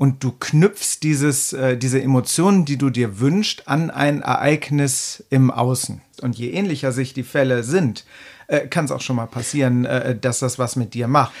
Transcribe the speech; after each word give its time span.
und 0.00 0.24
du 0.24 0.32
knüpfst 0.32 1.00
dieses, 1.02 1.52
äh, 1.52 1.76
diese 1.76 2.02
Emotionen, 2.02 2.64
die 2.64 2.78
du 2.78 2.88
dir 2.88 3.20
wünschst, 3.20 3.68
an 3.68 3.90
ein 3.90 4.22
Ereignis 4.22 5.22
im 5.28 5.50
Außen. 5.50 6.00
Und 6.22 6.38
je 6.38 6.52
ähnlicher 6.52 6.90
sich 6.92 7.12
die 7.12 7.22
Fälle 7.22 7.62
sind, 7.62 8.06
äh, 8.46 8.60
kann 8.60 8.86
es 8.86 8.92
auch 8.92 9.02
schon 9.02 9.16
mal 9.16 9.26
passieren, 9.26 9.84
äh, 9.84 10.16
dass 10.18 10.38
das 10.38 10.58
was 10.58 10.74
mit 10.74 10.94
dir 10.94 11.06
macht. 11.06 11.32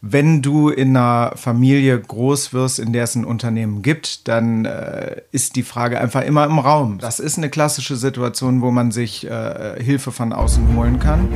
Wenn 0.00 0.42
du 0.42 0.68
in 0.68 0.96
einer 0.96 1.32
Familie 1.34 1.98
groß 1.98 2.52
wirst, 2.52 2.78
in 2.78 2.92
der 2.92 3.02
es 3.02 3.16
ein 3.16 3.24
Unternehmen 3.24 3.82
gibt, 3.82 4.28
dann 4.28 4.64
äh, 4.64 5.22
ist 5.32 5.56
die 5.56 5.64
Frage 5.64 6.00
einfach 6.00 6.22
immer 6.22 6.44
im 6.44 6.60
Raum. 6.60 6.98
Das 6.98 7.18
ist 7.18 7.36
eine 7.36 7.50
klassische 7.50 7.96
Situation, 7.96 8.60
wo 8.60 8.70
man 8.70 8.92
sich 8.92 9.26
äh, 9.26 9.82
Hilfe 9.82 10.12
von 10.12 10.32
außen 10.32 10.76
holen 10.76 11.00
kann. 11.00 11.26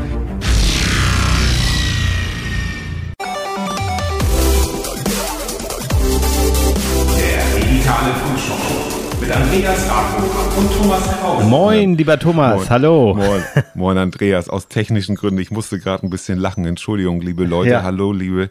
Andreas 9.30 9.91
Radhofer 9.91 10.59
und 10.59 10.73
Thomas 10.73 11.02
Kraus. 11.02 11.45
Moin, 11.45 11.96
lieber 11.96 12.19
Thomas, 12.19 12.56
Moin. 12.56 12.70
hallo. 12.70 13.14
Moin, 13.14 13.42
moin 13.74 13.98
Andreas. 13.98 14.48
Aus 14.48 14.69
technischen 14.69 15.16
Gründen, 15.16 15.41
ich 15.41 15.50
musste 15.50 15.78
gerade 15.78 16.06
ein 16.06 16.10
bisschen 16.10 16.38
lachen. 16.38 16.64
Entschuldigung, 16.64 17.20
liebe 17.20 17.45
Leute. 17.45 17.70
Ja. 17.70 17.83
Hallo, 17.83 18.12
liebe, 18.12 18.50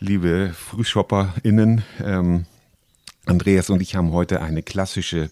liebe 0.00 0.52
FrühshopperInnen. 0.54 1.82
Ähm, 2.04 2.46
Andreas 3.26 3.70
und 3.70 3.80
ich 3.80 3.94
haben 3.94 4.12
heute 4.12 4.42
eine 4.42 4.62
klassische 4.62 5.30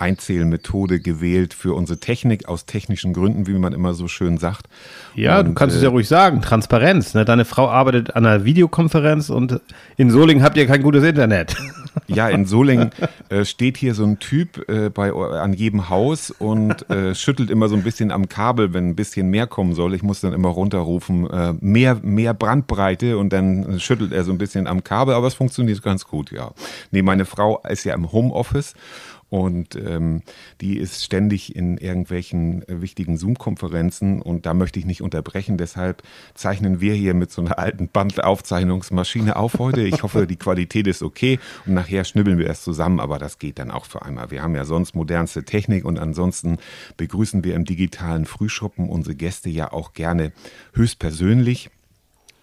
Einzählmethode 0.00 1.00
gewählt 1.00 1.54
für 1.54 1.74
unsere 1.74 2.00
Technik 2.00 2.48
aus 2.48 2.66
technischen 2.66 3.12
Gründen, 3.12 3.46
wie 3.46 3.52
man 3.52 3.72
immer 3.72 3.94
so 3.94 4.08
schön 4.08 4.38
sagt. 4.38 4.66
Ja, 5.14 5.42
du 5.42 5.50
Und, 5.50 5.54
kannst 5.54 5.76
es 5.76 5.82
äh, 5.82 5.86
ja 5.86 5.90
ruhig 5.90 6.08
sagen. 6.08 6.40
Transparenz. 6.42 7.14
Ne? 7.14 7.24
Deine 7.24 7.44
Frau 7.44 7.68
arbeitet 7.68 8.16
an 8.16 8.26
einer 8.26 8.44
Videokonferenz 8.44 9.30
und 9.30 9.60
in 9.96 10.10
Solingen 10.10 10.42
habt 10.42 10.56
ihr 10.56 10.66
kein 10.66 10.82
gutes 10.82 11.04
Internet. 11.04 11.56
Ja, 12.06 12.28
in 12.28 12.46
Solingen 12.46 12.90
äh, 13.30 13.44
steht 13.44 13.76
hier 13.76 13.94
so 13.94 14.04
ein 14.04 14.20
Typ 14.20 14.68
äh, 14.68 14.90
bei, 14.90 15.12
an 15.12 15.52
jedem 15.52 15.88
Haus 15.88 16.30
und 16.30 16.88
äh, 16.88 17.16
schüttelt 17.16 17.50
immer 17.50 17.68
so 17.68 17.74
ein 17.74 17.82
bisschen 17.82 18.12
am 18.12 18.28
Kabel, 18.28 18.72
wenn 18.72 18.90
ein 18.90 18.96
bisschen 18.96 19.28
mehr 19.28 19.48
kommen 19.48 19.74
soll. 19.74 19.94
Ich 19.94 20.02
muss 20.02 20.20
dann 20.20 20.32
immer 20.32 20.50
runterrufen, 20.50 21.28
äh, 21.28 21.52
mehr, 21.60 21.96
mehr 22.02 22.32
Brandbreite 22.32 23.18
und 23.18 23.32
dann 23.32 23.80
schüttelt 23.80 24.12
er 24.12 24.22
so 24.22 24.30
ein 24.30 24.38
bisschen 24.38 24.66
am 24.68 24.84
Kabel, 24.84 25.14
aber 25.14 25.26
es 25.26 25.34
funktioniert 25.34 25.82
ganz 25.82 26.06
gut, 26.06 26.30
ja. 26.30 26.52
Nee, 26.92 27.02
meine 27.02 27.24
Frau 27.24 27.60
ist 27.68 27.84
ja 27.84 27.94
im 27.94 28.12
Homeoffice 28.12 28.74
und 29.30 29.76
ähm, 29.76 30.22
die 30.60 30.76
ist 30.76 31.04
ständig 31.04 31.56
in 31.56 31.78
irgendwelchen 31.78 32.68
äh, 32.68 32.82
wichtigen 32.82 33.16
Zoom-Konferenzen 33.16 34.20
und 34.20 34.44
da 34.44 34.54
möchte 34.54 34.78
ich 34.78 34.84
nicht 34.84 35.02
unterbrechen. 35.02 35.56
Deshalb 35.56 36.02
zeichnen 36.34 36.80
wir 36.80 36.94
hier 36.94 37.14
mit 37.14 37.30
so 37.30 37.40
einer 37.40 37.58
alten 37.58 37.88
Bandaufzeichnungsmaschine 37.88 39.36
auf 39.36 39.58
heute. 39.58 39.82
Ich 39.82 40.02
hoffe, 40.02 40.26
die 40.26 40.36
Qualität 40.36 40.86
ist 40.86 41.02
okay 41.02 41.38
und 41.64 41.74
nachher 41.74 42.04
schnibbeln 42.04 42.38
wir 42.38 42.50
es 42.50 42.62
zusammen, 42.62 43.00
aber 43.00 43.18
das 43.18 43.38
geht 43.38 43.58
dann 43.58 43.70
auch 43.70 43.86
für 43.86 44.02
einmal. 44.02 44.30
Wir 44.30 44.42
haben 44.42 44.54
ja 44.54 44.64
sonst 44.64 44.94
modernste 44.94 45.44
Technik 45.44 45.84
und 45.84 45.98
ansonsten 45.98 46.58
begrüßen 46.96 47.44
wir 47.44 47.54
im 47.54 47.64
digitalen 47.64 48.26
Frühschoppen 48.26 48.88
unsere 48.88 49.14
Gäste 49.14 49.48
ja 49.48 49.72
auch 49.72 49.92
gerne 49.92 50.32
höchstpersönlich. 50.74 51.70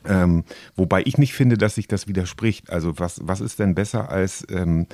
Ähm, 0.07 0.43
wobei 0.75 1.03
ich 1.05 1.17
nicht 1.17 1.33
finde, 1.33 1.57
dass 1.57 1.75
sich 1.75 1.87
das 1.87 2.07
widerspricht. 2.07 2.69
Also 2.69 2.99
was, 2.99 3.19
was 3.23 3.41
ist 3.41 3.59
denn 3.59 3.75
besser 3.75 4.09
als 4.09 4.45
ähm, 4.49 4.87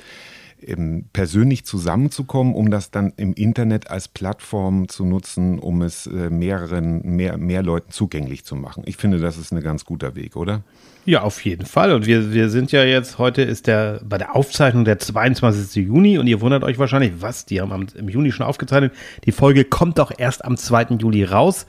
persönlich 1.12 1.64
zusammenzukommen, 1.64 2.54
um 2.54 2.70
das 2.70 2.90
dann 2.90 3.12
im 3.16 3.34
Internet 3.34 3.90
als 3.90 4.08
Plattform 4.08 4.88
zu 4.88 5.04
nutzen, 5.04 5.58
um 5.58 5.82
es 5.82 6.06
äh, 6.06 6.30
mehreren, 6.30 7.02
mehr, 7.02 7.36
mehr 7.36 7.62
Leuten 7.62 7.90
zugänglich 7.90 8.44
zu 8.44 8.56
machen. 8.56 8.82
Ich 8.86 8.96
finde, 8.96 9.18
das 9.18 9.36
ist 9.36 9.52
ein 9.52 9.60
ganz 9.62 9.84
guter 9.84 10.14
Weg, 10.14 10.36
oder? 10.36 10.62
Ja, 11.06 11.22
auf 11.22 11.44
jeden 11.44 11.66
Fall. 11.66 11.92
Und 11.92 12.06
wir, 12.06 12.32
wir 12.32 12.48
sind 12.48 12.72
ja 12.72 12.82
jetzt, 12.82 13.18
heute 13.18 13.42
ist 13.42 13.66
der 13.66 14.00
bei 14.04 14.16
der 14.16 14.34
Aufzeichnung 14.34 14.86
der 14.86 14.98
22. 14.98 15.86
Juni 15.86 16.16
und 16.16 16.26
ihr 16.26 16.40
wundert 16.40 16.64
euch 16.64 16.78
wahrscheinlich, 16.78 17.12
was, 17.20 17.44
die 17.44 17.60
haben 17.60 17.72
am, 17.72 17.86
im 17.94 18.08
Juni 18.08 18.32
schon 18.32 18.46
aufgezeichnet. 18.46 18.92
Die 19.24 19.32
Folge 19.32 19.64
kommt 19.64 19.98
doch 19.98 20.12
erst 20.16 20.44
am 20.44 20.56
2. 20.56 20.96
Juli 20.98 21.24
raus. 21.24 21.66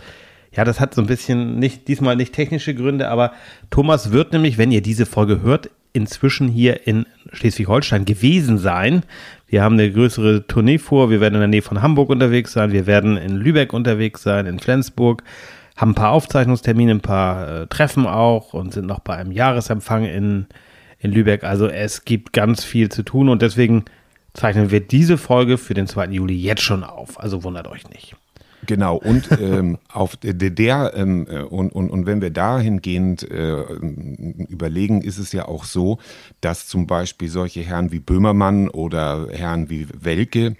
Ja, 0.55 0.63
das 0.63 0.79
hat 0.79 0.93
so 0.93 1.01
ein 1.01 1.07
bisschen 1.07 1.59
nicht, 1.59 1.87
diesmal 1.87 2.15
nicht 2.15 2.33
technische 2.33 2.73
Gründe, 2.73 3.09
aber 3.09 3.33
Thomas 3.69 4.11
wird 4.11 4.31
nämlich, 4.31 4.57
wenn 4.57 4.71
ihr 4.71 4.81
diese 4.81 5.05
Folge 5.05 5.41
hört, 5.41 5.69
inzwischen 5.95 6.49
hier 6.49 6.87
in 6.87 7.05
Schleswig-Holstein 7.31 8.05
gewesen 8.05 8.57
sein. 8.57 9.03
Wir 9.47 9.63
haben 9.63 9.73
eine 9.73 9.91
größere 9.91 10.45
Tournee 10.47 10.77
vor. 10.77 11.09
Wir 11.09 11.21
werden 11.21 11.35
in 11.35 11.39
der 11.39 11.47
Nähe 11.47 11.61
von 11.61 11.81
Hamburg 11.81 12.09
unterwegs 12.09 12.51
sein. 12.51 12.73
Wir 12.73 12.85
werden 12.85 13.15
in 13.17 13.37
Lübeck 13.37 13.71
unterwegs 13.71 14.21
sein, 14.21 14.45
in 14.45 14.59
Flensburg. 14.59 15.23
Haben 15.77 15.91
ein 15.91 15.95
paar 15.95 16.11
Aufzeichnungstermine, 16.11 16.91
ein 16.91 17.01
paar 17.01 17.61
äh, 17.61 17.67
Treffen 17.67 18.07
auch 18.07 18.53
und 18.53 18.73
sind 18.73 18.87
noch 18.87 18.99
bei 18.99 19.15
einem 19.15 19.31
Jahresempfang 19.31 20.05
in, 20.05 20.47
in 20.99 21.11
Lübeck. 21.11 21.43
Also 21.43 21.67
es 21.67 22.03
gibt 22.03 22.33
ganz 22.33 22.63
viel 22.63 22.89
zu 22.89 23.03
tun 23.03 23.29
und 23.29 23.41
deswegen 23.41 23.85
zeichnen 24.33 24.71
wir 24.71 24.81
diese 24.81 25.17
Folge 25.17 25.57
für 25.57 25.73
den 25.73 25.87
2. 25.87 26.07
Juli 26.07 26.35
jetzt 26.35 26.61
schon 26.61 26.83
auf. 26.83 27.19
Also 27.19 27.43
wundert 27.43 27.67
euch 27.67 27.89
nicht. 27.89 28.15
Genau, 28.65 28.97
und 28.97 29.29
ähm, 29.39 29.77
auf 29.91 30.15
der, 30.15 30.33
der 30.33 30.93
ähm, 30.95 31.27
äh, 31.29 31.41
und, 31.41 31.71
und, 31.71 31.89
und 31.89 32.05
wenn 32.05 32.21
wir 32.21 32.29
dahingehend 32.29 33.29
äh, 33.29 33.61
überlegen, 33.61 35.01
ist 35.01 35.17
es 35.17 35.31
ja 35.31 35.47
auch 35.47 35.65
so, 35.65 35.99
dass 36.41 36.67
zum 36.67 36.87
Beispiel 36.87 37.29
solche 37.29 37.61
Herren 37.61 37.91
wie 37.91 37.99
Böhmermann 37.99 38.69
oder 38.69 39.27
Herren 39.31 39.69
wie 39.69 39.87
Welke, 39.93 40.55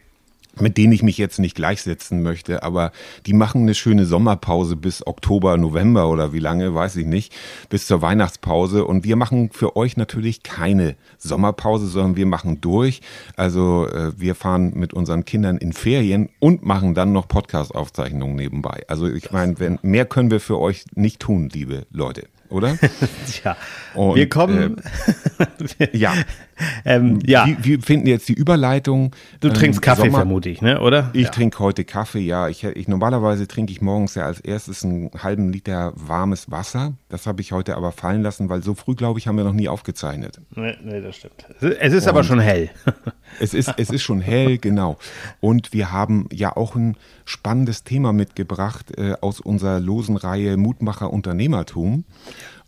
mit 0.60 0.78
denen 0.78 0.94
ich 0.94 1.04
mich 1.04 1.18
jetzt 1.18 1.40
nicht 1.40 1.56
gleichsetzen 1.56 2.22
möchte, 2.22 2.64
aber 2.64 2.92
die 3.26 3.34
machen 3.34 3.62
eine 3.62 3.76
schöne 3.76 4.06
Sommerpause 4.06 4.76
bis 4.76 5.06
Oktober, 5.06 5.58
November 5.58 6.10
oder 6.10 6.34
wie 6.34 6.40
lange, 6.40 6.74
weiß 6.74 6.96
ich 6.98 7.06
nicht, 7.06 7.34
bis 7.70 7.88
zur 7.88 8.02
Weihnachtspause. 8.02 8.86
Und 8.86 9.04
wir 9.04 9.16
machen 9.16 9.50
für 9.52 9.76
euch 9.76 9.98
natürlich 9.98 10.44
keine 10.44 10.96
Sommerpause, 11.18 11.88
sondern 11.88 12.16
wir 12.16 12.26
machen 12.26 12.62
durch. 12.62 13.02
Also 13.36 13.88
äh, 13.88 14.12
wir 14.18 14.36
fahren 14.36 14.74
mit 14.76 14.94
unseren 14.94 15.26
Kindern 15.26 15.58
in 15.58 15.74
Ferien 15.74 16.30
und 16.40 16.66
machen 16.66 16.94
dann 16.94 17.12
noch 17.12 17.28
Podcast-Aufzeichnungen 17.28 18.36
nebenbei. 18.36 18.84
Also 18.88 19.08
ich 19.08 19.32
meine, 19.32 19.80
mehr 19.82 20.06
können 20.06 20.32
wir 20.32 20.40
für 20.40 20.60
euch 20.60 20.86
nicht 20.96 21.20
tun, 21.20 21.50
liebe 21.52 21.86
Leute, 21.92 22.28
oder? 22.50 22.78
Tja, 23.32 23.58
Und, 23.94 24.16
wir 24.16 24.30
kommen. 24.30 24.82
Ja. 25.92 26.14
ähm, 26.86 27.20
ja, 27.26 27.46
Wie, 27.46 27.58
wie 27.64 27.78
finden 27.82 28.08
jetzt 28.08 28.30
die 28.30 28.34
Überleitung? 28.34 29.16
du 29.42 29.50
trinkst 29.50 29.80
Ähm, 29.80 29.82
Kaffee, 29.82 30.02
Sommer- 30.04 30.20
vermute 30.20 30.50
ich, 30.50 30.62
ne? 30.62 30.80
oder? 30.82 31.10
Ich 31.14 31.26
ja. 31.26 31.30
trinke 31.30 31.60
heute 31.60 31.84
Kaffee, 31.86 32.20
ja. 32.20 32.48
Ich, 32.48 32.64
ich 32.64 32.88
normalerweise 32.88 33.48
trinke 33.48 33.72
ich 33.72 33.82
morgens 33.82 34.16
ja 34.16 34.26
als 34.26 34.40
erstes 34.40 34.84
einen 34.84 35.12
halben 35.22 35.52
Liter 35.52 35.94
warmes 35.96 36.52
Wasser. 36.52 36.94
Das 37.10 37.28
habe 37.28 37.42
ich 37.42 37.52
heute 37.52 37.76
aber 37.76 37.92
fallen 37.92 38.22
lassen, 38.22 38.50
weil 38.50 38.64
so 38.64 38.74
früh, 38.74 38.96
glaube 38.96 39.20
ich, 39.20 39.28
haben 39.28 39.38
wir 39.38 39.44
noch 39.44 39.54
nie 39.54 39.68
aufgezeichnet. 39.70 40.40
Nee, 40.56 40.76
nee, 40.84 41.02
das 41.02 41.18
stimmt. 41.18 41.46
Es 41.60 41.94
ist 41.94 42.08
aber 42.08 42.24
schon 42.24 42.40
hell. 42.40 42.70
Es 43.38 43.54
ist, 43.54 43.74
es 43.76 43.90
ist 43.90 44.04
schon 44.04 44.22
hell, 44.22 44.58
genau. 44.60 44.98
Und 45.42 45.74
wir 45.74 45.92
haben 45.92 46.30
ja 46.32 46.56
auch 46.56 46.76
ein 46.76 46.96
spannendes 47.26 47.84
Thema 47.84 48.14
mitgebracht 48.14 48.98
äh, 48.98 49.16
aus 49.20 49.42
unserer 49.42 49.82
losen 49.82 50.16
Reihe 50.16 50.56
Mutmacher 50.56 51.12
Unternehmertum. 51.12 52.06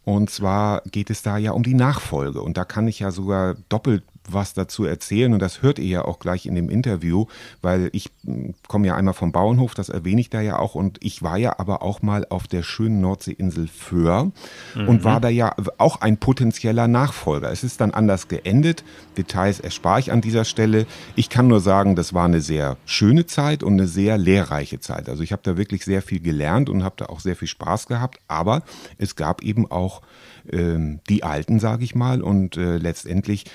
Und 0.08 0.30
zwar 0.30 0.84
geht 0.90 1.10
es 1.10 1.22
da 1.22 1.38
ja 1.38 1.52
um 1.52 1.64
die 1.64 1.74
Nachfolge. 1.74 2.42
Und 2.42 2.56
da 2.56 2.64
kann 2.64 2.88
ich 2.88 3.00
ja 3.00 3.12
sogar 3.12 3.56
doppelt 3.68 4.06
was 4.30 4.54
dazu 4.54 4.86
erzählen 4.86 5.34
und 5.34 5.40
das 5.40 5.62
hört 5.62 5.80
ihr 5.80 5.88
ja 5.88 6.06
auch 6.06 6.20
gleich 6.20 6.46
in 6.46 6.56
dem 6.56 6.70
Interview, 6.70 7.26
weil 7.62 7.90
ich 7.94 8.10
mh, 8.24 8.54
komme 8.68 8.88
ja 8.88 8.96
einmal 8.96 9.14
vom 9.14 9.32
Bauernhof, 9.32 9.74
das 9.74 9.90
erwähne 9.90 10.22
ich 10.22 10.30
da 10.30 10.42
ja 10.42 10.60
auch 10.60 10.76
und 10.76 10.98
ich 11.02 11.24
war 11.24 11.38
ja 11.38 11.60
aber 11.60 11.82
auch 11.82 12.02
mal 12.02 12.26
auf 12.30 12.48
der 12.48 12.64
schönen 12.64 13.02
Nordseeinsel 13.02 13.68
Föhr 13.68 14.32
und 14.76 15.04
war 15.04 15.20
da 15.20 15.30
ja 15.30 15.56
auch 15.78 16.02
ein 16.02 16.18
potenzieller 16.18 16.88
Nachfolger. 16.88 17.52
Es 17.52 17.64
ist 17.64 17.82
dann 17.82 17.92
anders 17.92 18.28
geendet, 18.28 18.84
Details 19.18 19.60
erspare 19.60 20.00
ich 20.00 20.12
an 20.12 20.22
dieser 20.22 20.46
Stelle. 20.46 20.86
Ich 21.16 21.30
kann 21.30 21.48
nur 21.48 21.60
sagen, 21.60 21.96
das 21.96 22.14
war 22.14 22.26
eine 22.26 22.42
sehr 22.42 22.78
schöne 22.86 23.26
Zeit 23.26 23.64
und 23.64 23.74
eine 23.74 23.88
sehr 23.88 24.18
lehrreiche 24.18 24.80
Zeit. 24.80 25.10
Also 25.10 25.24
ich 25.24 25.32
habe 25.32 25.42
da 25.44 25.58
wirklich 25.58 25.86
sehr 25.86 26.02
viel 26.02 26.20
gelernt 26.20 26.70
und 26.70 26.84
habe 26.84 26.96
da 26.98 27.06
auch 27.08 27.20
sehr 27.20 27.36
viel 27.36 27.48
Spaß 27.48 27.88
gehabt, 27.88 28.20
aber 28.28 28.64
es 28.98 29.16
gab 29.16 29.44
eben 29.44 29.70
auch 29.70 30.02
ähm, 30.52 31.00
die 31.10 31.24
Alten, 31.24 31.60
sage 31.60 31.84
ich 31.84 31.96
mal, 31.96 32.22
und 32.22 32.58
äh, 32.58 32.78
letztendlich 32.78 33.46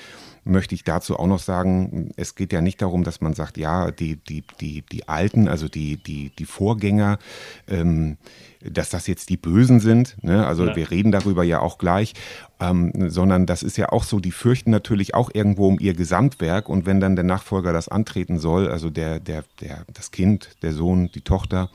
möchte 0.45 0.75
ich 0.75 0.83
dazu 0.83 1.17
auch 1.17 1.27
noch 1.27 1.39
sagen, 1.39 2.11
es 2.17 2.35
geht 2.35 2.53
ja 2.53 2.61
nicht 2.61 2.81
darum, 2.81 3.03
dass 3.03 3.21
man 3.21 3.33
sagt, 3.33 3.57
ja, 3.57 3.91
die, 3.91 4.17
die, 4.17 4.43
die, 4.59 4.81
die 4.81 5.07
Alten, 5.07 5.47
also 5.47 5.67
die, 5.67 5.97
die, 5.97 6.31
die 6.37 6.45
Vorgänger, 6.45 7.19
ähm, 7.67 8.17
dass 8.63 8.89
das 8.89 9.07
jetzt 9.07 9.29
die 9.29 9.37
Bösen 9.37 9.79
sind. 9.79 10.15
Ne? 10.21 10.45
Also 10.45 10.65
Ja. 10.65 10.75
wir 10.75 10.89
reden 10.91 11.11
darüber 11.11 11.43
ja 11.43 11.59
auch 11.59 11.77
gleich, 11.77 12.13
ähm, 12.59 13.09
sondern 13.09 13.45
das 13.45 13.63
ist 13.63 13.77
ja 13.77 13.89
auch 13.89 14.03
so, 14.03 14.19
die 14.19 14.31
fürchten 14.31 14.71
natürlich 14.71 15.15
auch 15.15 15.29
irgendwo 15.33 15.67
um 15.67 15.79
ihr 15.79 15.93
Gesamtwerk 15.93 16.69
und 16.69 16.85
wenn 16.85 16.99
dann 16.99 17.15
der 17.15 17.25
Nachfolger 17.25 17.73
das 17.73 17.89
antreten 17.89 18.39
soll, 18.39 18.69
also 18.69 18.89
der, 18.89 19.19
der, 19.19 19.43
der, 19.59 19.85
das 19.93 20.11
Kind, 20.11 20.51
der 20.61 20.73
Sohn, 20.73 21.09
die 21.13 21.21
Tochter, 21.21 21.69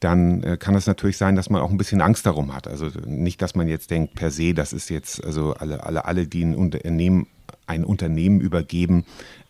dann 0.00 0.42
äh, 0.42 0.56
kann 0.56 0.74
es 0.74 0.86
natürlich 0.86 1.18
sein, 1.18 1.36
dass 1.36 1.50
man 1.50 1.60
auch 1.60 1.70
ein 1.70 1.76
bisschen 1.76 2.00
Angst 2.00 2.26
darum 2.26 2.54
hat. 2.54 2.66
Also 2.66 2.88
nicht, 3.04 3.40
dass 3.42 3.54
man 3.54 3.68
jetzt 3.68 3.90
denkt, 3.90 4.14
per 4.14 4.30
se, 4.30 4.54
das 4.54 4.72
ist 4.72 4.88
jetzt, 4.88 5.22
also 5.24 5.54
alle, 5.54 5.84
alle, 5.84 6.06
alle, 6.06 6.26
die 6.26 6.42
ein 6.42 6.54
Unternehmen, 6.54 7.26
ein 7.66 7.84
Unternehmen 7.84 8.40
übergeben, 8.40 9.04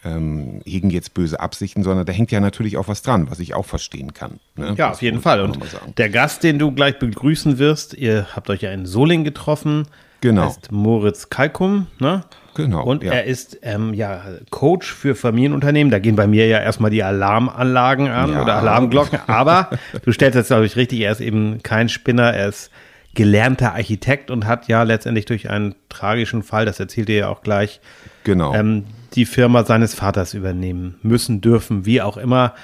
ähm, 0.05 0.61
hegen 0.65 0.91
jetzt 0.91 1.15
böse 1.15 1.41
Absichten, 1.41 1.83
sondern 1.85 2.05
da 2.05 2.13
hängt 2.13 2.33
ja 2.33 2.41
natürlich 2.41 2.77
auch 2.77 2.89
was 2.89 3.03
dran, 3.03 3.31
was 3.31 3.39
ich 3.39 3.55
auch 3.55 3.65
verstehen 3.65 4.13
kann. 4.13 4.41
Ne? 4.57 4.67
Ja, 4.77 4.89
Das 4.89 4.97
auf 4.97 5.03
jeden 5.03 5.21
Fall. 5.21 5.41
Und 5.41 5.59
der 5.97 6.11
Gast, 6.11 6.43
den 6.43 6.59
du 6.59 6.73
gleich 6.73 6.99
begrüßen 6.99 7.59
wirst, 7.59 7.95
ihr 7.95 8.27
habt 8.35 8.51
euch 8.51 8.63
ja 8.63 8.73
in 8.73 8.87
Soling 8.87 9.25
getroffen. 9.25 9.87
Genau. 10.21 10.47
Heißt 10.47 10.73
Moritz 10.73 11.31
Kalkum, 11.31 11.87
ne? 11.99 12.25
Genau, 12.61 12.85
Und 12.85 13.03
ja. 13.03 13.13
er 13.13 13.25
ist 13.25 13.59
ähm, 13.63 13.95
ja 13.95 14.23
Coach 14.51 14.93
für 14.93 15.15
Familienunternehmen. 15.15 15.91
Da 15.91 15.99
gehen 15.99 16.17
bei 16.17 16.27
mir 16.27 16.47
ja 16.47 16.59
erstmal 16.59 16.91
die 16.91 17.03
Alarmanlagen 17.03 18.09
an 18.09 18.33
Ja. 18.33 18.43
oder 18.43 18.57
Alarmglocken. 18.57 19.19
Aber 19.27 19.71
du 20.05 20.13
stellst 20.13 20.37
jetzt, 20.37 20.49
glaube 20.49 20.67
ich, 20.67 20.77
richtig, 20.77 21.01
er 21.01 21.13
ist 21.13 21.21
eben 21.21 21.63
kein 21.63 21.89
Spinner, 21.89 22.33
er 22.33 22.49
ist 22.49 22.71
gelernter 23.15 23.75
Architekt 23.75 24.31
und 24.31 24.47
hat 24.47 24.69
ja 24.69 24.83
letztendlich 24.85 25.25
durch 25.25 25.51
einen 25.51 25.75
tragischen 25.89 26.43
Fall, 26.45 26.65
das 26.65 26.79
erzählt 26.79 27.09
ihr 27.09 27.17
ja 27.17 27.29
auch 27.29 27.43
gleich, 27.43 27.81
Genau. 28.25 28.55
ähm, 28.55 28.85
die 29.15 29.25
Firma 29.25 29.65
seines 29.65 29.95
Vaters 29.95 30.35
übernehmen 30.35 30.95
müssen, 31.03 31.41
dürfen, 31.41 31.85
wie 31.87 32.01
auch 32.01 32.17
immer. 32.17 32.55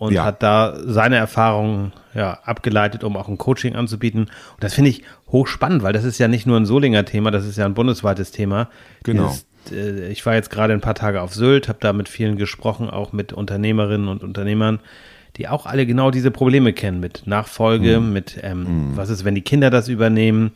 Und 0.00 0.14
Ja. 0.14 0.24
hat 0.24 0.42
da 0.42 0.76
seine 0.82 1.16
Erfahrungen 1.16 1.92
ja, 2.14 2.38
abgeleitet, 2.44 3.04
um 3.04 3.16
auch 3.18 3.28
ein 3.28 3.36
Coaching 3.36 3.76
anzubieten. 3.76 4.22
Und 4.22 4.30
das 4.64 4.72
finde 4.72 4.88
ich 4.90 5.02
hochspannend, 5.30 5.82
weil 5.82 5.92
das 5.92 6.04
ist 6.04 6.18
ja 6.18 6.26
nicht 6.26 6.46
nur 6.46 6.56
ein 6.58 6.64
Solinger 6.64 7.04
Thema, 7.04 7.30
das 7.30 7.44
ist 7.44 7.58
ja 7.58 7.66
ein 7.66 7.74
bundesweites 7.74 8.30
Thema. 8.30 8.70
Genau. 9.02 9.28
Dieses, 9.66 9.76
äh, 9.78 10.08
ich 10.10 10.24
war 10.24 10.34
jetzt 10.34 10.48
gerade 10.50 10.72
ein 10.72 10.80
paar 10.80 10.94
Tage 10.94 11.20
auf 11.20 11.34
Sylt, 11.34 11.68
habe 11.68 11.80
da 11.82 11.92
mit 11.92 12.08
vielen 12.08 12.36
gesprochen, 12.38 12.88
auch 12.88 13.12
mit 13.12 13.34
Unternehmerinnen 13.34 14.08
und 14.08 14.24
Unternehmern, 14.24 14.80
die 15.36 15.48
auch 15.48 15.66
alle 15.66 15.84
genau 15.84 16.10
diese 16.10 16.30
Probleme 16.30 16.72
kennen 16.72 16.98
mit 16.98 17.26
Nachfolge, 17.26 18.00
Mhm. 18.00 18.12
mit 18.14 18.38
ähm, 18.42 18.92
was 18.96 19.10
ist, 19.10 19.26
wenn 19.26 19.34
die 19.34 19.42
Kinder 19.42 19.68
das 19.68 19.88
übernehmen. 19.88 20.50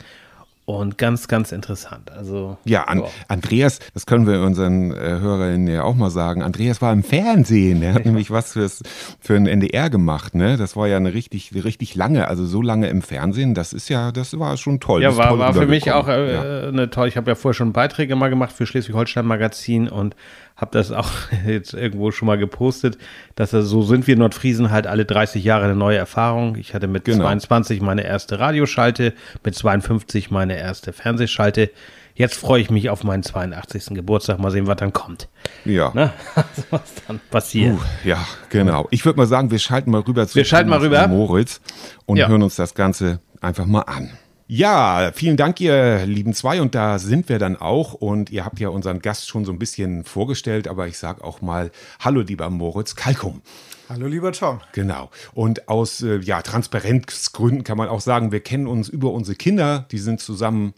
Und 0.66 0.96
ganz, 0.96 1.28
ganz 1.28 1.52
interessant. 1.52 2.10
Also 2.10 2.56
Ja, 2.64 2.84
an, 2.84 3.00
ja. 3.00 3.06
Andreas, 3.28 3.80
das 3.92 4.06
können 4.06 4.26
wir 4.26 4.40
unseren 4.40 4.92
äh, 4.92 5.18
Hörerinnen 5.20 5.68
ja 5.68 5.82
auch 5.82 5.94
mal 5.94 6.08
sagen. 6.08 6.42
Andreas 6.42 6.80
war 6.80 6.90
im 6.90 7.02
Fernsehen. 7.02 7.82
Der 7.82 7.92
hat 7.92 8.06
nämlich 8.06 8.30
was 8.30 8.54
fürs, 8.54 8.82
für 9.20 9.36
ein 9.36 9.46
NDR 9.46 9.90
gemacht. 9.90 10.34
Ne? 10.34 10.56
Das 10.56 10.74
war 10.74 10.88
ja 10.88 10.96
eine 10.96 11.12
richtig, 11.12 11.52
richtig 11.54 11.94
lange, 11.96 12.28
also 12.28 12.46
so 12.46 12.62
lange 12.62 12.88
im 12.88 13.02
Fernsehen. 13.02 13.52
Das 13.52 13.74
ist 13.74 13.90
ja, 13.90 14.10
das 14.10 14.38
war 14.38 14.56
schon 14.56 14.80
toll. 14.80 15.02
Ja, 15.02 15.14
war, 15.18 15.28
toll 15.28 15.38
war 15.38 15.52
für 15.52 15.66
mich 15.66 15.92
auch 15.92 16.08
äh, 16.08 16.32
ja. 16.32 16.68
eine 16.68 16.88
tolle. 16.88 17.08
Ich 17.08 17.18
habe 17.18 17.30
ja 17.30 17.34
vorher 17.34 17.54
schon 17.54 17.74
Beiträge 17.74 18.16
mal 18.16 18.30
gemacht 18.30 18.52
für 18.52 18.64
Schleswig-Holstein 18.64 19.26
Magazin 19.26 19.88
und 19.88 20.16
habe 20.56 20.70
das 20.72 20.92
auch 20.92 21.10
jetzt 21.46 21.74
irgendwo 21.74 22.10
schon 22.10 22.26
mal 22.26 22.38
gepostet, 22.38 22.98
dass 23.34 23.52
er, 23.52 23.62
so 23.62 23.82
sind 23.82 24.06
wir 24.06 24.16
Nordfriesen 24.16 24.70
halt 24.70 24.86
alle 24.86 25.04
30 25.04 25.42
Jahre 25.44 25.64
eine 25.64 25.74
neue 25.76 25.96
Erfahrung. 25.98 26.56
Ich 26.56 26.74
hatte 26.74 26.86
mit 26.86 27.04
Genau. 27.04 27.24
22 27.24 27.80
meine 27.80 28.04
erste 28.04 28.38
Radioschalte, 28.38 29.12
mit 29.44 29.54
52 29.54 30.30
meine 30.30 30.56
erste 30.56 30.92
Fernsehschalte. 30.92 31.70
Jetzt 32.16 32.36
freue 32.36 32.60
ich 32.60 32.70
mich 32.70 32.90
auf 32.90 33.02
meinen 33.02 33.24
82. 33.24 33.86
Geburtstag. 33.94 34.38
Mal 34.38 34.52
sehen, 34.52 34.68
was 34.68 34.76
dann 34.76 34.92
kommt. 34.92 35.28
Ja. 35.64 35.90
Ne? 35.94 36.12
Also, 36.36 36.62
was 36.70 36.94
dann 37.08 37.20
passiert. 37.30 37.74
Uh, 37.74 37.80
ja, 38.08 38.24
genau. 38.50 38.86
Ich 38.92 39.04
würde 39.04 39.16
mal 39.18 39.26
sagen, 39.26 39.50
wir 39.50 39.58
schalten 39.58 39.90
mal 39.90 40.02
rüber 40.02 40.26
zu 40.28 40.36
Wir 40.36 40.44
schalten 40.44 40.70
mal 40.70 40.78
rüber. 40.78 41.08
Moritz 41.08 41.60
und 42.06 42.16
Ja. 42.16 42.28
hören 42.28 42.42
uns 42.44 42.54
das 42.54 42.74
Ganze 42.74 43.18
einfach 43.40 43.66
mal 43.66 43.80
an. 43.82 44.10
Ja, 44.46 45.10
vielen 45.14 45.38
Dank, 45.38 45.58
ihr 45.60 46.04
lieben 46.04 46.34
zwei. 46.34 46.60
Und 46.60 46.74
da 46.74 46.98
sind 46.98 47.28
wir 47.28 47.38
dann 47.38 47.56
auch. 47.56 47.94
Und 47.94 48.30
ihr 48.30 48.44
habt 48.44 48.60
ja 48.60 48.68
unseren 48.68 49.00
Gast 49.00 49.28
schon 49.28 49.44
so 49.44 49.52
ein 49.52 49.58
bisschen 49.58 50.04
vorgestellt, 50.04 50.68
aber 50.68 50.86
ich 50.86 50.98
sag 50.98 51.22
auch 51.24 51.40
mal 51.40 51.70
Hallo, 52.00 52.20
lieber 52.20 52.50
Moritz 52.50 52.94
Kalkum. 52.94 53.40
Hallo, 53.88 54.06
lieber 54.06 54.32
Tom. 54.32 54.60
Genau. 54.72 55.10
Und 55.32 55.68
aus 55.68 56.02
äh, 56.02 56.18
ja, 56.18 56.42
Transparenzgründen 56.42 57.64
kann 57.64 57.78
man 57.78 57.88
auch 57.88 58.00
sagen, 58.00 58.32
wir 58.32 58.40
kennen 58.40 58.66
uns 58.66 58.88
über 58.88 59.12
unsere 59.12 59.34
Kinder. 59.36 59.86
Die 59.90 59.98
sind 59.98 60.20
zusammen 60.20 60.74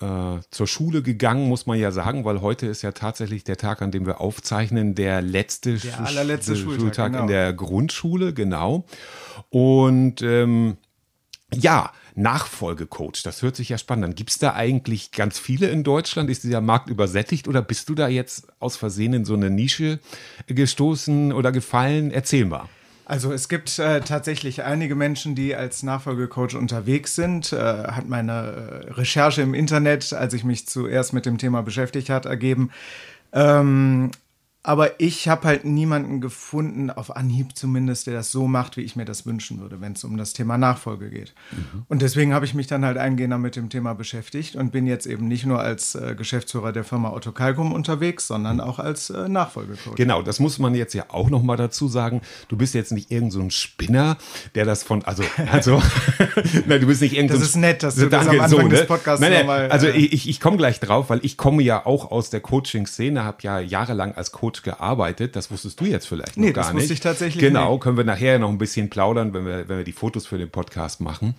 äh, 0.00 0.38
zur 0.50 0.66
Schule 0.66 1.02
gegangen, 1.02 1.48
muss 1.48 1.66
man 1.66 1.78
ja 1.78 1.90
sagen, 1.90 2.24
weil 2.24 2.40
heute 2.40 2.66
ist 2.66 2.82
ja 2.82 2.92
tatsächlich 2.92 3.42
der 3.44 3.56
Tag, 3.56 3.82
an 3.82 3.90
dem 3.90 4.06
wir 4.06 4.20
aufzeichnen, 4.20 4.94
der 4.94 5.22
letzte 5.22 5.74
Der 5.74 6.00
allerletzte 6.00 6.54
Sch- 6.54 6.78
Schultag, 6.78 7.12
genau. 7.12 7.22
in 7.22 7.28
der 7.28 7.52
Grundschule, 7.52 8.32
genau. 8.32 8.84
Und 9.50 10.22
ähm, 10.22 10.76
ja, 11.54 11.92
Nachfolgecoach, 12.14 13.22
das 13.22 13.42
hört 13.42 13.56
sich 13.56 13.68
ja 13.68 13.78
spannend 13.78 14.04
an. 14.04 14.14
Gibt 14.14 14.30
es 14.30 14.38
da 14.38 14.54
eigentlich 14.54 15.12
ganz 15.12 15.38
viele 15.38 15.68
in 15.68 15.84
Deutschland? 15.84 16.28
Ist 16.30 16.44
dieser 16.44 16.60
Markt 16.60 16.90
übersättigt 16.90 17.48
oder 17.48 17.62
bist 17.62 17.88
du 17.88 17.94
da 17.94 18.08
jetzt 18.08 18.48
aus 18.58 18.76
Versehen 18.76 19.14
in 19.14 19.24
so 19.24 19.34
eine 19.34 19.48
Nische 19.48 20.00
gestoßen 20.46 21.32
oder 21.32 21.52
gefallen? 21.52 22.10
Erzähl 22.10 22.44
mal. 22.44 22.68
Also 23.06 23.32
es 23.32 23.48
gibt 23.48 23.78
äh, 23.78 24.02
tatsächlich 24.02 24.64
einige 24.64 24.94
Menschen, 24.94 25.34
die 25.34 25.54
als 25.54 25.82
Nachfolgecoach 25.82 26.54
unterwegs 26.54 27.14
sind. 27.14 27.54
Äh, 27.54 27.56
hat 27.56 28.06
meine 28.06 28.32
äh, 28.32 28.92
Recherche 28.92 29.40
im 29.40 29.54
Internet, 29.54 30.12
als 30.12 30.34
ich 30.34 30.44
mich 30.44 30.66
zuerst 30.66 31.14
mit 31.14 31.24
dem 31.24 31.38
Thema 31.38 31.62
beschäftigt 31.62 32.10
hat, 32.10 32.26
ergeben. 32.26 32.70
Ähm, 33.32 34.10
aber 34.64 35.00
ich 35.00 35.28
habe 35.28 35.46
halt 35.46 35.64
niemanden 35.64 36.20
gefunden, 36.20 36.90
auf 36.90 37.16
Anhieb 37.16 37.56
zumindest, 37.56 38.06
der 38.06 38.14
das 38.14 38.32
so 38.32 38.48
macht, 38.48 38.76
wie 38.76 38.82
ich 38.82 38.96
mir 38.96 39.04
das 39.04 39.24
wünschen 39.24 39.60
würde, 39.60 39.80
wenn 39.80 39.92
es 39.92 40.04
um 40.04 40.16
das 40.16 40.32
Thema 40.32 40.58
Nachfolge 40.58 41.10
geht. 41.10 41.32
Und 41.88 42.02
deswegen 42.02 42.34
habe 42.34 42.44
ich 42.44 42.54
mich 42.54 42.66
dann 42.66 42.84
halt 42.84 42.98
eingehender 42.98 43.38
mit 43.38 43.56
dem 43.56 43.70
Thema 43.70 43.94
beschäftigt 43.94 44.56
und 44.56 44.70
bin 44.72 44.86
jetzt 44.86 45.06
eben 45.06 45.28
nicht 45.28 45.46
nur 45.46 45.60
als 45.60 45.94
äh, 45.94 46.14
Geschäftsführer 46.16 46.72
der 46.72 46.84
Firma 46.84 47.12
Otto 47.12 47.32
Kalkum 47.32 47.72
unterwegs, 47.72 48.26
sondern 48.26 48.60
auch 48.60 48.78
als 48.78 49.10
äh, 49.10 49.28
Nachfolgecoach. 49.28 49.94
Genau, 49.94 50.22
das 50.22 50.40
muss 50.40 50.58
man 50.58 50.74
jetzt 50.74 50.92
ja 50.92 51.04
auch 51.08 51.30
noch 51.30 51.42
mal 51.42 51.56
dazu 51.56 51.88
sagen. 51.88 52.20
Du 52.48 52.56
bist 52.56 52.74
jetzt 52.74 52.92
nicht 52.92 53.10
irgend 53.10 53.32
so 53.32 53.40
ein 53.40 53.50
Spinner, 53.50 54.18
der 54.54 54.64
das 54.64 54.82
von, 54.82 55.04
also, 55.04 55.22
also, 55.52 55.80
nein, 56.66 56.80
du 56.80 56.86
bist 56.88 57.00
nicht 57.00 57.14
irgend 57.14 57.30
Das 57.30 57.38
so 57.38 57.44
ist 57.44 57.56
nett, 57.56 57.82
dass 57.84 57.94
du 57.94 58.08
das 58.08 58.26
am 58.26 58.40
Anfang 58.40 58.68
des 58.68 58.86
Podcasts 58.86 59.20
nein, 59.20 59.30
nein, 59.30 59.40
nochmal, 59.40 59.70
Also 59.70 59.86
äh, 59.86 59.92
ich, 59.92 60.28
ich 60.28 60.40
komme 60.40 60.56
gleich 60.56 60.80
drauf, 60.80 61.10
weil 61.10 61.20
ich 61.22 61.36
komme 61.36 61.62
ja 61.62 61.86
auch 61.86 62.10
aus 62.10 62.28
der 62.28 62.40
Coaching-Szene, 62.40 63.24
habe 63.24 63.38
ja 63.42 63.60
jahrelang 63.60 64.12
als 64.14 64.32
Coach 64.32 64.47
gearbeitet. 64.62 65.36
Das 65.36 65.50
wusstest 65.50 65.80
du 65.80 65.84
jetzt 65.84 66.06
vielleicht 66.08 66.36
noch 66.36 66.44
Nee, 66.44 66.52
gar 66.52 66.64
das 66.64 66.72
nicht. 66.74 66.82
wusste 66.82 66.94
ich 66.94 67.00
tatsächlich 67.00 67.42
Genau, 67.42 67.72
nicht. 67.74 67.82
können 67.82 67.96
wir 67.96 68.04
nachher 68.04 68.38
noch 68.38 68.48
ein 68.50 68.58
bisschen 68.58 68.90
plaudern, 68.90 69.32
wenn 69.34 69.46
wir, 69.46 69.68
wenn 69.68 69.78
wir 69.78 69.84
die 69.84 69.92
Fotos 69.92 70.26
für 70.26 70.38
den 70.38 70.50
Podcast 70.50 71.00
machen. 71.00 71.34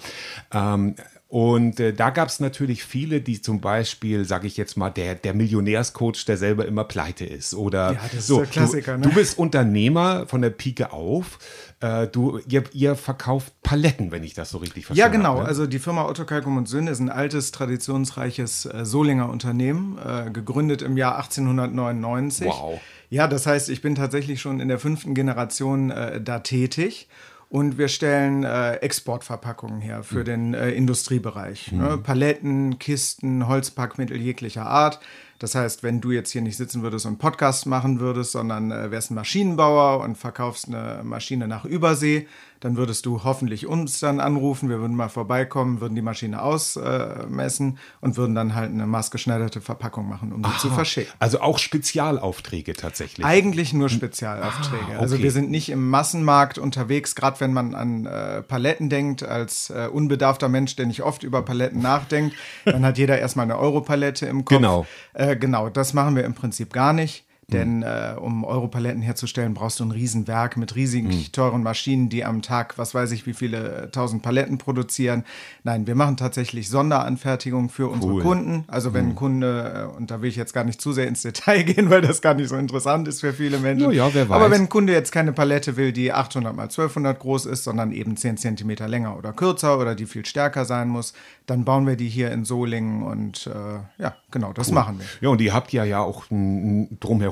Ähm, 0.54 0.96
und 1.28 1.80
äh, 1.80 1.94
da 1.94 2.10
gab 2.10 2.28
es 2.30 2.40
natürlich 2.40 2.84
viele, 2.84 3.22
die 3.22 3.40
zum 3.40 3.62
Beispiel, 3.62 4.26
sage 4.26 4.48
ich 4.48 4.58
jetzt 4.58 4.78
mal, 4.78 4.90
der, 4.90 5.14
der 5.14 5.36
Millionärscoach, 5.36 6.26
der 6.28 6.38
selber 6.38 6.66
immer 6.66 6.86
pleite 6.86 7.24
ist. 7.24 7.54
Oder 7.54 7.92
Ja, 7.94 8.00
das 8.06 8.14
ist 8.22 8.28
so, 8.28 8.38
der 8.38 8.48
Klassiker, 8.48 8.94
Du, 8.94 9.02
ne? 9.02 9.08
du 9.10 9.14
bist 9.14 9.38
Unternehmer 9.38 10.26
von 10.26 10.42
der 10.42 10.50
Pike 10.50 10.92
auf. 10.92 11.38
Äh, 11.82 12.08
du, 12.08 12.40
ihr, 12.48 12.64
ihr 12.74 12.96
verkauft 12.96 13.54
Paletten, 13.62 14.12
wenn 14.12 14.24
ich 14.24 14.34
das 14.34 14.50
so 14.50 14.58
richtig 14.58 14.86
Ja, 14.86 14.88
verstanden 14.88 15.18
genau. 15.18 15.30
habe. 15.34 15.42
ne? 15.44 15.48
Also 15.50 15.68
die 15.68 15.78
Firma 15.78 16.06
Otto 16.08 16.26
Kalkum 16.26 16.58
und 16.58 16.68
Söhne 16.68 16.90
ist 16.90 17.00
ein 17.00 17.12
altes, 17.12 17.52
traditionsreiches 17.52 18.66
äh, 18.66 18.84
Solinger 18.84 19.30
Unternehmen, 19.30 20.00
äh, 20.04 20.32
gegründet 20.32 20.82
im 20.82 20.98
Jahr 20.98 21.18
1899. 21.18 22.48
Wow. 22.48 22.80
Ja, 23.10 23.28
das 23.28 23.46
heißt, 23.48 23.70
ich 23.70 23.82
bin 23.82 23.96
tatsächlich 23.96 24.40
schon 24.42 24.60
in 24.60 24.68
der 24.68 24.80
fünften 24.80 25.14
Generation 25.16 25.92
äh, 25.92 26.22
da 26.22 26.40
tätig. 26.40 27.08
Und 27.52 27.80
wir 27.80 27.88
stellen 27.88 28.44
äh, 28.44 28.76
Exportverpackungen 28.76 29.82
her 29.82 29.98
Hm. 29.98 30.04
für 30.04 30.24
den 30.24 30.54
äh, 30.54 30.70
Industriebereich. 30.70 31.72
Ne? 31.72 31.98
Paletten, 31.98 32.78
Kisten, 32.78 33.48
Holzpackmittel 33.48 34.18
jeglicher 34.22 34.68
Art. 34.68 35.00
Das 35.40 35.56
heißt, 35.56 35.82
wenn 35.82 36.00
du 36.00 36.12
jetzt 36.12 36.30
hier 36.32 36.44
nicht 36.44 36.58
sitzen 36.58 36.84
würdest 36.84 37.08
und 37.08 37.18
Podcast 37.18 37.66
machen 37.66 38.00
würdest, 38.00 38.34
sondern 38.34 38.72
äh, 38.72 38.92
wärst 38.92 39.10
ein 39.10 39.16
Maschinenbauer 39.16 40.04
und 40.04 40.16
verkaufst 40.16 40.68
eine 40.68 41.02
Maschine 41.04 41.48
nach 41.48 41.66
Übersee, 41.66 42.28
dann 42.59 42.75
würdest 42.75 43.06
du 43.06 43.23
hoffentlich 43.23 43.68
uns 43.68 43.99
dann 43.99 44.19
anrufen. 44.19 44.69
Wir 44.69 44.80
würden 44.80 44.95
mal 44.95 45.09
vorbeikommen, 45.09 45.81
würden 45.81 45.95
die 45.95 46.01
Maschine 46.01 46.42
ausmessen 46.42 47.78
und 48.01 48.18
würden 48.18 48.35
dann 48.35 48.56
halt 48.56 48.71
eine 48.71 48.85
maßgeschneiderte 48.85 49.61
Verpackung 49.61 50.09
machen, 50.09 50.33
um 50.33 50.44
sie 50.44 50.57
zu 50.57 50.69
verschicken. 50.69 51.13
Also 51.19 51.42
auch 51.42 51.57
Spezialaufträge 51.59 52.73
tatsächlich. 52.73 53.25
Eigentlich 53.25 53.73
nur 53.73 53.89
Spezialaufträge. 53.89 54.97
Ah, 54.97 54.99
Also 54.99 55.16
okay. 55.16 55.23
wir 55.23 55.31
sind 55.31 55.49
nicht 55.49 55.69
im 55.69 55.89
Massenmarkt 55.89 56.57
unterwegs, 56.57 57.16
gerade 57.16 57.39
wenn 57.39 57.54
man 57.54 57.75
an 57.75 58.06
äh, 58.06 58.42
Paletten 58.42 58.89
denkt, 58.89 59.23
als 59.23 59.69
äh, 59.69 59.87
unbedarfter 59.92 60.49
Mensch, 60.49 60.75
der 60.75 60.85
nicht 60.85 61.04
oft 61.04 61.23
über 61.23 61.42
Paletten 61.44 61.81
nachdenkt, 61.81 62.35
dann 62.66 62.85
hat 62.85 62.97
jeder 62.97 63.19
erstmal 63.19 63.44
eine 63.44 63.57
Europalette 63.57 64.25
im 64.25 64.45
Kopf. 64.45 64.57
Genau. 64.57 64.85
Äh, 65.13 65.35
genau, 65.35 65.69
das 65.69 65.94
machen 65.94 66.16
wir 66.16 66.25
im 66.25 66.33
Prinzip 66.33 66.73
gar 66.73 66.94
nicht. 66.94 67.25
Denn 67.52 67.84
äh, 67.84 68.16
um 68.20 68.44
Europaletten 68.44 69.02
herzustellen, 69.02 69.54
brauchst 69.54 69.80
du 69.80 69.86
ein 69.86 69.92
Riesenwerk 69.92 70.58
mit 70.58 70.76
riesig 70.76 71.32
teuren 71.32 71.64
Maschinen, 71.64 72.10
die 72.10 72.24
am 72.24 72.42
Tag, 72.42 72.78
was 72.78 72.94
weiß 72.94 73.12
ich, 73.12 73.26
wie 73.26 73.34
viele 73.34 73.84
äh, 73.84 73.90
tausend 73.90 74.22
Paletten 74.22 74.58
produzieren. 74.58 75.24
Nein, 75.64 75.88
wir 75.88 75.96
machen 75.96 76.18
tatsächlich 76.18 76.70
Sonderanfertigung 76.70 77.70
für 77.70 77.88
unsere 77.88 78.14
Cool. 78.14 78.22
Kunden. 78.22 78.64
Also 78.68 78.94
wenn 78.94 79.10
ein 79.10 79.16
Kunde, 79.16 79.90
äh, 79.92 79.98
und 79.98 80.12
da 80.12 80.22
will 80.22 80.30
ich 80.30 80.36
jetzt 80.36 80.54
gar 80.54 80.64
nicht 80.64 80.82
zu 80.82 80.92
sehr 80.92 81.08
ins 81.08 81.22
Detail 81.22 81.64
gehen, 81.64 81.90
weil 81.90 82.02
das 82.02 82.22
gar 82.22 82.34
nicht 82.34 82.50
so 82.50 82.56
interessant 82.56 83.08
ist 83.08 83.22
für 83.22 83.34
viele 83.34 83.58
Menschen. 83.60 83.92
Ja, 83.92 84.08
ja, 84.08 84.14
wer 84.14 84.24
Aber 84.24 84.46
weiß. 84.46 84.52
wenn 84.52 84.62
ein 84.62 84.70
Kunde 84.70 84.94
jetzt 84.94 85.12
keine 85.12 85.34
Palette 85.34 85.78
will, 85.78 85.92
die 85.92 86.14
800 86.14 86.56
mal 86.56 86.64
1200 86.64 87.20
groß 87.20 87.46
ist, 87.48 87.64
sondern 87.64 87.92
eben 87.92 88.16
10 88.16 88.38
Zentimeter 88.38 88.88
länger 88.88 89.18
oder 89.18 89.34
kürzer 89.34 89.80
oder 89.80 89.96
die 89.96 90.06
viel 90.06 90.26
stärker 90.26 90.66
sein 90.66 90.88
muss, 90.90 91.14
dann 91.46 91.66
bauen 91.66 91.88
wir 91.88 91.96
die 91.96 92.10
hier 92.10 92.32
in 92.32 92.46
Solingen 92.46 93.04
und 93.04 93.48
äh, 93.48 94.02
ja, 94.02 94.16
genau, 94.32 94.54
das 94.54 94.72
machen 94.72 95.00
wir. 95.00 95.06
Ja, 95.22 95.30
und 95.30 95.42
ihr 95.42 95.54
habt 95.54 95.74
ja 95.74 95.84
ja 95.84 96.00
auch 96.00 96.26
mm, 96.30 96.84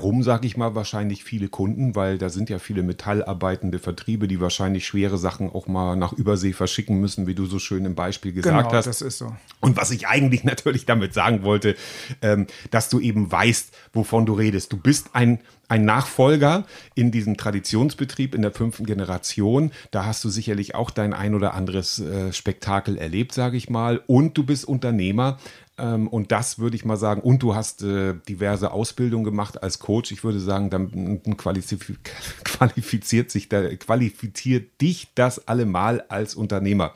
drumherum, 0.08 0.24
sag 0.24 0.46
ich 0.46 0.58
mal, 0.58 0.76
wahrscheinlich 0.76 1.24
viele 1.24 1.50
Kunden, 1.50 1.96
weil 1.96 2.18
da 2.18 2.30
sind 2.30 2.50
ja 2.50 2.60
viele 2.60 2.84
metallarbeitende 2.84 3.80
Vertriebe, 3.80 4.28
die 4.28 4.40
wahrscheinlich 4.40 4.86
schwere 4.86 5.18
Sachen 5.18 5.50
auch 5.50 5.68
mal 5.68 5.96
nach 5.96 6.14
Übersee 6.14 6.54
verschicken 6.54 7.00
müssen, 7.00 7.28
wie 7.28 7.36
du 7.36 7.46
so 7.46 7.60
schön 7.60 7.86
im 7.86 7.96
Beispiel 7.96 8.32
gesagt 8.32 8.58
Genau, 8.58 8.72
hast. 8.72 8.88
das 8.88 9.02
ist 9.02 9.18
so. 9.18 9.36
Und 9.60 9.78
was 9.78 9.92
ich 9.92 10.08
eigentlich 10.08 10.44
natürlich 10.46 10.86
damit 10.86 11.14
sagen 11.14 11.44
wollte, 11.44 11.76
ähm, 12.22 12.48
dass 12.72 12.90
du 12.90 13.00
eben 13.00 13.32
weißt, 13.32 13.74
wovon 13.94 14.26
du 14.26 14.34
redest. 14.34 14.72
Du 14.72 14.78
bist 14.78 15.10
ein, 15.14 15.40
ein 15.68 15.84
Nachfolger 15.84 16.66
in 16.96 17.12
diesem 17.12 17.36
Traditionsbetrieb 17.36 18.34
in 18.34 18.42
der 18.42 18.52
fünften 18.52 18.86
Generation. 18.86 19.72
Da 19.92 20.06
hast 20.06 20.24
du 20.24 20.30
sicherlich 20.30 20.76
auch 20.76 20.92
dein 20.92 21.14
ein 21.14 21.36
oder 21.36 21.54
anderes 21.54 22.00
äh, 22.00 22.32
Spektakel 22.32 22.98
erlebt, 22.98 23.34
sage 23.34 23.58
ich 23.58 23.70
mal. 23.70 24.02
Und 24.08 24.38
du 24.38 24.44
bist 24.44 24.66
Unternehmer. 24.66 25.38
Ähm, 25.78 26.08
und 26.08 26.32
das 26.32 26.60
würde 26.60 26.76
ich 26.76 26.86
mal 26.86 26.98
sagen, 26.98 27.22
und 27.22 27.44
du 27.44 27.56
hast 27.56 27.84
äh, 27.84 28.16
diverse 28.28 28.72
Ausbildungen 28.72 29.24
gemacht 29.24 29.62
als 29.62 29.80
Coach. 29.80 30.12
Ich 30.12 30.24
würde 30.24 30.40
sagen, 30.40 30.70
dann 30.70 31.22
qualifiziert 31.38 33.32
sich, 33.32 33.50
da, 33.50 33.68
qualifiziert 33.76 34.82
dich 34.82 35.10
das 35.16 35.48
allemal 35.48 36.04
als 36.10 36.36
Unternehmer 36.36 36.94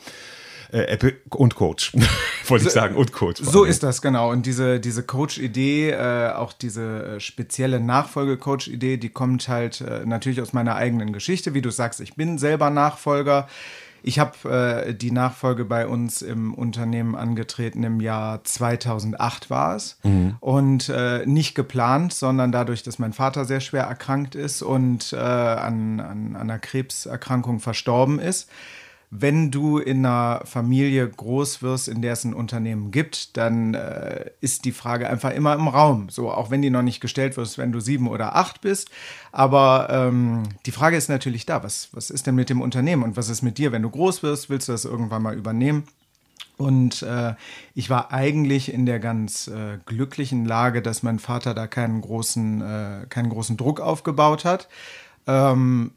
äh, 0.71 0.97
und 1.29 1.55
Coach, 1.55 1.93
wollte 2.47 2.65
ich 2.65 2.71
sagen, 2.71 2.95
und 2.95 3.11
Coach. 3.11 3.41
So 3.41 3.63
ist 3.63 3.83
das, 3.83 4.01
genau. 4.01 4.31
Und 4.31 4.45
diese, 4.45 4.79
diese 4.79 5.03
Coach-Idee, 5.03 5.91
äh, 5.91 6.31
auch 6.31 6.53
diese 6.53 7.15
äh, 7.15 7.19
spezielle 7.19 7.79
Nachfolge-Coach-Idee, 7.79 8.97
die 8.97 9.09
kommt 9.09 9.47
halt 9.47 9.81
äh, 9.81 10.05
natürlich 10.05 10.41
aus 10.41 10.53
meiner 10.53 10.75
eigenen 10.75 11.13
Geschichte. 11.13 11.53
Wie 11.53 11.61
du 11.61 11.69
sagst, 11.69 11.99
ich 12.01 12.15
bin 12.15 12.37
selber 12.37 12.69
Nachfolger. 12.69 13.47
Ich 14.03 14.19
habe 14.19 14.49
äh, 14.87 14.93
die 14.93 15.11
Nachfolge 15.11 15.65
bei 15.65 15.87
uns 15.87 16.21
im 16.21 16.53
Unternehmen 16.53 17.15
angetreten 17.15 17.83
im 17.83 18.01
Jahr 18.01 18.43
2008 18.43 19.49
war 19.49 19.75
es 19.75 19.97
mhm. 20.03 20.35
und 20.39 20.89
äh, 20.89 21.25
nicht 21.25 21.55
geplant, 21.55 22.13
sondern 22.13 22.51
dadurch, 22.51 22.83
dass 22.83 22.99
mein 22.99 23.13
Vater 23.13 23.45
sehr 23.45 23.59
schwer 23.59 23.83
erkrankt 23.83 24.35
ist 24.35 24.61
und 24.61 25.13
äh, 25.13 25.17
an, 25.17 25.99
an, 25.99 26.35
an 26.35 26.35
einer 26.35 26.59
Krebserkrankung 26.59 27.59
verstorben 27.59 28.19
ist 28.19 28.49
wenn 29.13 29.51
du 29.51 29.77
in 29.77 30.05
einer 30.05 30.41
Familie 30.45 31.07
groß 31.07 31.61
wirst, 31.61 31.89
in 31.89 32.01
der 32.01 32.13
es 32.13 32.23
ein 32.23 32.33
Unternehmen 32.33 32.91
gibt, 32.91 33.35
dann 33.35 33.73
äh, 33.73 34.31
ist 34.39 34.63
die 34.63 34.71
Frage 34.71 35.09
einfach 35.09 35.31
immer 35.31 35.53
im 35.53 35.67
Raum. 35.67 36.07
So, 36.07 36.31
auch 36.31 36.49
wenn 36.49 36.61
die 36.61 36.69
noch 36.69 36.81
nicht 36.81 37.01
gestellt 37.01 37.35
wird, 37.35 37.57
wenn 37.57 37.73
du 37.73 37.81
sieben 37.81 38.07
oder 38.07 38.37
acht 38.37 38.61
bist. 38.61 38.89
Aber 39.33 39.89
ähm, 39.91 40.43
die 40.65 40.71
Frage 40.71 40.95
ist 40.95 41.09
natürlich 41.09 41.45
da, 41.45 41.61
was, 41.61 41.89
was 41.91 42.09
ist 42.09 42.25
denn 42.25 42.35
mit 42.35 42.49
dem 42.49 42.61
Unternehmen 42.61 43.03
und 43.03 43.17
was 43.17 43.27
ist 43.27 43.41
mit 43.41 43.57
dir, 43.57 43.73
wenn 43.73 43.81
du 43.81 43.89
groß 43.89 44.23
wirst? 44.23 44.49
Willst 44.49 44.69
du 44.69 44.71
das 44.71 44.85
irgendwann 44.85 45.23
mal 45.23 45.35
übernehmen? 45.35 45.83
Und 46.55 47.01
äh, 47.01 47.33
ich 47.75 47.89
war 47.89 48.13
eigentlich 48.13 48.73
in 48.73 48.85
der 48.85 48.99
ganz 48.99 49.47
äh, 49.47 49.79
glücklichen 49.85 50.45
Lage, 50.45 50.81
dass 50.81 51.03
mein 51.03 51.19
Vater 51.19 51.53
da 51.53 51.67
keinen 51.67 51.99
großen, 51.99 52.61
äh, 52.61 53.05
keinen 53.09 53.29
großen 53.29 53.57
Druck 53.57 53.81
aufgebaut 53.81 54.45
hat. 54.45 54.69
Ähm, 55.27 55.91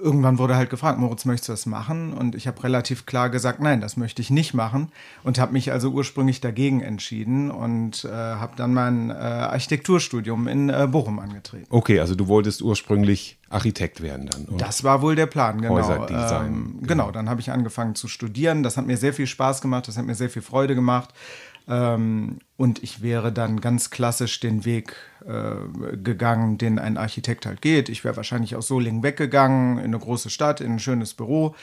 irgendwann 0.00 0.38
wurde 0.38 0.56
halt 0.56 0.70
gefragt, 0.70 0.98
Moritz, 0.98 1.24
möchtest 1.24 1.48
du 1.48 1.52
das 1.52 1.66
machen? 1.66 2.12
Und 2.12 2.34
ich 2.34 2.46
habe 2.46 2.62
relativ 2.62 3.06
klar 3.06 3.30
gesagt, 3.30 3.60
nein, 3.60 3.80
das 3.80 3.96
möchte 3.96 4.22
ich 4.22 4.30
nicht 4.30 4.54
machen 4.54 4.90
und 5.22 5.38
habe 5.38 5.52
mich 5.52 5.72
also 5.72 5.90
ursprünglich 5.90 6.40
dagegen 6.40 6.80
entschieden 6.80 7.50
und 7.50 8.04
äh, 8.04 8.08
habe 8.10 8.54
dann 8.56 8.74
mein 8.74 9.10
äh, 9.10 9.14
Architekturstudium 9.14 10.48
in 10.48 10.68
äh, 10.70 10.88
Bochum 10.90 11.18
angetreten. 11.18 11.66
Okay, 11.70 12.00
also 12.00 12.14
du 12.14 12.28
wolltest 12.28 12.62
ursprünglich 12.62 13.38
Architekt 13.50 14.00
werden 14.00 14.28
dann. 14.30 14.46
Oder? 14.46 14.64
Das 14.64 14.84
war 14.84 15.02
wohl 15.02 15.16
der 15.16 15.26
Plan, 15.26 15.60
genau. 15.60 15.74
Häuserdesign. 15.74 16.46
Ähm, 16.46 16.74
genau. 16.80 16.86
genau, 16.86 17.10
dann 17.10 17.28
habe 17.28 17.40
ich 17.40 17.50
angefangen 17.50 17.96
zu 17.96 18.06
studieren. 18.06 18.62
Das 18.62 18.76
hat 18.76 18.86
mir 18.86 18.96
sehr 18.96 19.12
viel 19.12 19.26
Spaß 19.26 19.60
gemacht, 19.60 19.88
das 19.88 19.98
hat 19.98 20.06
mir 20.06 20.14
sehr 20.14 20.30
viel 20.30 20.42
Freude 20.42 20.74
gemacht. 20.74 21.10
Ähm, 21.70 22.40
und 22.56 22.82
ich 22.82 23.00
wäre 23.00 23.32
dann 23.32 23.60
ganz 23.60 23.90
klassisch 23.90 24.40
den 24.40 24.64
Weg 24.64 24.96
äh, 25.24 25.96
gegangen, 25.96 26.58
den 26.58 26.80
ein 26.80 26.96
Architekt 26.96 27.46
halt 27.46 27.62
geht. 27.62 27.88
Ich 27.88 28.04
wäre 28.04 28.16
wahrscheinlich 28.16 28.56
aus 28.56 28.66
Solingen 28.66 29.04
weggegangen, 29.04 29.78
in 29.78 29.84
eine 29.84 29.98
große 29.98 30.30
Stadt, 30.30 30.60
in 30.60 30.72
ein 30.72 30.78
schönes 30.80 31.14
Büro. 31.14 31.54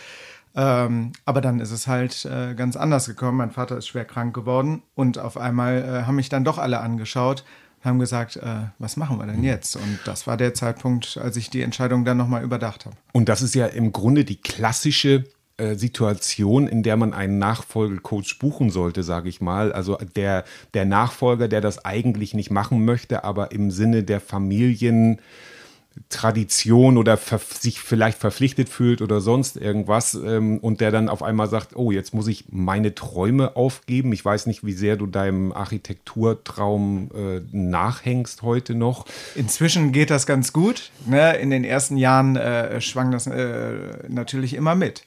Ähm, 0.56 1.12
aber 1.26 1.42
dann 1.42 1.60
ist 1.60 1.72
es 1.72 1.88
halt 1.88 2.26
äh, 2.26 2.56
ganz 2.56 2.78
anders 2.78 3.06
gekommen. 3.06 3.38
Mein 3.38 3.52
Vater 3.52 3.78
ist 3.78 3.88
schwer 3.88 4.06
krank 4.06 4.34
geworden 4.34 4.82
und 4.96 5.20
auf 5.20 5.38
einmal 5.38 5.84
äh, 5.84 6.06
haben 6.08 6.16
mich 6.16 6.30
dann 6.30 6.46
doch 6.46 6.58
alle 6.58 6.80
angeschaut 6.80 7.44
und 7.80 7.90
haben 7.90 8.00
gesagt, 8.00 8.38
äh, 8.38 8.70
was 8.80 8.96
machen 8.96 9.20
wir 9.20 9.28
denn 9.28 9.44
jetzt? 9.44 9.76
Und 9.76 10.00
das 10.06 10.26
war 10.26 10.38
der 10.38 10.54
Zeitpunkt, 10.54 11.20
als 11.22 11.36
ich 11.36 11.50
die 11.50 11.62
Entscheidung 11.62 12.06
dann 12.06 12.18
nochmal 12.18 12.44
überdacht 12.44 12.86
habe. 12.86 12.96
Und 13.12 13.28
das 13.28 13.42
ist 13.42 13.56
ja 13.56 13.68
im 13.68 13.92
Grunde 13.92 14.24
die 14.24 14.42
klassische 14.42 15.26
äh, 15.58 15.74
Situation, 15.74 16.68
in 16.68 16.84
der 16.84 16.98
man 16.98 17.16
einen 17.16 17.40
Nachfolgecoach 17.40 18.38
buchen 18.38 18.70
sollte, 18.70 19.02
sage 19.02 19.28
ich 19.28 19.42
mal. 19.42 19.72
Also 19.72 19.98
der, 20.16 20.44
der 20.76 20.86
Nachfolger, 20.86 21.48
der 21.48 21.62
das 21.62 21.84
eigentlich 21.84 22.36
nicht 22.36 22.52
machen 22.52 22.86
möchte, 22.86 23.24
aber 23.24 23.52
im 23.52 23.72
Sinne 23.72 24.04
der 24.04 24.22
Familientradition 24.22 27.00
oder 27.00 27.18
sich 27.18 27.80
vielleicht 27.80 28.20
verpflichtet 28.20 28.70
fühlt 28.70 29.02
oder 29.02 29.20
sonst 29.20 29.58
irgendwas 29.58 30.14
ähm, 30.14 30.60
und 30.60 30.80
der 30.80 30.92
dann 30.92 31.10
auf 31.10 31.24
einmal 31.24 31.50
sagt, 31.50 31.76
oh, 31.76 31.90
jetzt 31.90 32.14
muss 32.14 32.28
ich 32.28 32.46
meine 32.52 32.94
Träume 32.94 33.56
aufgeben. 33.56 34.14
Ich 34.14 34.24
weiß 34.24 34.46
nicht, 34.46 34.64
wie 34.64 34.74
sehr 34.74 34.96
du 34.96 35.08
deinem 35.08 35.52
Architekturtraum 35.52 37.10
äh, 37.16 37.42
nachhängst 37.52 38.44
heute 38.44 38.76
noch. 38.76 39.08
Inzwischen 39.34 39.92
geht 39.92 40.12
das 40.12 40.28
ganz 40.28 40.54
gut. 40.54 40.92
Ne? 41.08 41.36
In 41.38 41.50
den 41.50 41.64
ersten 41.64 41.98
Jahren 41.98 42.36
äh, 42.36 42.80
schwang 42.80 43.10
das 43.10 43.26
äh, 43.26 43.74
natürlich 44.08 44.54
immer 44.54 44.76
mit. 44.76 45.04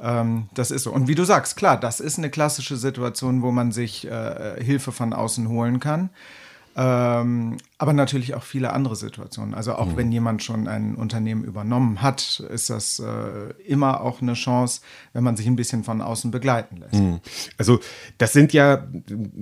Ähm, 0.00 0.48
das 0.54 0.70
ist 0.70 0.82
so. 0.82 0.92
Und 0.92 1.08
wie 1.08 1.14
du 1.14 1.24
sagst, 1.24 1.56
klar, 1.56 1.78
das 1.78 2.00
ist 2.00 2.18
eine 2.18 2.30
klassische 2.30 2.76
Situation, 2.76 3.42
wo 3.42 3.50
man 3.50 3.72
sich 3.72 4.06
äh, 4.06 4.62
Hilfe 4.62 4.92
von 4.92 5.12
außen 5.12 5.48
holen 5.48 5.80
kann. 5.80 6.10
Ähm, 6.76 7.58
aber 7.78 7.92
natürlich 7.92 8.34
auch 8.34 8.42
viele 8.42 8.72
andere 8.72 8.96
Situationen. 8.96 9.54
Also 9.54 9.74
auch 9.74 9.86
mhm. 9.86 9.96
wenn 9.96 10.12
jemand 10.12 10.42
schon 10.42 10.66
ein 10.66 10.96
Unternehmen 10.96 11.44
übernommen 11.44 12.02
hat, 12.02 12.40
ist 12.50 12.68
das 12.68 12.98
äh, 12.98 13.52
immer 13.64 14.00
auch 14.00 14.20
eine 14.20 14.34
Chance, 14.34 14.80
wenn 15.12 15.22
man 15.22 15.36
sich 15.36 15.46
ein 15.46 15.54
bisschen 15.54 15.84
von 15.84 16.00
außen 16.00 16.32
begleiten 16.32 16.78
lässt. 16.78 16.94
Mhm. 16.94 17.20
Also 17.58 17.78
das 18.18 18.32
sind 18.32 18.52
ja 18.52 18.88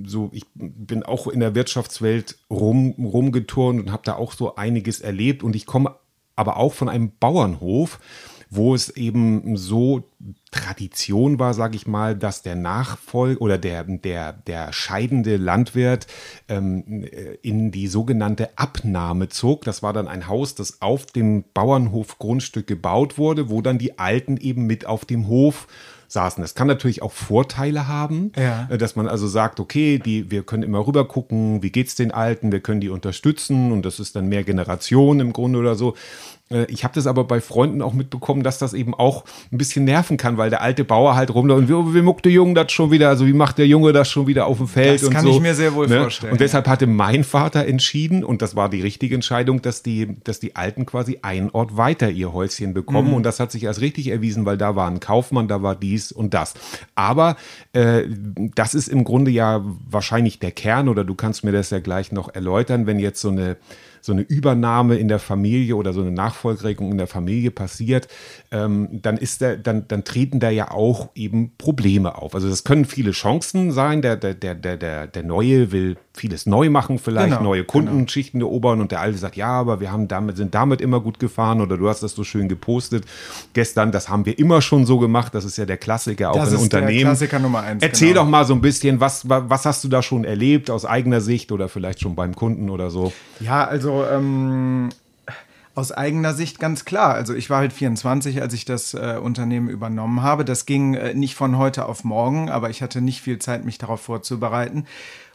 so, 0.04 0.28
ich 0.34 0.44
bin 0.54 1.04
auch 1.04 1.26
in 1.26 1.40
der 1.40 1.54
Wirtschaftswelt 1.54 2.36
rum, 2.50 2.90
rumgeturnt 2.98 3.80
und 3.80 3.92
habe 3.92 4.02
da 4.04 4.16
auch 4.16 4.32
so 4.32 4.56
einiges 4.56 5.00
erlebt 5.00 5.42
und 5.42 5.56
ich 5.56 5.64
komme 5.64 5.94
aber 6.36 6.58
auch 6.58 6.74
von 6.74 6.88
einem 6.88 7.12
Bauernhof 7.18 7.98
wo 8.54 8.74
es 8.74 8.90
eben 8.90 9.56
so 9.56 10.04
Tradition 10.50 11.38
war, 11.38 11.54
sage 11.54 11.74
ich 11.74 11.86
mal, 11.86 12.14
dass 12.14 12.42
der 12.42 12.54
Nachfolger 12.54 13.40
oder 13.40 13.56
der, 13.56 13.84
der, 13.84 14.34
der 14.34 14.74
scheidende 14.74 15.38
Landwirt 15.38 16.06
ähm, 16.48 17.06
in 17.40 17.70
die 17.70 17.88
sogenannte 17.88 18.50
Abnahme 18.56 19.30
zog. 19.30 19.64
Das 19.64 19.82
war 19.82 19.94
dann 19.94 20.06
ein 20.06 20.28
Haus, 20.28 20.54
das 20.54 20.82
auf 20.82 21.06
dem 21.06 21.44
Bauernhof 21.54 22.18
Grundstück 22.18 22.66
gebaut 22.66 23.16
wurde, 23.16 23.48
wo 23.48 23.62
dann 23.62 23.78
die 23.78 23.98
Alten 23.98 24.36
eben 24.36 24.66
mit 24.66 24.84
auf 24.84 25.06
dem 25.06 25.28
Hof 25.28 25.66
saßen. 26.08 26.42
Das 26.42 26.54
kann 26.54 26.68
natürlich 26.68 27.02
auch 27.02 27.12
Vorteile 27.12 27.88
haben, 27.88 28.32
ja. 28.36 28.68
Äh, 28.70 28.78
dass 28.78 28.96
man 28.96 29.08
also 29.08 29.26
sagt, 29.26 29.58
okay, 29.60 29.98
die, 29.98 30.30
wir 30.30 30.42
können 30.42 30.62
immer 30.62 30.86
rüber 30.86 31.08
gucken, 31.08 31.62
wie 31.62 31.70
geht's 31.70 31.94
den 31.94 32.12
Alten, 32.12 32.52
wir 32.52 32.60
können 32.60 32.80
die 32.80 32.90
unterstützen 32.90 33.72
und 33.72 33.84
das 33.84 33.98
ist 33.98 34.14
dann 34.14 34.28
mehr 34.28 34.44
Generation 34.44 35.20
im 35.20 35.32
Grunde 35.32 35.58
oder 35.58 35.74
so. 35.74 35.94
Äh, 36.52 36.66
ich 36.68 36.84
habe 36.84 36.94
das 36.94 37.06
aber 37.06 37.24
bei 37.24 37.40
Freunden 37.40 37.82
auch 37.82 37.92
mitbekommen, 37.92 38.42
dass 38.42 38.58
das 38.58 38.74
eben 38.74 38.94
auch 38.94 39.24
ein 39.50 39.58
bisschen 39.58 39.84
nerven 39.84 40.16
kann, 40.16 40.36
weil 40.36 40.50
der 40.50 40.62
alte 40.62 40.84
Bauer 40.84 41.16
halt 41.16 41.34
rumläuft 41.34 41.70
und 41.70 41.92
wie, 41.92 41.98
wie 41.98 42.02
muckt 42.02 42.24
der 42.24 42.32
Junge 42.32 42.54
das 42.54 42.72
schon 42.72 42.90
wieder, 42.90 43.08
also 43.08 43.26
wie 43.26 43.32
macht 43.32 43.58
der 43.58 43.66
Junge 43.66 43.92
das 43.92 44.10
schon 44.10 44.26
wieder 44.26 44.46
auf 44.46 44.58
dem 44.58 44.68
Feld 44.68 45.00
das 45.00 45.04
und 45.08 45.14
kann 45.14 45.24
so. 45.24 45.30
ich 45.30 45.40
mir 45.40 45.54
sehr 45.54 45.74
wohl 45.74 45.88
ne? 45.88 46.00
vorstellen. 46.00 46.32
Und 46.32 46.40
deshalb 46.40 46.68
hatte 46.68 46.86
mein 46.86 47.24
Vater 47.24 47.66
entschieden, 47.66 48.24
und 48.24 48.42
das 48.42 48.56
war 48.56 48.68
die 48.68 48.80
richtige 48.80 49.14
Entscheidung, 49.14 49.62
dass 49.62 49.82
die, 49.82 50.16
dass 50.24 50.40
die 50.40 50.56
Alten 50.56 50.86
quasi 50.86 51.18
einen 51.22 51.50
Ort 51.50 51.76
weiter 51.76 52.10
ihr 52.10 52.32
Häuschen 52.32 52.74
bekommen. 52.74 53.08
Mhm. 53.08 53.14
Und 53.14 53.22
das 53.24 53.40
hat 53.40 53.52
sich 53.52 53.68
als 53.68 53.80
richtig 53.80 54.08
erwiesen, 54.08 54.44
weil 54.44 54.58
da 54.58 54.76
war 54.76 54.88
ein 54.88 55.00
Kaufmann, 55.00 55.48
da 55.48 55.62
war 55.62 55.74
dies 55.74 56.12
und 56.12 56.34
das. 56.34 56.54
Aber 56.94 57.36
äh, 57.72 58.02
das 58.54 58.74
ist 58.74 58.88
im 58.88 59.04
Grunde 59.04 59.30
ja 59.30 59.64
wahrscheinlich 59.88 60.38
der 60.38 60.52
Kern, 60.52 60.88
oder 60.88 61.04
du 61.04 61.14
kannst 61.14 61.44
mir 61.44 61.52
das 61.52 61.70
ja 61.70 61.80
gleich 61.80 62.12
noch 62.12 62.34
erläutern, 62.34 62.86
wenn 62.86 62.98
jetzt 62.98 63.20
so 63.20 63.28
eine 63.28 63.56
so 64.02 64.12
eine 64.12 64.22
Übernahme 64.22 64.96
in 64.96 65.08
der 65.08 65.20
Familie 65.20 65.76
oder 65.76 65.92
so 65.92 66.00
eine 66.00 66.10
Nachfolgeregelung 66.10 66.92
in 66.92 66.98
der 66.98 67.06
Familie 67.06 67.52
passiert, 67.52 68.08
ähm, 68.50 68.88
dann 69.00 69.16
ist 69.16 69.40
der, 69.40 69.56
dann, 69.56 69.86
dann 69.88 70.04
treten 70.04 70.40
da 70.40 70.50
ja 70.50 70.72
auch 70.72 71.10
eben 71.14 71.52
Probleme 71.56 72.16
auf. 72.18 72.34
Also 72.34 72.50
das 72.50 72.64
können 72.64 72.84
viele 72.84 73.12
Chancen 73.12 73.70
sein. 73.70 74.02
Der, 74.02 74.16
der, 74.16 74.34
der, 74.34 74.54
der, 74.54 75.06
der 75.06 75.22
Neue 75.22 75.70
will 75.70 75.96
vieles 76.14 76.46
neu 76.46 76.68
machen, 76.68 76.98
vielleicht 76.98 77.30
genau, 77.30 77.42
neue. 77.42 77.64
Kundenschichten 77.64 78.40
genau. 78.40 78.50
erobern 78.50 78.80
und 78.80 78.92
der 78.92 79.00
Alte 79.00 79.18
sagt, 79.18 79.36
ja, 79.36 79.48
aber 79.48 79.80
wir 79.80 79.90
haben 79.90 80.08
damit, 80.08 80.36
sind 80.36 80.54
damit 80.54 80.80
immer 80.80 81.00
gut 81.00 81.18
gefahren 81.18 81.60
oder 81.60 81.78
du 81.78 81.88
hast 81.88 82.02
das 82.02 82.12
so 82.12 82.22
schön 82.22 82.48
gepostet 82.48 83.04
gestern, 83.54 83.92
das 83.92 84.08
haben 84.08 84.26
wir 84.26 84.38
immer 84.38 84.60
schon 84.60 84.84
so 84.84 84.98
gemacht, 84.98 85.34
das 85.34 85.44
ist 85.44 85.56
ja 85.56 85.64
der 85.64 85.78
Klassiker 85.78 86.30
auch 86.30 86.36
das 86.36 86.52
in 86.52 86.58
Unternehmen. 86.58 86.98
Der 86.98 87.06
Klassiker 87.06 87.38
Nummer 87.38 87.60
eins. 87.60 87.82
Erzähl 87.82 88.08
genau. 88.08 88.22
doch 88.22 88.28
mal 88.28 88.44
so 88.44 88.54
ein 88.54 88.60
bisschen, 88.60 89.00
was, 89.00 89.28
was 89.28 89.64
hast 89.64 89.84
du 89.84 89.88
da 89.88 90.02
schon 90.02 90.24
erlebt 90.24 90.70
aus 90.70 90.84
eigener 90.84 91.20
Sicht 91.20 91.50
oder 91.50 91.68
vielleicht 91.68 92.00
schon 92.00 92.14
beim 92.14 92.36
Kunden 92.36 92.68
oder 92.68 92.90
so? 92.90 93.12
Ja, 93.40 93.64
also 93.64 94.04
ähm, 94.04 94.90
aus 95.74 95.92
eigener 95.92 96.34
Sicht 96.34 96.58
ganz 96.58 96.84
klar. 96.84 97.14
Also 97.14 97.34
ich 97.34 97.48
war 97.48 97.58
halt 97.58 97.72
24, 97.72 98.42
als 98.42 98.52
ich 98.52 98.64
das 98.64 98.92
äh, 98.94 99.18
Unternehmen 99.20 99.68
übernommen 99.68 100.22
habe. 100.22 100.44
Das 100.44 100.66
ging 100.66 100.94
äh, 100.94 101.14
nicht 101.14 101.34
von 101.34 101.56
heute 101.56 101.86
auf 101.86 102.04
morgen, 102.04 102.50
aber 102.50 102.68
ich 102.68 102.82
hatte 102.82 103.00
nicht 103.00 103.22
viel 103.22 103.38
Zeit, 103.38 103.64
mich 103.64 103.78
darauf 103.78 104.00
vorzubereiten. 104.02 104.86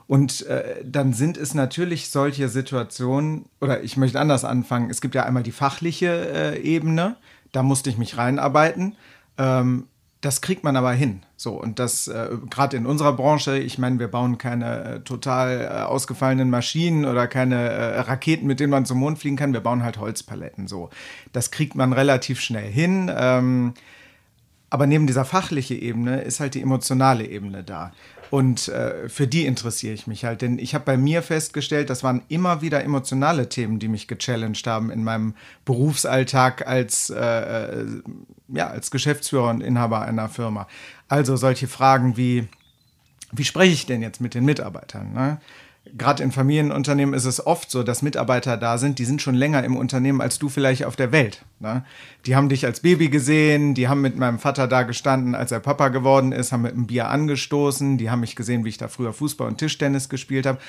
Und 0.07 0.45
äh, 0.45 0.83
dann 0.85 1.13
sind 1.13 1.37
es 1.37 1.53
natürlich 1.53 2.09
solche 2.09 2.47
Situationen, 2.47 3.45
oder 3.59 3.83
ich 3.83 3.97
möchte 3.97 4.19
anders 4.19 4.45
anfangen, 4.45 4.89
es 4.89 5.01
gibt 5.01 5.15
ja 5.15 5.23
einmal 5.23 5.43
die 5.43 5.51
fachliche 5.51 6.55
äh, 6.55 6.61
Ebene, 6.61 7.17
da 7.51 7.61
musste 7.61 7.89
ich 7.89 7.97
mich 7.97 8.17
reinarbeiten. 8.17 8.95
Ähm, 9.37 9.87
das 10.21 10.41
kriegt 10.41 10.63
man 10.63 10.75
aber 10.75 10.93
hin. 10.93 11.21
So, 11.35 11.61
und 11.61 11.77
das 11.77 12.07
äh, 12.07 12.29
gerade 12.49 12.75
in 12.77 12.85
unserer 12.85 13.13
Branche, 13.13 13.57
ich 13.59 13.77
meine, 13.77 13.99
wir 13.99 14.07
bauen 14.07 14.37
keine 14.37 14.83
äh, 14.83 14.99
total 15.01 15.61
äh, 15.61 15.83
ausgefallenen 15.83 16.49
Maschinen 16.49 17.05
oder 17.05 17.27
keine 17.27 17.55
äh, 17.55 17.99
Raketen, 17.99 18.47
mit 18.47 18.59
denen 18.59 18.71
man 18.71 18.85
zum 18.85 18.97
Mond 18.99 19.19
fliegen 19.19 19.35
kann, 19.35 19.53
wir 19.53 19.61
bauen 19.61 19.83
halt 19.83 19.99
Holzpaletten. 19.99 20.67
So, 20.67 20.89
das 21.33 21.51
kriegt 21.51 21.75
man 21.75 21.93
relativ 21.93 22.39
schnell 22.39 22.71
hin. 22.71 23.11
Ähm, 23.15 23.73
aber 24.69 24.87
neben 24.87 25.07
dieser 25.07 25.23
fachlichen 25.23 25.79
Ebene 25.79 26.21
ist 26.21 26.39
halt 26.39 26.55
die 26.55 26.61
emotionale 26.61 27.25
Ebene 27.25 27.63
da. 27.63 27.93
Und 28.29 28.67
äh, 28.67 29.09
für 29.09 29.27
die 29.27 29.45
interessiere 29.45 29.93
ich 29.93 30.07
mich 30.07 30.25
halt. 30.25 30.41
Denn 30.41 30.59
ich 30.59 30.73
habe 30.73 30.85
bei 30.85 30.97
mir 30.97 31.21
festgestellt, 31.21 31.89
das 31.89 32.03
waren 32.03 32.23
immer 32.27 32.61
wieder 32.61 32.83
emotionale 32.83 33.49
Themen, 33.49 33.79
die 33.79 33.87
mich 33.87 34.07
gechallenged 34.07 34.67
haben 34.67 34.91
in 34.91 35.03
meinem 35.03 35.35
Berufsalltag 35.65 36.67
als, 36.67 37.09
äh, 37.09 37.15
äh 37.19 37.85
ja, 38.49 38.67
als 38.67 38.91
Geschäftsführer 38.91 39.49
und 39.49 39.61
Inhaber 39.61 40.01
einer 40.01 40.29
Firma. 40.29 40.67
Also 41.07 41.35
solche 41.35 41.67
Fragen 41.67 42.17
wie, 42.17 42.47
wie 43.31 43.43
spreche 43.45 43.73
ich 43.73 43.85
denn 43.85 44.01
jetzt 44.01 44.21
mit 44.21 44.33
den 44.33 44.45
Mitarbeitern? 44.45 45.13
Ne? 45.13 45.39
Gerade 45.95 46.23
in 46.23 46.31
Familienunternehmen 46.31 47.13
ist 47.13 47.25
es 47.25 47.45
oft 47.45 47.69
so, 47.69 47.83
dass 47.83 48.01
Mitarbeiter 48.01 48.57
da 48.57 48.77
sind, 48.77 48.99
die 48.99 49.05
sind 49.05 49.21
schon 49.21 49.35
länger 49.35 49.63
im 49.63 49.75
Unternehmen 49.75 50.21
als 50.21 50.39
du 50.39 50.49
vielleicht 50.49 50.85
auf 50.85 50.95
der 50.95 51.11
Welt. 51.11 51.45
Ne? 51.59 51.83
Die 52.25 52.35
haben 52.35 52.49
dich 52.49 52.65
als 52.65 52.79
Baby 52.79 53.09
gesehen, 53.09 53.73
die 53.73 53.87
haben 53.87 54.01
mit 54.01 54.17
meinem 54.17 54.39
Vater 54.39 54.67
da 54.67 54.83
gestanden, 54.83 55.35
als 55.35 55.51
er 55.51 55.59
Papa 55.59 55.89
geworden 55.89 56.31
ist, 56.31 56.51
haben 56.51 56.63
mit 56.63 56.73
einem 56.73 56.87
Bier 56.87 57.09
angestoßen, 57.09 57.97
die 57.97 58.09
haben 58.09 58.21
mich 58.21 58.35
gesehen, 58.35 58.65
wie 58.65 58.69
ich 58.69 58.77
da 58.77 58.87
früher 58.87 59.13
Fußball 59.13 59.47
und 59.47 59.57
Tischtennis 59.57 60.09
gespielt 60.09 60.45
habe. 60.45 60.59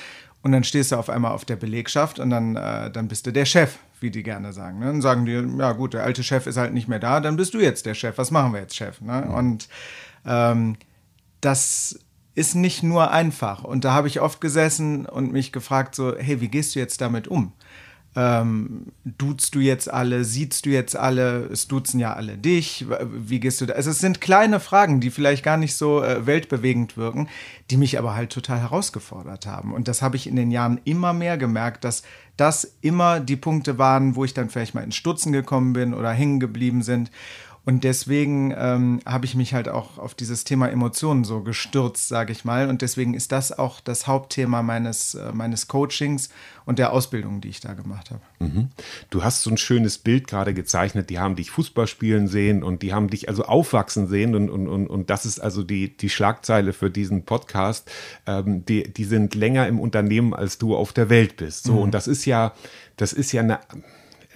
Und 0.43 0.53
dann 0.53 0.65
stehst 0.65 0.93
du 0.93 0.97
auf 0.97 1.11
einmal 1.11 1.33
auf 1.33 1.45
der 1.45 1.57
Belegschaft 1.57 2.19
und 2.19 2.31
dann, 2.31 2.55
äh, 2.57 2.91
dann 2.91 3.09
bist 3.09 3.27
du 3.27 3.33
der 3.33 3.45
Chef, 3.45 3.79
wie 4.01 4.11
die 4.11 4.23
gerne 4.23 4.53
sagen. 4.53 4.79
Ne? 4.79 4.87
Dann 4.87 5.03
sagen 5.03 5.27
die, 5.27 5.33
ja 5.33 5.73
gut, 5.73 5.95
der 5.95 6.05
alte 6.05 6.23
Chef 6.23 6.47
ist 6.47 6.57
halt 6.57 6.73
nicht 6.75 6.89
mehr 6.89 7.01
da, 7.01 7.21
dann 7.21 7.37
bist 7.37 7.55
du 7.55 7.59
jetzt 7.59 7.87
der 7.87 7.95
Chef. 7.95 8.19
Was 8.19 8.31
machen 8.31 8.53
wir 8.53 8.61
jetzt, 8.61 8.77
Chef? 8.77 9.01
Ne? 9.01 9.25
Mhm. 9.27 9.35
Und 9.35 9.69
ähm, 10.25 10.77
das 11.41 11.99
ist 12.38 12.54
nicht 12.54 12.85
nur 12.85 13.11
einfach. 13.11 13.64
Und 13.64 13.85
da 13.85 13.92
habe 13.92 14.07
ich 14.07 14.21
oft 14.21 14.40
gesessen 14.40 15.07
und 15.07 15.33
mich 15.33 15.50
gefragt, 15.50 15.97
so, 15.97 16.16
hey, 16.16 16.40
wie 16.40 16.49
gehst 16.49 16.75
du 16.75 16.78
jetzt 16.78 17.00
damit 17.00 17.26
um? 17.26 17.52
Ähm, 18.16 18.87
duzt 19.04 19.54
du 19.54 19.61
jetzt 19.61 19.92
alle, 19.92 20.25
siehst 20.25 20.64
du 20.64 20.71
jetzt 20.71 20.97
alle, 20.97 21.47
es 21.52 21.68
duzen 21.68 22.00
ja 22.00 22.14
alle 22.14 22.38
dich, 22.38 22.87
wie 23.12 23.38
gehst 23.38 23.61
du 23.61 23.66
da? 23.66 23.75
Also 23.75 23.90
es 23.90 23.99
sind 23.99 24.21
kleine 24.21 24.61
Fragen, 24.61 25.00
die 25.00 25.11
vielleicht 25.11 25.45
gar 25.45 25.57
nicht 25.57 25.76
so 25.76 26.02
äh, 26.02 26.26
weltbewegend 26.26 26.97
wirken, 26.97 27.28
die 27.71 27.76
mich 27.76 27.99
aber 27.99 28.14
halt 28.14 28.30
total 28.30 28.61
herausgefordert 28.61 29.47
haben. 29.47 29.75
Und 29.75 29.88
das 29.88 30.00
habe 30.00 30.16
ich 30.16 30.26
in 30.26 30.37
den 30.37 30.50
Jahren 30.50 30.80
immer 30.85 31.12
mehr 31.12 31.37
gemerkt, 31.37 31.85
dass 31.85 32.02
das 32.37 32.76
immer 32.80 33.21
die 33.21 33.37
Punkte 33.37 33.78
waren, 33.78 34.16
wo 34.16 34.25
ich 34.25 34.33
dann 34.33 34.49
vielleicht 34.49 34.75
mal 34.75 34.85
ins 34.85 34.97
Stutzen 34.97 35.33
gekommen 35.33 35.73
bin 35.73 35.92
oder 35.92 36.12
hängen 36.12 36.40
geblieben 36.40 36.83
sind. 36.83 37.11
Und 37.65 37.85
deswegen 37.85 38.55
ähm, 38.57 39.00
habe 39.05 39.27
ich 39.27 39.35
mich 39.35 39.53
halt 39.53 39.69
auch 39.69 39.99
auf 39.99 40.15
dieses 40.15 40.45
Thema 40.45 40.69
Emotionen 40.69 41.25
so 41.25 41.43
gestürzt, 41.43 42.09
sage 42.09 42.33
ich 42.33 42.45
mal. 42.45 42.69
Und 42.69 42.81
deswegen 42.81 43.12
ist 43.12 43.31
das 43.31 43.57
auch 43.57 43.81
das 43.81 44.07
Hauptthema 44.07 44.62
meines, 44.62 45.15
äh, 45.15 45.33
meines 45.33 45.69
Coachings 45.69 46.31
und 46.65 46.79
der 46.79 46.93
Ausbildung, 46.93 47.41
die 47.41 47.49
ich 47.49 47.61
da 47.61 47.75
gemacht 47.75 48.11
habe. 48.11 48.21
Mhm. 48.38 48.69
Du 49.11 49.23
hast 49.23 49.43
so 49.43 49.50
ein 49.50 49.59
schönes 49.59 49.99
Bild 49.99 50.27
gerade 50.27 50.55
gezeichnet. 50.55 51.11
Die 51.11 51.19
haben 51.19 51.37
dich 51.37 51.50
Fußball 51.50 51.87
spielen 51.87 52.27
sehen 52.29 52.62
und 52.62 52.83
die 52.83 52.95
haben 52.95 53.09
dich 53.09 53.29
also 53.29 53.45
aufwachsen 53.45 54.09
sehen. 54.09 54.35
Und, 54.35 54.49
und, 54.49 54.67
und, 54.67 54.87
und 54.87 55.11
das 55.11 55.27
ist 55.27 55.38
also 55.38 55.62
die, 55.62 55.95
die 55.97 56.09
Schlagzeile 56.09 56.73
für 56.73 56.91
diesen 56.91 57.25
Podcast. 57.25 57.91
Ähm, 58.27 58.65
die, 58.65 58.93
die 58.93 59.05
sind 59.05 59.35
länger 59.35 59.67
im 59.67 59.79
Unternehmen, 59.79 60.33
als 60.33 60.59
du 60.59 60.75
auf 60.75 60.93
der 60.93 61.11
Welt 61.11 61.37
bist. 61.37 61.65
So, 61.65 61.75
mhm. 61.75 61.79
und 61.81 61.91
das 61.93 62.07
ist 62.07 62.25
ja, 62.25 62.55
das 62.97 63.12
ist 63.12 63.33
ja 63.33 63.43
eine 63.43 63.61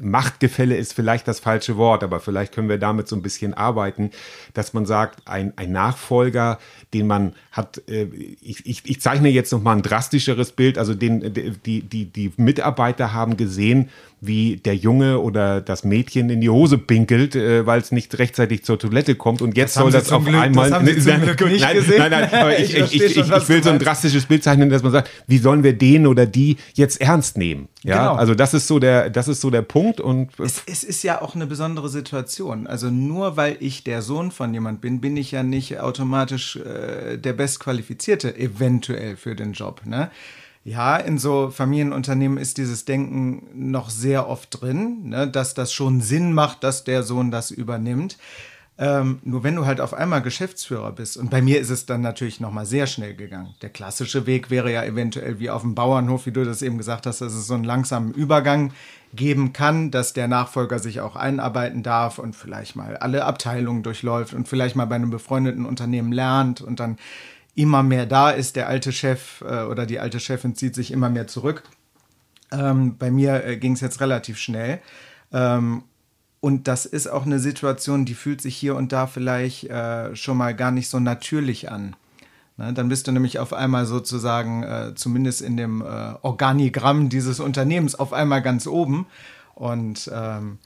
Machtgefälle 0.02 0.76
ist 0.76 0.92
vielleicht 0.92 1.28
das 1.28 1.40
falsche 1.40 1.76
Wort, 1.76 2.02
aber 2.02 2.20
vielleicht 2.20 2.52
können 2.52 2.68
wir 2.68 2.78
damit 2.78 3.08
so 3.08 3.16
ein 3.16 3.22
bisschen 3.22 3.54
arbeiten, 3.54 4.10
dass 4.52 4.72
man 4.72 4.84
sagt, 4.84 5.28
ein, 5.28 5.52
ein 5.56 5.72
Nachfolger, 5.72 6.58
den 6.92 7.06
man 7.06 7.34
hat, 7.52 7.82
äh, 7.88 8.04
ich, 8.40 8.66
ich, 8.66 8.82
ich 8.84 9.00
zeichne 9.00 9.28
jetzt 9.28 9.52
noch 9.52 9.62
mal 9.62 9.76
ein 9.76 9.82
drastischeres 9.82 10.52
Bild, 10.52 10.76
also 10.76 10.94
den, 10.94 11.32
die, 11.64 11.82
die, 11.82 12.04
die 12.06 12.32
Mitarbeiter 12.36 13.12
haben 13.12 13.36
gesehen, 13.36 13.90
wie 14.24 14.56
der 14.56 14.76
Junge 14.76 15.18
oder 15.18 15.60
das 15.60 15.82
Mädchen 15.82 16.30
in 16.30 16.40
die 16.40 16.48
Hose 16.48 16.78
pinkelt, 16.78 17.34
äh, 17.34 17.66
weil 17.66 17.80
es 17.80 17.90
nicht 17.90 18.16
rechtzeitig 18.20 18.64
zur 18.64 18.78
Toilette 18.78 19.16
kommt 19.16 19.42
und 19.42 19.56
jetzt 19.56 19.74
das 19.74 19.82
soll 19.82 19.90
das 19.90 20.12
auf 20.12 20.24
Glück, 20.24 20.36
einmal. 20.36 20.70
Das 20.70 20.78
haben 20.78 20.86
Sie 20.86 21.00
zum 21.00 21.22
Glück 21.22 21.40
nicht 21.46 21.62
nein, 21.62 21.74
gesehen. 21.74 21.98
nein, 21.98 22.10
nein, 22.12 22.32
aber 22.32 22.58
ich, 22.58 22.76
ich, 22.76 22.94
ich, 22.94 23.16
ich, 23.16 23.16
ich 23.16 23.48
will 23.48 23.62
so 23.64 23.70
ein 23.70 23.80
drastisches 23.80 24.26
Bild 24.26 24.44
zeichnen, 24.44 24.70
dass 24.70 24.84
man 24.84 24.92
sagt, 24.92 25.10
wie 25.26 25.38
sollen 25.38 25.64
wir 25.64 25.72
den 25.72 26.06
oder 26.06 26.24
die 26.24 26.56
jetzt 26.74 27.00
ernst 27.00 27.36
nehmen? 27.36 27.68
Ja, 27.82 27.98
genau. 27.98 28.14
also 28.14 28.36
das 28.36 28.54
ist 28.54 28.68
so 28.68 28.78
der, 28.78 29.10
das 29.10 29.26
ist 29.26 29.40
so 29.40 29.50
der 29.50 29.62
Punkt 29.62 30.00
und 30.00 30.30
es, 30.38 30.62
es 30.66 30.84
ist 30.84 31.02
ja 31.02 31.20
auch 31.20 31.34
eine 31.34 31.46
besondere 31.46 31.88
Situation. 31.88 32.68
Also 32.68 32.90
nur 32.90 33.36
weil 33.36 33.56
ich 33.58 33.82
der 33.82 34.02
Sohn 34.02 34.30
von 34.30 34.54
jemand 34.54 34.80
bin, 34.80 35.00
bin 35.00 35.16
ich 35.16 35.32
ja 35.32 35.42
nicht 35.42 35.80
automatisch 35.80 36.56
äh, 36.56 37.18
der 37.18 37.32
bestqualifizierte 37.32 38.36
eventuell 38.36 39.16
für 39.16 39.34
den 39.34 39.52
Job. 39.52 39.82
Ne? 39.84 40.10
Ja, 40.64 40.96
in 40.96 41.18
so 41.18 41.50
Familienunternehmen 41.50 42.38
ist 42.38 42.56
dieses 42.56 42.84
Denken 42.84 43.48
noch 43.52 43.90
sehr 43.90 44.28
oft 44.28 44.60
drin, 44.60 45.08
ne, 45.08 45.26
dass 45.26 45.54
das 45.54 45.72
schon 45.72 46.00
Sinn 46.00 46.32
macht, 46.32 46.62
dass 46.62 46.84
der 46.84 47.02
Sohn 47.02 47.32
das 47.32 47.50
übernimmt. 47.50 48.16
Ähm, 48.78 49.18
nur 49.24 49.44
wenn 49.44 49.56
du 49.56 49.66
halt 49.66 49.80
auf 49.80 49.92
einmal 49.92 50.22
Geschäftsführer 50.22 50.92
bist, 50.92 51.16
und 51.16 51.30
bei 51.30 51.42
mir 51.42 51.60
ist 51.60 51.68
es 51.68 51.84
dann 51.84 52.00
natürlich 52.00 52.40
nochmal 52.40 52.64
sehr 52.64 52.86
schnell 52.86 53.14
gegangen. 53.14 53.54
Der 53.60 53.68
klassische 53.68 54.26
Weg 54.26 54.50
wäre 54.50 54.72
ja 54.72 54.82
eventuell 54.82 55.40
wie 55.40 55.50
auf 55.50 55.62
dem 55.62 55.74
Bauernhof, 55.74 56.26
wie 56.26 56.32
du 56.32 56.44
das 56.44 56.62
eben 56.62 56.78
gesagt 56.78 57.06
hast, 57.06 57.20
dass 57.20 57.34
es 57.34 57.46
so 57.46 57.54
einen 57.54 57.64
langsamen 57.64 58.12
Übergang 58.12 58.72
geben 59.14 59.52
kann, 59.52 59.90
dass 59.90 60.14
der 60.14 60.26
Nachfolger 60.26 60.78
sich 60.78 61.00
auch 61.00 61.16
einarbeiten 61.16 61.82
darf 61.82 62.18
und 62.18 62.34
vielleicht 62.34 62.74
mal 62.74 62.96
alle 62.96 63.24
Abteilungen 63.24 63.82
durchläuft 63.82 64.32
und 64.32 64.48
vielleicht 64.48 64.74
mal 64.74 64.86
bei 64.86 64.94
einem 64.94 65.10
befreundeten 65.10 65.66
Unternehmen 65.66 66.12
lernt 66.12 66.62
und 66.62 66.80
dann 66.80 66.96
immer 67.54 67.82
mehr 67.82 68.06
da 68.06 68.30
ist. 68.30 68.56
Der 68.56 68.68
alte 68.68 68.92
Chef 68.92 69.42
äh, 69.42 69.64
oder 69.64 69.86
die 69.86 69.98
alte 69.98 70.20
Chefin 70.20 70.54
zieht 70.54 70.74
sich 70.74 70.90
immer 70.90 71.10
mehr 71.10 71.26
zurück. 71.26 71.62
Ähm, 72.50 72.96
bei 72.98 73.10
mir 73.10 73.44
äh, 73.44 73.56
ging 73.56 73.72
es 73.72 73.80
jetzt 73.80 74.00
relativ 74.00 74.38
schnell. 74.38 74.80
Ähm, 75.32 75.84
und 76.40 76.66
das 76.66 76.86
ist 76.86 77.06
auch 77.06 77.24
eine 77.24 77.38
Situation, 77.38 78.04
die 78.04 78.14
fühlt 78.14 78.40
sich 78.40 78.56
hier 78.56 78.74
und 78.74 78.92
da 78.92 79.06
vielleicht 79.06 79.64
äh, 79.64 80.16
schon 80.16 80.36
mal 80.36 80.54
gar 80.54 80.72
nicht 80.72 80.88
so 80.88 80.98
natürlich 80.98 81.70
an. 81.70 81.94
Ne? 82.56 82.72
Dann 82.72 82.88
bist 82.88 83.06
du 83.06 83.12
nämlich 83.12 83.38
auf 83.38 83.52
einmal 83.52 83.86
sozusagen, 83.86 84.62
äh, 84.62 84.92
zumindest 84.94 85.40
in 85.40 85.56
dem 85.56 85.82
äh, 85.82 86.14
Organigramm 86.22 87.08
dieses 87.08 87.40
Unternehmens, 87.40 87.94
auf 87.94 88.12
einmal 88.12 88.42
ganz 88.42 88.66
oben. 88.66 89.06
Und 89.54 90.10
ähm, 90.12 90.58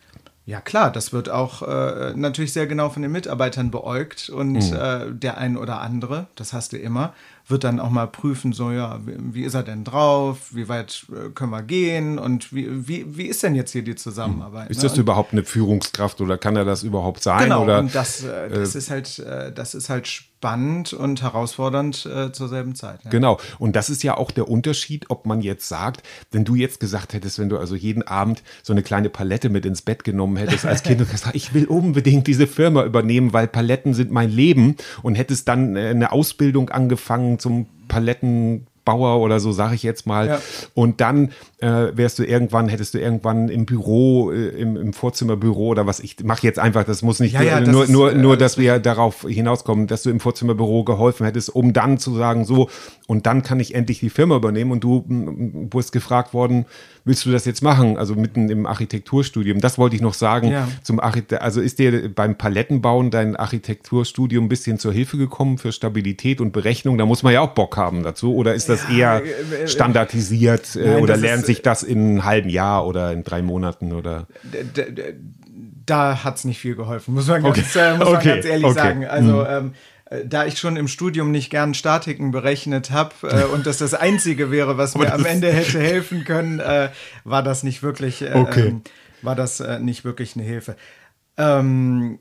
ja 0.46 0.60
klar, 0.60 0.92
das 0.92 1.12
wird 1.12 1.28
auch 1.28 1.62
äh, 1.62 2.12
natürlich 2.14 2.52
sehr 2.52 2.68
genau 2.68 2.88
von 2.88 3.02
den 3.02 3.10
Mitarbeitern 3.10 3.72
beäugt 3.72 4.30
und 4.30 4.52
mhm. 4.52 4.76
äh, 4.76 5.12
der 5.12 5.38
ein 5.38 5.56
oder 5.56 5.80
andere, 5.80 6.28
das 6.36 6.52
hast 6.52 6.72
du 6.72 6.78
immer, 6.78 7.12
wird 7.48 7.62
dann 7.62 7.78
auch 7.78 7.90
mal 7.90 8.06
prüfen, 8.06 8.52
so 8.52 8.72
ja, 8.72 8.98
wie, 9.04 9.42
ist 9.42 9.54
er 9.54 9.62
denn 9.62 9.84
drauf, 9.84 10.50
wie 10.50 10.68
weit 10.68 11.06
äh, 11.10 11.30
können 11.30 11.50
wir 11.52 11.62
gehen 11.62 12.18
und 12.18 12.52
wie, 12.52 12.88
wie, 12.88 13.16
wie 13.16 13.26
ist 13.26 13.42
denn 13.44 13.54
jetzt 13.54 13.70
hier 13.70 13.82
die 13.82 13.94
Zusammenarbeit? 13.94 14.68
Ist 14.68 14.78
ne? 14.78 14.88
das 14.88 14.98
überhaupt 14.98 15.32
eine 15.32 15.44
Führungskraft 15.44 16.20
oder 16.20 16.38
kann 16.38 16.56
er 16.56 16.64
das 16.64 16.82
überhaupt 16.82 17.22
sein? 17.22 17.44
Genau, 17.44 17.62
oder, 17.62 17.78
und 17.78 17.94
das, 17.94 18.24
äh, 18.24 18.48
das 18.50 18.74
äh, 18.74 18.78
ist 18.78 18.90
halt, 18.90 19.18
äh, 19.20 19.52
das 19.52 19.74
ist 19.74 19.88
halt 19.88 20.08
spannend 20.08 20.92
und 20.92 21.22
herausfordernd 21.22 22.04
äh, 22.06 22.32
zur 22.32 22.48
selben 22.48 22.74
Zeit. 22.74 23.04
Ja. 23.04 23.10
Genau, 23.10 23.38
und 23.58 23.76
das 23.76 23.90
ist 23.90 24.02
ja 24.02 24.16
auch 24.16 24.32
der 24.32 24.48
Unterschied, 24.48 25.06
ob 25.08 25.24
man 25.24 25.40
jetzt 25.40 25.68
sagt, 25.68 26.02
wenn 26.32 26.44
du 26.44 26.56
jetzt 26.56 26.80
gesagt 26.80 27.14
hättest, 27.14 27.38
wenn 27.38 27.48
du 27.48 27.58
also 27.58 27.76
jeden 27.76 28.02
Abend 28.02 28.42
so 28.62 28.72
eine 28.72 28.82
kleine 28.82 29.08
Palette 29.08 29.50
mit 29.50 29.64
ins 29.64 29.82
Bett 29.82 30.02
genommen 30.02 30.36
hättest 30.36 30.66
als 30.66 30.82
Kind 30.82 31.00
und 31.00 31.10
gesagt, 31.10 31.36
ich 31.36 31.54
will 31.54 31.66
unbedingt 31.66 32.26
diese 32.26 32.46
Firma 32.46 32.84
übernehmen, 32.84 33.32
weil 33.32 33.46
Paletten 33.46 33.94
sind 33.94 34.10
mein 34.10 34.30
Leben 34.30 34.76
und 35.02 35.14
hättest 35.14 35.48
dann 35.48 35.76
eine 35.76 36.10
Ausbildung 36.12 36.70
angefangen 36.70 37.35
zum 37.38 37.66
Palettenbauer 38.86 39.20
oder 39.20 39.40
so, 39.40 39.52
sage 39.52 39.74
ich 39.74 39.82
jetzt 39.82 40.06
mal. 40.06 40.26
Ja. 40.26 40.40
Und 40.74 41.00
dann 41.00 41.32
äh, 41.58 41.88
wärst 41.92 42.18
du 42.18 42.24
irgendwann, 42.24 42.68
hättest 42.68 42.94
du 42.94 42.98
irgendwann 42.98 43.48
im 43.48 43.66
Büro, 43.66 44.30
äh, 44.30 44.48
im, 44.48 44.76
im 44.76 44.92
Vorzimmerbüro 44.92 45.68
oder 45.68 45.86
was, 45.86 46.00
ich 46.00 46.16
mache 46.22 46.42
jetzt 46.42 46.58
einfach, 46.58 46.84
das 46.84 47.02
muss 47.02 47.20
nicht 47.20 47.34
ja, 47.34 47.42
ja, 47.42 47.60
nur, 47.60 47.82
das 47.82 47.90
nur, 47.90 48.10
ist, 48.10 48.16
nur, 48.16 48.34
äh, 48.34 48.38
dass 48.38 48.58
wir 48.58 48.78
darauf 48.78 49.26
hinauskommen, 49.28 49.86
dass 49.86 50.02
du 50.02 50.10
im 50.10 50.20
Vorzimmerbüro 50.20 50.84
geholfen 50.84 51.26
hättest, 51.26 51.54
um 51.54 51.72
dann 51.72 51.98
zu 51.98 52.14
sagen, 52.14 52.44
so, 52.44 52.68
und 53.06 53.26
dann 53.26 53.42
kann 53.42 53.60
ich 53.60 53.74
endlich 53.74 54.00
die 54.00 54.10
Firma 54.10 54.36
übernehmen 54.36 54.72
und 54.72 54.82
du 54.82 55.04
wurdest 55.06 55.92
gefragt 55.92 56.34
worden, 56.34 56.66
willst 57.04 57.24
du 57.24 57.30
das 57.30 57.44
jetzt 57.44 57.62
machen? 57.62 57.96
Also 57.96 58.14
mitten 58.16 58.50
im 58.50 58.66
Architekturstudium. 58.66 59.60
Das 59.60 59.78
wollte 59.78 59.96
ich 59.96 60.02
noch 60.02 60.14
sagen. 60.14 60.52
Zum 60.82 60.98
Archite 60.98 61.40
also 61.40 61.60
ist 61.60 61.78
dir 61.78 62.12
beim 62.12 62.36
Palettenbauen 62.36 63.10
dein 63.10 63.36
Architekturstudium 63.36 64.46
ein 64.46 64.48
bisschen 64.48 64.78
zur 64.78 64.92
Hilfe 64.92 65.16
gekommen 65.16 65.56
für 65.56 65.70
Stabilität 65.70 66.40
und 66.40 66.52
Berechnung? 66.52 66.98
Da 66.98 67.06
muss 67.06 67.22
man 67.22 67.32
ja 67.32 67.40
auch 67.42 67.54
Bock 67.54 67.76
haben 67.76 68.02
dazu. 68.02 68.34
Oder 68.34 68.54
ist 68.54 68.68
das 68.68 68.75
eher 68.84 69.22
standardisiert 69.66 70.74
Nein, 70.74 71.02
oder 71.02 71.16
lernt 71.16 71.46
sich 71.46 71.62
das 71.62 71.82
in 71.82 71.98
einem 71.98 72.24
halben 72.24 72.48
Jahr 72.48 72.86
oder 72.86 73.12
in 73.12 73.24
drei 73.24 73.42
Monaten 73.42 73.92
oder? 73.92 74.26
Da 75.86 76.24
hat 76.24 76.36
es 76.36 76.44
nicht 76.44 76.58
viel 76.58 76.74
geholfen, 76.74 77.14
muss 77.14 77.28
man 77.28 77.42
ganz, 77.42 77.58
okay. 77.58 77.78
äh, 77.78 77.96
muss 77.96 78.08
man 78.08 78.16
okay. 78.16 78.28
ganz 78.28 78.44
ehrlich 78.44 78.66
okay. 78.66 78.74
sagen. 78.74 79.06
Also 79.06 79.32
mhm. 79.32 79.46
ähm, 79.48 79.72
äh, 80.06 80.24
da 80.26 80.46
ich 80.46 80.58
schon 80.58 80.76
im 80.76 80.88
Studium 80.88 81.30
nicht 81.30 81.50
gern 81.50 81.74
Statiken 81.74 82.30
berechnet 82.30 82.90
habe 82.90 83.14
äh, 83.22 83.44
und 83.44 83.66
das 83.66 83.78
das 83.78 83.94
Einzige 83.94 84.50
wäre, 84.50 84.78
was 84.78 84.96
mir 84.96 85.12
am 85.12 85.24
Ende 85.24 85.52
hätte 85.52 85.80
helfen 85.80 86.24
können, 86.24 86.60
äh, 86.60 86.90
war 87.24 87.42
das 87.42 87.62
nicht 87.62 87.82
wirklich, 87.82 88.22
äh, 88.22 88.32
okay. 88.34 88.68
ähm, 88.68 88.82
war 89.22 89.34
das 89.34 89.60
äh, 89.60 89.78
nicht 89.80 90.04
wirklich 90.04 90.36
eine 90.36 90.44
Hilfe. 90.44 90.76
Ähm, 91.36 92.18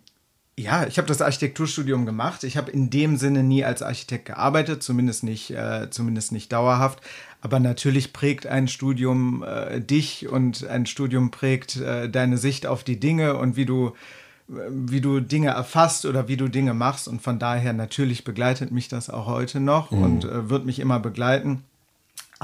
ja, 0.58 0.88
ich 0.88 0.98
habe 0.98 1.08
das 1.08 1.22
Architekturstudium 1.22 2.06
gemacht. 2.06 2.44
Ich 2.46 2.56
habe 2.56 2.72
in 2.72 2.90
dem 2.90 3.18
Sinne 3.18 3.44
nie 3.44 3.66
als 3.66 3.82
Architekt 3.82 4.26
gearbeitet, 4.26 4.84
zumindest 4.84 5.24
nicht, 5.24 5.52
äh, 5.52 5.90
zumindest 5.90 6.32
nicht 6.32 6.52
dauerhaft. 6.54 7.02
Aber 7.42 7.60
natürlich 7.60 8.14
prägt 8.14 8.48
ein 8.48 8.68
Studium 8.68 9.44
äh, 9.44 9.82
dich 9.82 10.30
und 10.30 10.66
ein 10.66 10.86
Studium 10.86 11.30
prägt 11.30 11.76
äh, 11.76 12.10
deine 12.10 12.38
Sicht 12.38 12.68
auf 12.68 12.84
die 12.84 13.00
Dinge 13.00 13.36
und 13.38 13.56
wie 13.56 13.66
du 13.66 13.94
wie 14.48 15.02
du 15.02 15.22
Dinge 15.22 15.50
erfasst 15.50 16.06
oder 16.06 16.28
wie 16.28 16.38
du 16.38 16.48
Dinge 16.48 16.76
machst. 16.76 17.08
Und 17.08 17.22
von 17.22 17.40
daher 17.40 17.74
natürlich 17.74 18.24
begleitet 18.24 18.72
mich 18.72 18.88
das 18.88 19.10
auch 19.10 19.26
heute 19.26 19.60
noch 19.60 19.90
mhm. 19.90 20.04
und 20.04 20.26
äh, 20.26 20.50
wird 20.50 20.66
mich 20.66 20.80
immer 20.80 21.00
begleiten. 21.00 21.64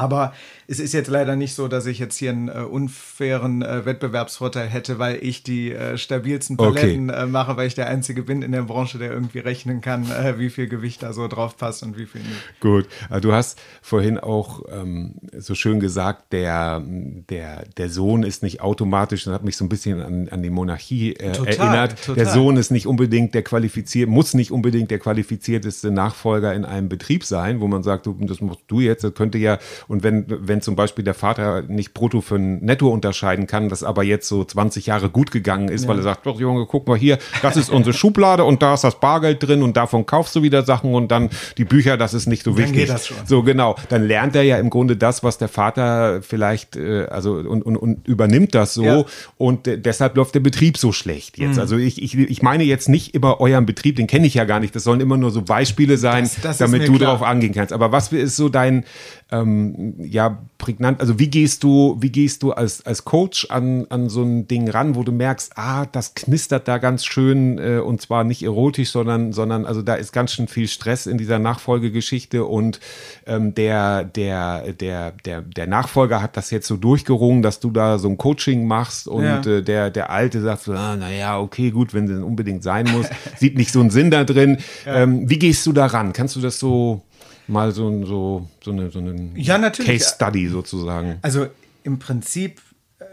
Aber 0.02 0.34
es 0.68 0.80
ist 0.80 0.94
jetzt 0.94 1.10
leider 1.10 1.36
nicht 1.36 1.54
so, 1.54 1.68
dass 1.68 1.86
ich 1.86 2.00
jetzt 2.00 2.18
hier 2.18 2.32
einen 2.32 2.48
äh, 2.48 2.62
unfairen 2.62 3.62
äh, 3.62 3.86
Wettbewerbsvorteil 3.86 4.68
hätte, 4.68 4.98
weil 4.98 5.20
ich 5.22 5.44
die 5.44 5.72
äh, 5.72 5.98
stabilsten 5.98 6.58
Paletten 6.58 7.12
okay. 7.12 7.24
Äh, 7.24 7.26
mache, 7.28 7.56
weil 7.56 7.68
ich 7.68 7.76
der 7.76 7.88
Einzige 7.88 8.24
bin 8.24 8.42
in 8.42 8.52
der 8.52 8.64
Branche, 8.64 8.98
der 8.98 9.12
irgendwie 9.12 9.40
rechnen 9.40 9.82
kann, 9.82 10.10
äh, 10.10 10.40
wie 10.40 10.50
viel 10.50 10.68
Gewicht 10.68 11.04
da 11.04 11.14
so 11.14 11.28
drauf 11.28 11.56
passt 11.56 11.84
und 11.84 11.98
wie 11.98 12.08
viel 12.08 12.22
nicht. 12.22 12.60
Gut, 12.62 12.88
also 13.10 13.30
du 13.30 13.34
hast 13.34 13.62
vorhin 13.82 14.18
auch 14.18 14.64
ähm, 14.72 15.16
so 15.38 15.54
schön 15.54 15.80
gesagt, 15.80 16.34
der, 16.34 16.82
der, 16.84 17.66
der 17.78 17.90
Sohn 17.90 18.24
ist 18.24 18.42
nicht 18.42 18.62
automatisch, 18.62 19.26
das 19.26 19.34
hat 19.36 19.44
mich 19.44 19.58
so 19.58 19.66
ein 19.66 19.70
bisschen 19.70 20.02
an, 20.02 20.30
an 20.30 20.42
die 20.42 20.50
Monarchie 20.50 21.14
äh, 21.14 21.34
total, 21.34 21.54
erinnert. 21.54 22.06
Total. 22.06 22.16
Der 22.16 22.34
Sohn 22.34 22.58
ist 22.58 22.72
nicht 22.72 22.88
unbedingt 22.88 23.36
der 23.36 23.44
qualifiziert, 23.44 24.10
muss 24.10 24.34
nicht 24.34 24.52
unbedingt 24.52 24.90
der 24.90 25.00
qualifizierteste 25.00 25.92
Nachfolger 25.92 26.56
in 26.56 26.66
einem 26.66 26.90
Betrieb 26.90 27.24
sein, 27.24 27.60
wo 27.60 27.68
man 27.68 27.84
sagt, 27.84 28.08
du, 28.08 28.18
das 28.22 28.42
musst 28.42 28.62
du 28.68 28.80
jetzt, 28.80 29.04
das 29.04 29.14
könnte 29.14 29.38
ja 29.38 29.60
und 29.92 30.04
wenn, 30.04 30.24
wenn 30.30 30.62
zum 30.62 30.78
Beispiel 30.78 31.04
der 31.04 31.14
Vater 31.14 31.64
nicht 31.64 31.94
brutto 31.94 32.22
von 32.22 32.64
netto 32.64 32.88
unterscheiden 32.88 33.46
kann, 33.46 33.68
das 33.68 33.84
aber 33.84 34.04
jetzt 34.04 34.26
so 34.26 34.46
20 34.46 34.86
Jahre 34.86 35.10
gut 35.10 35.32
gegangen 35.32 35.68
ist, 35.68 35.82
ja. 35.84 35.90
weil 35.90 35.98
er 35.98 36.04
sagt, 36.04 36.26
doch 36.26 36.40
Junge, 36.40 36.66
guck 36.66 36.88
mal 36.88 36.98
hier, 36.98 37.18
das 37.42 37.58
ist 37.58 37.70
unsere 37.70 37.92
Schublade 37.94 38.46
und 38.46 38.62
da 38.62 38.74
ist 38.74 38.86
das 38.86 39.02
Bargeld 39.02 39.46
drin 39.46 39.62
und 39.62 39.76
davon 39.76 40.06
kaufst 40.06 40.34
du 40.34 40.44
wieder 40.44 40.64
Sachen 40.64 40.94
und 40.94 41.10
dann 41.10 41.30
die 41.58 41.66
Bücher, 41.66 41.98
das 41.98 42.14
ist 42.14 42.26
nicht 42.26 42.44
so 42.44 42.58
wichtig. 42.58 42.72
Dann 42.72 42.80
geht 42.80 42.90
das 42.90 43.08
schon. 43.08 43.18
So 43.26 43.44
genau, 43.44 43.76
dann 43.90 44.08
lernt 44.08 44.34
er 44.34 44.44
ja 44.44 44.60
im 44.60 44.70
Grunde 44.70 44.96
das, 44.96 45.26
was 45.26 45.38
der 45.38 45.50
Vater 45.50 46.22
vielleicht, 46.22 46.78
äh, 46.78 47.08
also 47.08 47.34
und, 47.34 47.62
und, 47.62 47.76
und 47.76 48.08
übernimmt 48.08 48.56
das 48.56 48.74
so 48.74 48.86
ja. 48.86 49.04
und 49.38 49.68
äh, 49.68 49.78
deshalb 49.78 50.16
läuft 50.16 50.36
der 50.36 50.40
Betrieb 50.40 50.78
so 50.78 50.94
schlecht 50.94 51.38
jetzt. 51.38 51.56
Mhm. 51.56 51.60
Also 51.60 51.76
ich, 51.76 52.02
ich, 52.02 52.18
ich 52.18 52.42
meine 52.42 52.64
jetzt 52.64 52.88
nicht 52.88 53.14
immer 53.14 53.42
euren 53.42 53.66
Betrieb, 53.66 53.98
den 53.98 54.08
kenne 54.08 54.26
ich 54.26 54.36
ja 54.36 54.46
gar 54.46 54.62
nicht. 54.62 54.74
Das 54.74 54.86
sollen 54.86 55.02
immer 55.02 55.18
nur 55.18 55.32
so 55.32 55.42
Beispiele 55.42 55.98
sein, 55.98 56.24
das, 56.24 56.42
das 56.42 56.58
damit 56.60 56.88
du 56.88 56.94
klar. 56.94 57.12
darauf 57.12 57.24
angehen 57.24 57.54
kannst. 57.54 57.74
Aber 57.74 57.92
was 57.92 58.14
ist 58.14 58.38
so 58.38 58.48
dein 58.48 58.86
ähm, 59.32 59.96
ja 59.98 60.40
prägnant, 60.58 61.00
also 61.00 61.18
wie 61.18 61.30
gehst 61.30 61.64
du, 61.64 61.98
wie 62.00 62.12
gehst 62.12 62.44
du 62.44 62.52
als, 62.52 62.86
als 62.86 63.04
Coach 63.04 63.48
an, 63.50 63.88
an 63.90 64.10
so 64.10 64.22
ein 64.22 64.48
Ding 64.48 64.70
ran, 64.70 64.96
wo 64.96 65.04
du 65.04 65.12
merkst, 65.12 65.54
ah, 65.56 65.86
das 65.86 66.14
knistert 66.14 66.68
da 66.68 66.78
ganz 66.78 67.04
schön 67.04 67.58
äh, 67.58 67.80
und 67.80 68.02
zwar 68.02 68.24
nicht 68.24 68.44
erotisch, 68.44 68.92
sondern, 68.92 69.34
sondern 69.34 69.66
also 69.66 69.82
da 69.82 69.96
ist 69.96 70.12
ganz 70.12 70.34
schön 70.34 70.48
viel 70.48 70.68
Stress 70.68 71.08
in 71.08 71.18
dieser 71.18 71.40
Nachfolgegeschichte 71.40 72.46
und 72.46 72.80
ähm, 73.26 73.56
der, 73.56 74.04
der, 74.04 74.74
der, 74.74 75.12
der, 75.26 75.42
der 75.42 75.68
Nachfolger 75.68 76.22
hat 76.22 76.38
das 76.38 76.52
jetzt 76.52 76.68
so 76.68 76.78
durchgerungen, 76.78 77.42
dass 77.42 77.60
du 77.60 77.72
da 77.72 77.98
so 77.98 78.10
ein 78.10 78.18
Coaching 78.18 78.68
machst 78.68 79.08
und 79.08 79.24
ja. 79.24 79.42
äh, 79.42 79.64
der, 79.64 79.90
der 79.90 80.12
Alte 80.12 80.42
sagt 80.42 80.64
so, 80.64 80.74
ah, 80.74 80.96
naja, 80.96 81.40
okay, 81.40 81.72
gut, 81.72 81.94
wenn 81.94 82.10
es 82.10 82.22
unbedingt 82.22 82.62
sein 82.64 82.88
muss, 82.92 83.08
sieht 83.38 83.58
nicht 83.58 83.72
so 83.72 83.80
einen 83.80 83.90
Sinn 83.90 84.12
da 84.12 84.24
drin. 84.24 84.58
Ja. 84.86 85.02
Ähm, 85.02 85.30
wie 85.30 85.38
gehst 85.38 85.66
du 85.66 85.74
da 85.74 85.86
ran? 85.86 86.14
Kannst 86.14 86.36
du 86.36 86.40
das 86.40 86.58
so 86.58 87.04
mal 87.52 87.72
so, 87.72 88.06
so, 88.06 88.48
so 88.64 88.72
eine, 88.72 88.90
so 88.90 89.00
eine 89.00 89.32
ja, 89.36 89.58
Case 89.70 90.14
Study 90.16 90.48
sozusagen. 90.48 91.20
Also 91.22 91.48
im 91.84 92.00
Prinzip 92.00 92.62
äh, 93.00 93.06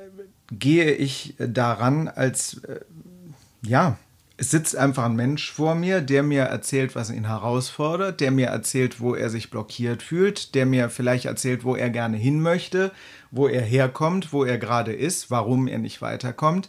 gehe 0.53 0.92
ich 0.92 1.35
daran 1.38 2.09
als, 2.09 2.62
äh, 2.64 2.81
ja, 3.62 3.98
es 4.40 4.53
sitzt 4.53 4.77
einfach 4.77 5.05
ein 5.05 5.16
Mensch 5.16 5.51
vor 5.51 5.74
mir, 5.74 6.01
der 6.01 6.22
mir 6.22 6.44
erzählt, 6.44 6.94
was 6.94 7.11
ihn 7.11 7.27
herausfordert, 7.27 8.20
der 8.20 8.31
mir 8.31 8.46
erzählt, 8.46 9.01
wo 9.01 9.16
er 9.16 9.31
sich 9.31 9.51
blockiert 9.51 10.01
fühlt, 10.01 10.55
der 10.55 10.64
mir 10.64 10.90
vielleicht 10.90 11.24
erzählt, 11.24 11.64
wo 11.64 11.74
er 11.74 11.90
gerne 11.90 12.16
hin 12.16 12.40
möchte, 12.40 12.92
wo 13.33 13.48
er 13.48 13.62
herkommt, 13.62 14.33
wo 14.33 14.44
er 14.44 14.57
gerade 14.57 14.92
ist, 14.92 15.33
warum 15.33 15.66
er 15.66 15.79
nicht 15.79 16.01
weiterkommt. 16.03 16.68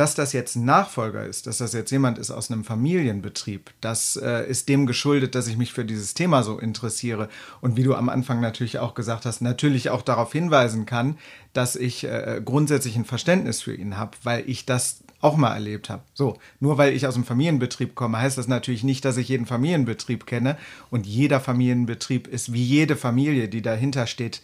Dass 0.00 0.14
das 0.14 0.32
jetzt 0.32 0.56
ein 0.56 0.64
Nachfolger 0.64 1.26
ist, 1.26 1.46
dass 1.46 1.58
das 1.58 1.74
jetzt 1.74 1.90
jemand 1.90 2.16
ist 2.16 2.30
aus 2.30 2.50
einem 2.50 2.64
Familienbetrieb, 2.64 3.70
das 3.82 4.16
äh, 4.16 4.48
ist 4.48 4.70
dem 4.70 4.86
geschuldet, 4.86 5.34
dass 5.34 5.46
ich 5.46 5.58
mich 5.58 5.74
für 5.74 5.84
dieses 5.84 6.14
Thema 6.14 6.42
so 6.42 6.58
interessiere 6.58 7.28
und 7.60 7.76
wie 7.76 7.82
du 7.82 7.94
am 7.94 8.08
Anfang 8.08 8.40
natürlich 8.40 8.78
auch 8.78 8.94
gesagt 8.94 9.26
hast, 9.26 9.42
natürlich 9.42 9.90
auch 9.90 10.00
darauf 10.00 10.32
hinweisen 10.32 10.86
kann, 10.86 11.18
dass 11.52 11.76
ich 11.76 12.04
äh, 12.04 12.40
grundsätzlich 12.42 12.96
ein 12.96 13.04
Verständnis 13.04 13.60
für 13.60 13.74
ihn 13.74 13.98
habe, 13.98 14.12
weil 14.22 14.42
ich 14.48 14.64
das 14.64 15.00
auch 15.20 15.36
mal 15.36 15.52
erlebt 15.52 15.90
habe. 15.90 16.00
So, 16.14 16.38
nur 16.60 16.78
weil 16.78 16.94
ich 16.94 17.06
aus 17.06 17.12
dem 17.12 17.26
Familienbetrieb 17.26 17.94
komme, 17.94 18.20
heißt 18.20 18.38
das 18.38 18.48
natürlich 18.48 18.82
nicht, 18.82 19.04
dass 19.04 19.18
ich 19.18 19.28
jeden 19.28 19.44
Familienbetrieb 19.44 20.24
kenne 20.24 20.56
und 20.90 21.04
jeder 21.06 21.40
Familienbetrieb 21.40 22.26
ist 22.26 22.54
wie 22.54 22.64
jede 22.64 22.96
Familie, 22.96 23.50
die 23.50 23.60
dahinter 23.60 24.06
steht, 24.06 24.40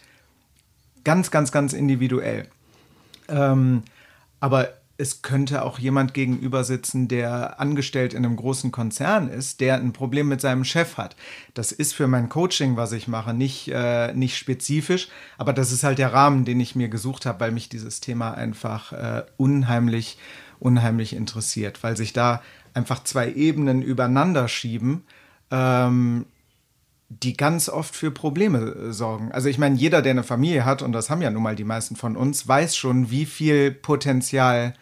ganz, 1.03 1.31
ganz, 1.31 1.51
ganz 1.51 1.73
individuell. 1.73 2.47
Ähm, 3.27 3.81
aber 4.39 4.69
es 4.97 5.21
könnte 5.21 5.63
auch 5.63 5.77
jemand 5.77 6.13
gegenüber 6.13 6.63
sitzen, 6.63 7.07
der 7.07 7.59
angestellt 7.59 8.13
in 8.13 8.25
einem 8.25 8.35
großen 8.35 8.71
Konzern 8.71 9.29
ist, 9.29 9.61
der 9.61 9.75
ein 9.75 9.93
Problem 9.93 10.27
mit 10.27 10.41
seinem 10.41 10.63
Chef 10.63 10.97
hat. 10.97 11.15
Das 11.53 11.71
ist 11.71 11.93
für 11.93 12.07
mein 12.07 12.29
Coaching, 12.29 12.77
was 12.77 12.91
ich 12.91 13.07
mache, 13.07 13.33
nicht, 13.33 13.69
äh, 13.71 14.13
nicht 14.13 14.37
spezifisch, 14.37 15.09
aber 15.37 15.53
das 15.53 15.71
ist 15.71 15.83
halt 15.83 15.99
der 15.99 16.13
Rahmen, 16.13 16.45
den 16.45 16.59
ich 16.59 16.75
mir 16.75 16.89
gesucht 16.89 17.25
habe, 17.25 17.39
weil 17.39 17.51
mich 17.51 17.69
dieses 17.69 17.99
Thema 17.99 18.31
einfach 18.31 18.91
äh, 18.93 19.23
unheimlich, 19.37 20.17
unheimlich 20.59 21.15
interessiert, 21.15 21.83
weil 21.83 21.95
sich 21.95 22.13
da 22.13 22.41
einfach 22.73 23.03
zwei 23.03 23.31
Ebenen 23.31 23.81
übereinander 23.83 24.47
schieben. 24.47 25.03
Ähm, 25.51 26.25
die 27.09 27.37
ganz 27.37 27.69
oft 27.69 27.95
für 27.95 28.11
Probleme 28.11 28.59
äh, 28.59 28.91
sorgen. 28.91 29.31
Also 29.31 29.47
ich 29.47 29.57
meine, 29.57 29.77
jeder, 29.77 30.01
der 30.01 30.11
eine 30.11 30.23
Familie 30.23 30.65
hat, 30.65 30.81
und 30.81 30.91
das 30.91 31.09
haben 31.09 31.21
ja 31.21 31.31
nun 31.31 31.43
mal 31.43 31.55
die 31.55 31.63
meisten 31.63 31.95
von 31.95 32.17
uns, 32.17 32.47
weiß 32.47 32.75
schon, 32.75 33.09
wie 33.09 33.25
viel 33.25 33.71
Potenzial 33.71 34.73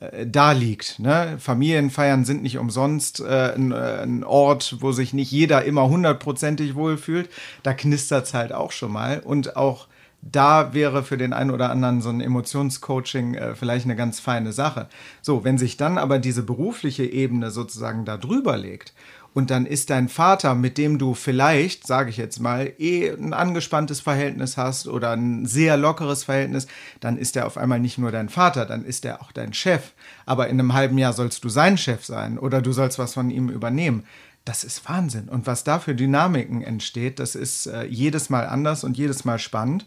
äh, 0.00 0.26
da 0.26 0.52
liegt. 0.52 0.98
Ne? 0.98 1.36
Familienfeiern 1.38 2.24
sind 2.24 2.42
nicht 2.42 2.58
umsonst 2.58 3.20
äh, 3.20 3.54
ein, 3.54 3.72
äh, 3.72 4.02
ein, 4.02 4.24
Ort, 4.24 4.76
wo 4.80 4.92
sich 4.92 5.12
nicht 5.12 5.30
jeder 5.30 5.64
immer 5.64 5.88
hundertprozentig 5.88 6.74
wohlfühlt. 6.74 7.30
Da 7.62 7.74
knistert 7.74 8.26
es 8.26 8.34
halt 8.34 8.52
auch 8.52 8.72
schon 8.72 8.92
mal. 8.92 9.20
Und 9.20 9.56
auch 9.56 9.88
da 10.22 10.72
wäre 10.72 11.02
für 11.02 11.18
den 11.18 11.32
einen 11.32 11.50
oder 11.50 11.70
anderen 11.70 12.00
so 12.00 12.08
ein 12.08 12.20
Emotionscoaching 12.20 13.34
äh, 13.34 13.54
vielleicht 13.54 13.84
eine 13.84 13.96
ganz 13.96 14.20
feine 14.20 14.52
Sache. 14.52 14.88
So, 15.20 15.44
wenn 15.44 15.58
sich 15.58 15.76
dann 15.76 15.98
aber 15.98 16.18
diese 16.18 16.42
berufliche 16.42 17.04
Ebene 17.04 17.50
sozusagen 17.50 18.04
da 18.04 18.16
drüber 18.16 18.56
legt 18.56 18.94
und 19.34 19.50
dann 19.50 19.66
ist 19.66 19.90
dein 19.90 20.08
Vater, 20.08 20.54
mit 20.54 20.78
dem 20.78 20.96
du 20.98 21.14
vielleicht, 21.14 21.86
sage 21.86 22.08
ich 22.08 22.16
jetzt 22.16 22.38
mal, 22.38 22.72
eh 22.78 23.10
ein 23.10 23.34
angespanntes 23.34 24.00
Verhältnis 24.00 24.56
hast 24.56 24.86
oder 24.86 25.10
ein 25.10 25.44
sehr 25.44 25.76
lockeres 25.76 26.22
Verhältnis, 26.22 26.68
dann 27.00 27.18
ist 27.18 27.36
er 27.36 27.46
auf 27.46 27.58
einmal 27.58 27.80
nicht 27.80 27.98
nur 27.98 28.12
dein 28.12 28.28
Vater, 28.28 28.64
dann 28.64 28.84
ist 28.84 29.04
er 29.04 29.20
auch 29.20 29.32
dein 29.32 29.52
Chef. 29.52 29.90
Aber 30.24 30.48
in 30.48 30.60
einem 30.60 30.72
halben 30.72 30.98
Jahr 30.98 31.12
sollst 31.12 31.42
du 31.42 31.48
sein 31.48 31.76
Chef 31.76 32.04
sein 32.04 32.38
oder 32.38 32.62
du 32.62 32.72
sollst 32.72 33.00
was 33.00 33.14
von 33.14 33.28
ihm 33.28 33.48
übernehmen. 33.48 34.04
Das 34.44 34.62
ist 34.62 34.88
Wahnsinn. 34.88 35.28
Und 35.28 35.48
was 35.48 35.64
da 35.64 35.80
für 35.80 35.96
Dynamiken 35.96 36.62
entsteht, 36.62 37.18
das 37.18 37.34
ist 37.34 37.66
äh, 37.66 37.84
jedes 37.86 38.30
Mal 38.30 38.46
anders 38.46 38.84
und 38.84 38.96
jedes 38.96 39.24
Mal 39.24 39.40
spannend. 39.40 39.84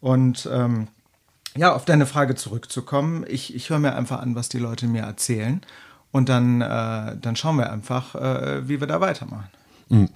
Und 0.00 0.48
ähm, 0.52 0.88
ja, 1.56 1.74
auf 1.74 1.84
deine 1.84 2.06
Frage 2.06 2.34
zurückzukommen, 2.34 3.24
ich, 3.28 3.54
ich 3.54 3.70
höre 3.70 3.78
mir 3.78 3.94
einfach 3.94 4.20
an, 4.20 4.34
was 4.34 4.48
die 4.48 4.58
Leute 4.58 4.86
mir 4.86 5.02
erzählen. 5.02 5.60
Und 6.12 6.28
dann, 6.28 6.60
äh, 6.60 7.16
dann 7.20 7.36
schauen 7.36 7.56
wir 7.56 7.70
einfach, 7.72 8.14
äh, 8.14 8.68
wie 8.68 8.80
wir 8.80 8.86
da 8.86 9.00
weitermachen. 9.00 9.48
Mhm. 9.88 10.08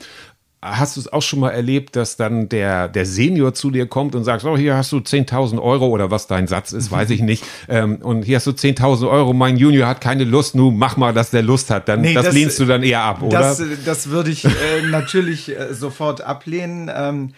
Hast 0.61 0.97
du 0.97 1.01
es 1.01 1.13
auch 1.13 1.21
schon 1.21 1.41
mal 1.41 1.51
erlebt, 1.51 1.95
dass 1.95 2.17
dann 2.17 2.49
der, 2.49 2.89
der 2.89 3.05
Senior 3.05 3.53
zu 3.53 3.71
dir 3.71 3.87
kommt 3.87 4.15
und 4.15 4.25
sagt, 4.25 4.45
oh, 4.45 4.57
hier 4.57 4.77
hast 4.77 4.93
du 4.93 4.97
10.000 4.97 5.61
Euro 5.61 5.89
oder 5.89 6.11
was 6.11 6.27
dein 6.27 6.47
Satz 6.47 6.73
ist, 6.73 6.91
weiß 6.91 7.11
ich 7.11 7.21
nicht. 7.21 7.45
Ähm, 7.67 7.97
und 7.97 8.25
hier 8.25 8.37
hast 8.37 8.47
du 8.47 8.51
10.000 8.51 9.09
Euro, 9.09 9.33
mein 9.33 9.57
Junior 9.57 9.89
hat 9.89 10.01
keine 10.01 10.25
Lust, 10.25 10.55
nun 10.55 10.77
mach 10.77 10.99
mal, 10.99 11.15
dass 11.15 11.31
der 11.31 11.43
Lust 11.43 11.71
hat. 11.71 11.89
Dann, 11.89 12.03
nee, 12.03 12.13
das, 12.13 12.27
das, 12.27 12.35
lehnst 12.35 12.61
du 12.61 12.67
dann 12.67 12.83
eher 12.83 13.01
ab, 13.01 13.23
oder? 13.23 13.39
Das, 13.39 13.63
das 13.87 14.11
würde 14.11 14.31
ich 14.31 14.45
äh, 14.45 14.51
natürlich 14.91 15.49
äh, 15.49 15.73
sofort 15.73 16.21
ablehnen. 16.21 16.91
Ähm, 16.95 17.31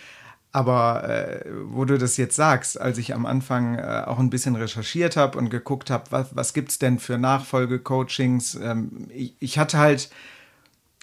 aber 0.57 1.07
äh, 1.07 1.45
wo 1.66 1.85
du 1.85 1.99
das 1.99 2.16
jetzt 2.16 2.35
sagst, 2.35 2.81
als 2.81 2.97
ich 2.97 3.12
am 3.12 3.27
Anfang 3.27 3.79
äh, 3.79 4.05
auch 4.07 4.19
ein 4.19 4.31
bisschen 4.31 4.57
recherchiert 4.57 5.14
habe 5.14 5.37
und 5.37 5.51
geguckt 5.51 5.90
habe, 5.90 6.05
was, 6.09 6.35
was 6.35 6.55
gibt 6.55 6.71
es 6.71 6.79
denn 6.79 6.99
für 6.99 7.19
Nachfolgecoachings, 7.19 8.55
ähm, 8.55 9.07
ich, 9.11 9.35
ich 9.38 9.59
hatte 9.59 9.77
halt 9.77 10.09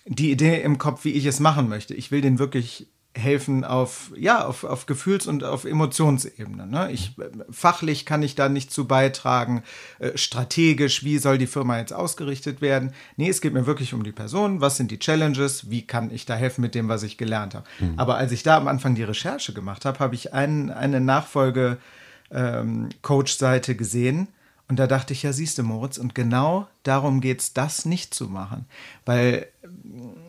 die 0.06 0.32
Idee 0.32 0.60
im 0.64 0.80
Kopf, 0.80 1.04
wie 1.04 1.12
ich 1.12 1.28
es 1.28 1.40
machen 1.40 1.70
möchte. 1.70 1.94
Ich 1.94 2.10
will 2.10 2.22
den 2.22 2.40
wirklich 2.40 2.88
helfen 3.16 3.64
auf, 3.64 4.12
ja, 4.16 4.44
auf, 4.46 4.64
auf 4.64 4.88
Gefühls- 4.88 5.28
und 5.28 5.44
auf 5.44 5.66
Emotionsebene. 5.66 6.66
Ne? 6.66 6.92
Ich, 6.92 7.16
fachlich 7.52 8.06
kann 8.06 8.24
ich 8.24 8.36
da 8.36 8.48
nicht 8.50 8.72
zu 8.72 8.86
beitragen, 8.86 9.62
äh, 10.00 10.18
strategisch, 10.18 11.04
wie 11.04 11.20
soll 11.20 11.38
die 11.38 11.48
Firma 11.48 11.78
jetzt 11.78 11.94
ausgerichtet 11.94 12.62
werden. 12.62 12.94
Nee, 13.16 13.30
es 13.30 13.42
geht 13.42 13.54
mir 13.54 13.68
wirklich 13.68 13.94
um 13.94 14.04
die 14.04 14.12
Person, 14.12 14.60
was 14.62 14.78
sind 14.78 14.90
die 14.90 14.98
Challenges, 15.00 15.70
wie 15.70 15.86
kann 15.86 16.10
ich 16.12 16.26
da 16.26 16.34
helfen 16.36 16.62
mit 16.62 16.74
dem, 16.76 16.90
was 16.90 17.04
ich 17.04 17.18
gelernt 17.18 17.54
habe. 17.54 17.66
Mhm. 17.80 18.00
Aber 18.00 18.18
als 18.18 18.32
ich 18.32 18.42
da 18.42 18.58
am 18.58 18.68
Anfang 18.68 18.96
die 18.96 19.04
Recherche 19.04 19.54
gemacht 19.54 19.86
habe, 19.86 20.00
habe 20.00 20.16
ich 20.16 20.34
ein, 20.34 20.72
eine 20.72 21.00
Nachfolge-Coach-Seite 21.00 23.72
ähm, 23.72 23.78
gesehen, 23.78 24.28
und 24.70 24.80
da 24.80 24.88
dachte 24.88 25.14
ich, 25.14 25.24
ja, 25.24 25.34
siehst 25.34 25.58
du, 25.58 25.64
Moritz, 25.64 25.98
und 25.98 26.16
genau 26.16 26.68
darum 26.84 27.22
geht 27.22 27.42
es, 27.42 27.54
das 27.54 27.86
nicht 27.86 28.14
zu 28.14 28.30
machen. 28.30 28.66
Weil 29.06 29.48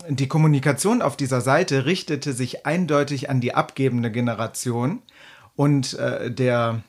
die 0.08 0.28
Kommunikation 0.28 1.02
auf 1.02 1.16
dieser 1.16 1.40
Seite 1.40 1.86
richtete 1.86 2.32
sich 2.32 2.66
eindeutig 2.66 3.30
an 3.30 3.40
die 3.40 3.54
abgebende 3.54 4.10
Generation 4.10 5.02
und 5.56 5.94
äh, 5.94 6.30
der, 6.30 6.82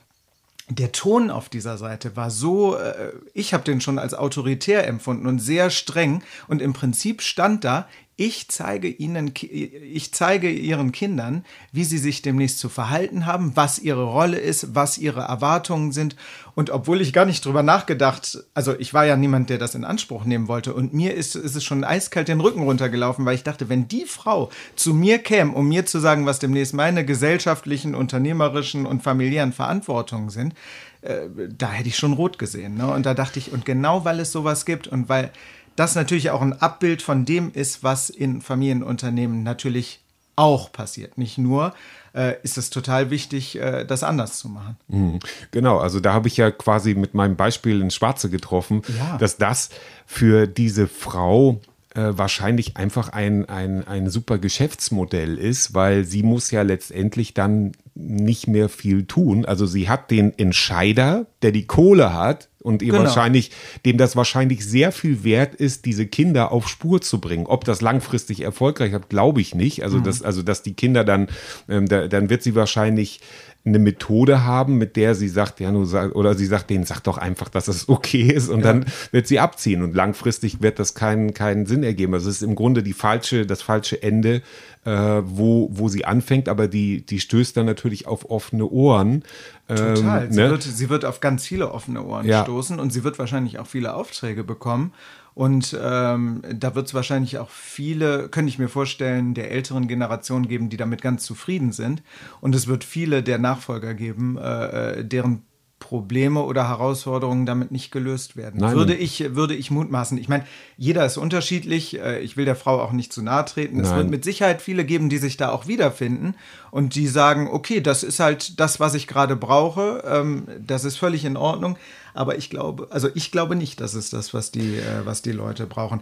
der 0.70 0.92
Ton 0.92 1.30
auf 1.30 1.50
dieser 1.50 1.78
Seite 1.78 2.16
war 2.16 2.32
so, 2.32 2.76
äh, 2.76 3.12
ich 3.34 3.54
habe 3.54 3.64
den 3.64 3.82
schon 3.82 4.00
als 4.00 4.14
autoritär 4.14 4.88
empfunden 4.88 5.28
und 5.28 5.40
sehr 5.40 5.70
streng. 5.70 6.24
Und 6.48 6.62
im 6.62 6.74
Prinzip 6.74 7.22
stand 7.22 7.64
da, 7.64 7.88
ich 8.18 8.48
zeige 8.48 8.88
ihnen, 8.88 9.34
ich 9.42 10.14
zeige 10.14 10.50
ihren 10.50 10.94
Kindern, 10.94 11.44
wie 11.74 11.84
sie 11.84 11.98
sich 11.98 12.22
demnächst 12.22 12.60
zu 12.60 12.70
verhalten 12.70 13.26
haben, 13.26 13.52
was 13.56 13.78
ihre 13.78 14.06
Rolle 14.06 14.38
ist, 14.38 14.74
was 14.74 14.98
ihre 14.98 15.22
Erwartungen 15.22 15.92
sind. 15.92 16.16
Und 16.56 16.70
obwohl 16.70 17.02
ich 17.02 17.12
gar 17.12 17.26
nicht 17.26 17.44
drüber 17.44 17.62
nachgedacht, 17.62 18.46
also 18.54 18.74
ich 18.80 18.94
war 18.94 19.06
ja 19.06 19.18
niemand, 19.18 19.50
der 19.50 19.58
das 19.58 19.76
in 19.76 19.84
Anspruch 19.84 20.24
nehmen 20.24 20.48
wollte. 20.48 20.74
Und 20.74 20.94
mir 20.94 21.14
ist, 21.14 21.36
ist 21.36 21.56
es 21.56 21.66
schon 21.66 21.84
eiskalt 21.84 22.30
den 22.30 22.40
Rücken 22.40 22.64
runtergelaufen, 22.64 23.26
weil 23.26 23.36
ich 23.36 23.44
dachte, 23.44 23.68
wenn 23.68 23.90
die 23.90 24.06
Frau 24.06 24.50
zu 24.78 24.94
mir 24.94 25.20
käme, 25.20 25.52
um 25.52 25.68
mir 25.68 25.86
zu 25.86 26.00
sagen, 26.00 26.26
was 26.26 26.40
demnächst 26.40 26.74
meine 26.74 27.04
gesellschaftlichen, 27.04 27.96
unternehmerischen 27.96 28.86
und 28.86 29.04
familiären 29.04 29.52
Verantwortungen 29.52 30.30
sind, 30.30 30.54
äh, 31.02 31.28
da 31.50 31.70
hätte 31.70 31.90
ich 31.90 31.98
schon 31.98 32.14
rot 32.14 32.40
gesehen. 32.40 32.76
Ne? 32.76 32.88
Und 32.88 33.06
da 33.06 33.14
dachte 33.14 33.40
ich, 33.40 33.52
und 33.52 33.66
genau 33.66 34.06
weil 34.06 34.22
es 34.22 34.32
sowas 34.32 34.66
gibt 34.66 34.88
und 34.88 35.10
weil 35.10 35.32
das 35.76 35.96
natürlich 35.96 36.30
auch 36.32 36.42
ein 36.42 36.54
Abbild 36.54 37.02
von 37.02 37.26
dem 37.26 37.52
ist, 37.54 37.84
was 37.84 38.10
in 38.10 38.42
Familienunternehmen 38.42 39.44
natürlich 39.44 40.00
auch 40.38 40.72
passiert. 40.72 41.18
Nicht 41.18 41.38
nur 41.38 41.74
äh, 42.14 42.36
ist 42.44 42.58
es 42.58 42.70
total 42.70 43.10
wichtig, 43.10 43.58
äh, 43.60 43.86
das 43.86 44.04
anders 44.04 44.38
zu 44.40 44.50
machen. 44.50 44.78
Mhm. 44.88 45.20
Genau, 45.52 45.78
also 45.80 46.00
da 46.00 46.14
habe 46.14 46.28
ich 46.28 46.38
ja 46.38 46.52
quasi 46.52 46.94
mit 46.94 47.14
meinem 47.14 47.36
Beispiel 47.36 47.82
ins 47.82 47.96
Schwarze 47.96 48.30
getroffen, 48.30 48.82
Ja. 48.98 49.18
dass 49.18 49.38
das 49.38 49.70
für 50.06 50.46
diese 50.48 50.88
Frau 50.88 51.62
äh, 51.94 52.12
wahrscheinlich 52.18 52.76
einfach 52.76 53.10
ein, 53.10 53.48
ein, 53.48 53.88
ein 53.88 54.10
super 54.10 54.38
Geschäftsmodell 54.38 55.38
ist, 55.38 55.74
weil 55.74 56.04
sie 56.04 56.24
muss 56.24 56.52
ja 56.52 56.62
letztendlich 56.64 57.34
dann 57.34 57.72
nicht 57.94 58.48
mehr 58.48 58.68
viel 58.68 59.06
tun. 59.06 59.46
Also 59.46 59.66
sie 59.66 59.88
hat 59.88 60.12
den 60.12 60.38
Entscheider, 60.38 61.26
der 61.42 61.52
die 61.54 61.66
Kohle 61.66 62.14
hat 62.14 62.50
und 62.66 62.82
ihr 62.82 62.92
Genau. 62.92 63.06
wahrscheinlich, 63.06 63.52
dem 63.86 63.98
das 63.98 64.16
wahrscheinlich 64.16 64.66
sehr 64.66 64.92
viel 64.92 65.24
wert 65.24 65.56
ist, 65.56 65.86
diese 65.86 66.08
Kinder 66.08 66.52
auf 66.52 66.68
Spur 66.68 67.00
zu 67.02 67.22
bringen. 67.22 67.46
Ob 67.46 67.64
das 67.64 67.82
langfristig 67.82 68.42
erfolgreich 68.42 68.92
hat, 68.94 69.10
glaube 69.10 69.40
ich 69.40 69.54
nicht. 69.54 69.84
Also, 69.84 70.00
dass, 70.00 70.22
also, 70.24 70.42
dass 70.42 70.64
die 70.64 70.74
Kinder 70.74 71.04
dann, 71.04 71.28
ähm, 71.70 71.88
da, 71.88 72.08
dann 72.08 72.30
wird 72.30 72.42
sie 72.44 72.56
wahrscheinlich 72.56 73.22
eine 73.66 73.80
Methode 73.80 74.44
haben, 74.44 74.78
mit 74.78 74.96
der 74.96 75.16
sie 75.16 75.28
sagt, 75.28 75.60
ja, 75.60 75.72
nur 75.72 75.88
oder 76.16 76.36
sie 76.36 76.46
sagt 76.46 76.70
denen, 76.70 76.84
sag 76.84 77.02
doch 77.02 77.18
einfach, 77.18 77.50
dass 77.50 77.68
es 77.68 77.90
okay 77.90 78.22
ist 78.22 78.48
und 78.50 78.62
dann 78.64 78.86
wird 79.12 79.28
sie 79.28 79.40
abziehen 79.40 79.82
und 79.82 79.96
langfristig 79.96 80.62
wird 80.62 80.78
das 80.78 80.94
keinen, 80.94 81.34
keinen 81.34 81.66
Sinn 81.66 81.84
ergeben. 81.84 82.14
Also 82.14 82.30
es 82.30 82.38
ist 82.38 82.42
im 82.44 82.54
Grunde 82.56 82.84
die 82.84 82.94
falsche, 82.94 83.48
das 83.48 83.64
falsche 83.64 84.02
Ende, 84.04 84.44
äh, 84.86 84.92
wo, 84.92 85.70
wo 85.72 85.90
sie 85.90 86.06
anfängt, 86.06 86.48
aber 86.48 86.68
die, 86.68 87.04
die 87.04 87.20
stößt 87.20 87.58
dann 87.58 87.66
natürlich 87.66 88.06
auf 88.06 88.30
offene 88.30 88.68
Ohren. 88.68 89.24
Total. 89.68 90.26
Ähm, 90.26 90.32
sie, 90.32 90.42
ne? 90.42 90.50
wird, 90.52 90.62
sie 90.64 90.90
wird 90.90 91.04
auf 91.04 91.20
ganz 91.20 91.46
viele 91.48 91.72
offene 91.72 92.04
Ohren 92.04 92.28
Ja. 92.28 92.44
stoßen 92.44 92.80
und 92.80 92.94
sie 92.94 93.04
wird 93.04 93.18
wahrscheinlich 93.18 93.58
auch 93.58 93.68
viele 93.68 93.96
Aufträge 93.96 94.44
bekommen. 94.44 94.94
Und 95.36 95.78
ähm, 95.80 96.42
da 96.50 96.76
wird 96.76 96.88
es 96.88 96.94
wahrscheinlich 96.94 97.38
auch 97.40 97.50
viele, 97.50 98.30
könnte 98.30 98.50
ich 98.50 98.58
mir 98.58 98.70
vorstellen, 98.70 99.34
der 99.34 99.52
älteren 99.52 99.90
Generation 99.90 100.48
geben, 100.48 100.70
die 100.70 100.78
damit 100.78 101.02
ganz 101.02 101.26
zufrieden 101.26 101.74
sind. 101.74 102.02
Und 102.40 102.56
es 102.56 102.68
wird 102.68 102.86
viele 102.86 103.22
der 103.22 103.38
Nachfolger 103.38 103.94
geben, 103.94 104.38
äh, 104.38 105.00
äh, 105.00 105.06
deren 105.06 105.44
Probleme 105.80 106.42
oder 106.42 106.70
Herausforderungen 106.70 107.46
damit 107.46 107.72
nicht 107.72 107.92
gelöst 107.92 108.38
werden. 108.38 108.62
Nein. 108.62 108.76
Würde 108.76 108.96
ich, 108.96 109.36
würde 109.36 109.54
ich 109.54 109.72
mutmaßen. 109.72 110.18
Ich 110.18 110.30
meine, 110.30 110.46
jeder 110.78 111.06
ist 111.06 111.18
unterschiedlich. 111.18 112.00
Äh, 112.00 112.22
Ich 112.22 112.38
will 112.38 112.46
der 112.46 112.56
Frau 112.56 112.82
auch 112.82 112.94
nicht 112.94 113.12
zu 113.12 113.22
nahe 113.22 113.44
treten. 113.44 113.82
Es 113.82 113.90
Nein. 113.90 113.98
wird 113.98 114.10
mit 114.10 114.24
Sicherheit 114.24 114.62
viele 114.62 114.86
geben, 114.86 115.10
die 115.10 115.18
sich 115.18 115.36
da 115.36 115.50
auch 115.52 115.68
wiederfinden 115.68 116.36
und 116.72 116.96
die 116.96 117.08
sagen, 117.08 117.50
okay, 117.52 117.82
das 117.82 118.04
ist 118.04 118.22
halt 118.22 118.60
das, 118.60 118.80
was 118.80 118.96
ich 118.96 119.06
gerade 119.06 119.36
brauche. 119.36 120.02
Ähm, 120.08 120.48
das 120.66 120.86
ist 120.86 120.96
völlig 120.96 121.26
in 121.26 121.36
Ordnung. 121.36 121.78
Aber 122.16 122.38
ich 122.38 122.50
glaube, 122.50 122.88
also 122.92 123.10
ich 123.14 123.32
glaube 123.32 123.56
nicht, 123.56 123.82
das 123.82 123.94
ist 123.94 124.14
das, 124.14 124.34
was 124.34 124.52
die, 124.52 124.78
äh, 124.78 125.06
was 125.06 125.22
die 125.22 125.32
Leute 125.32 125.68
brauchen. 125.68 126.02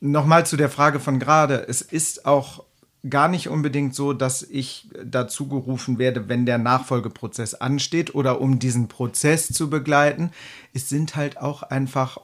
Nochmal 0.00 0.46
zu 0.46 0.56
der 0.56 0.68
Frage 0.68 1.00
von 1.00 1.18
gerade. 1.18 1.66
Es 1.66 1.80
ist 1.80 2.26
auch 2.26 2.64
gar 3.08 3.28
nicht 3.28 3.48
unbedingt 3.48 3.94
so, 3.94 4.12
dass 4.12 4.42
ich 4.42 4.88
dazu 5.04 5.48
gerufen 5.48 5.98
werde, 5.98 6.28
wenn 6.28 6.46
der 6.46 6.58
Nachfolgeprozess 6.58 7.54
ansteht 7.54 8.14
oder 8.14 8.40
um 8.40 8.58
diesen 8.58 8.88
Prozess 8.88 9.48
zu 9.48 9.70
begleiten. 9.70 10.30
Es 10.74 10.88
sind 10.88 11.16
halt 11.16 11.38
auch 11.38 11.62
einfach 11.62 12.18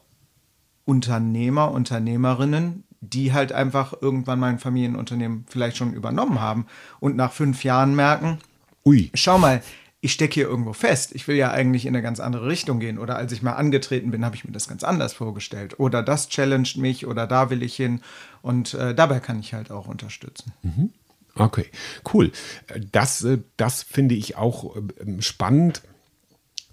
Unternehmer, 0.84 1.70
Unternehmerinnen, 1.70 2.84
die 3.00 3.32
halt 3.32 3.52
einfach 3.52 3.94
irgendwann 4.00 4.40
mal 4.40 4.50
ein 4.50 4.58
Familienunternehmen 4.58 5.44
vielleicht 5.48 5.76
schon 5.76 5.92
übernommen 5.92 6.40
haben 6.40 6.66
und 7.00 7.16
nach 7.16 7.32
fünf 7.32 7.64
Jahren 7.64 7.94
merken, 7.96 8.38
Ui. 8.84 9.10
schau 9.14 9.38
mal, 9.38 9.62
ich 10.04 10.12
stecke 10.12 10.34
hier 10.34 10.48
irgendwo 10.48 10.72
fest. 10.72 11.14
Ich 11.14 11.28
will 11.28 11.36
ja 11.36 11.52
eigentlich 11.52 11.86
in 11.86 11.94
eine 11.94 12.02
ganz 12.02 12.18
andere 12.18 12.48
Richtung 12.48 12.80
gehen. 12.80 12.98
Oder 12.98 13.16
als 13.16 13.30
ich 13.30 13.40
mal 13.40 13.52
angetreten 13.52 14.10
bin, 14.10 14.24
habe 14.24 14.34
ich 14.34 14.44
mir 14.44 14.50
das 14.50 14.68
ganz 14.68 14.82
anders 14.82 15.12
vorgestellt. 15.12 15.78
Oder 15.78 16.02
das 16.02 16.28
challenged 16.28 16.76
mich 16.76 17.06
oder 17.06 17.28
da 17.28 17.50
will 17.50 17.62
ich 17.62 17.76
hin. 17.76 18.00
Und 18.42 18.74
äh, 18.74 18.96
dabei 18.96 19.20
kann 19.20 19.38
ich 19.38 19.54
halt 19.54 19.70
auch 19.70 19.86
unterstützen. 19.86 20.52
Okay, 21.36 21.66
cool. 22.12 22.32
Das, 22.90 23.22
äh, 23.22 23.38
das 23.56 23.84
finde 23.84 24.16
ich 24.16 24.36
auch 24.36 24.76
ähm, 24.76 25.22
spannend. 25.22 25.82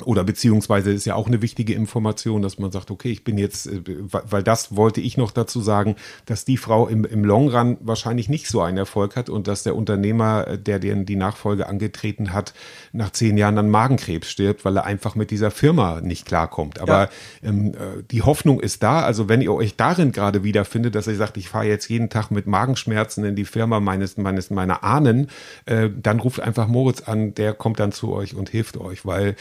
Oder 0.05 0.23
beziehungsweise 0.23 0.91
ist 0.91 1.05
ja 1.05 1.15
auch 1.15 1.27
eine 1.27 1.41
wichtige 1.41 1.73
Information, 1.73 2.41
dass 2.41 2.57
man 2.57 2.71
sagt, 2.71 2.89
okay, 2.89 3.11
ich 3.11 3.25
bin 3.25 3.37
jetzt, 3.37 3.67
äh, 3.67 3.81
weil 3.85 4.43
das 4.43 4.75
wollte 4.75 5.01
ich 5.01 5.17
noch 5.17 5.31
dazu 5.31 5.59
sagen, 5.59 5.95
dass 6.25 6.45
die 6.45 6.57
Frau 6.57 6.87
im, 6.87 7.03
im 7.03 7.25
Long 7.25 7.49
Run 7.49 7.77
wahrscheinlich 7.81 8.29
nicht 8.29 8.47
so 8.47 8.61
einen 8.61 8.77
Erfolg 8.77 9.17
hat 9.17 9.29
und 9.29 9.47
dass 9.47 9.63
der 9.63 9.75
Unternehmer, 9.75 10.47
äh, 10.47 10.57
der 10.57 10.79
den 10.79 11.05
die 11.05 11.17
Nachfolge 11.17 11.67
angetreten 11.67 12.31
hat, 12.33 12.53
nach 12.93 13.11
zehn 13.11 13.37
Jahren 13.37 13.57
an 13.57 13.69
Magenkrebs 13.69 14.29
stirbt, 14.29 14.63
weil 14.63 14.77
er 14.77 14.85
einfach 14.85 15.15
mit 15.15 15.31
dieser 15.31 15.51
Firma 15.51 15.99
nicht 15.99 16.25
klarkommt. 16.25 16.79
Aber 16.79 17.09
ähm, 17.43 17.73
äh, 17.73 18.03
die 18.09 18.21
Hoffnung 18.21 18.61
ist 18.61 18.83
da. 18.83 19.01
Also 19.01 19.27
wenn 19.27 19.41
ihr 19.41 19.53
euch 19.53 19.75
darin 19.75 20.13
gerade 20.13 20.43
wiederfindet, 20.43 20.95
dass 20.95 21.07
ihr 21.07 21.15
sagt, 21.15 21.35
ich 21.35 21.49
fahre 21.49 21.65
jetzt 21.65 21.89
jeden 21.89 22.09
Tag 22.09 22.31
mit 22.31 22.47
Magenschmerzen 22.47 23.25
in 23.25 23.35
die 23.35 23.45
Firma 23.45 23.81
meines, 23.81 24.15
meines 24.15 24.49
meiner 24.49 24.83
Ahnen, 24.83 25.27
äh, 25.65 25.89
dann 25.93 26.19
ruft 26.19 26.39
einfach 26.39 26.67
Moritz 26.67 27.01
an, 27.01 27.33
der 27.35 27.53
kommt 27.53 27.81
dann 27.81 27.91
zu 27.91 28.13
euch 28.13 28.33
und 28.33 28.49
hilft 28.49 28.77
euch, 28.77 29.05
weil 29.05 29.35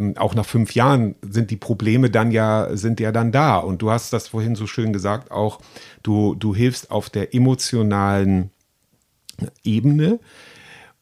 ähm, 0.00 0.16
auch 0.16 0.34
nach 0.34 0.46
fünf 0.46 0.74
Jahren 0.74 1.14
sind 1.22 1.50
die 1.50 1.56
Probleme 1.56 2.10
dann 2.10 2.30
ja, 2.30 2.68
sind 2.76 3.00
ja 3.00 3.12
dann 3.12 3.32
da. 3.32 3.58
Und 3.58 3.82
du 3.82 3.90
hast 3.90 4.12
das 4.12 4.28
vorhin 4.28 4.54
so 4.56 4.66
schön 4.66 4.92
gesagt, 4.92 5.30
auch 5.30 5.60
du, 6.02 6.34
du 6.34 6.54
hilfst 6.54 6.90
auf 6.90 7.10
der 7.10 7.34
emotionalen 7.34 8.50
Ebene 9.62 10.18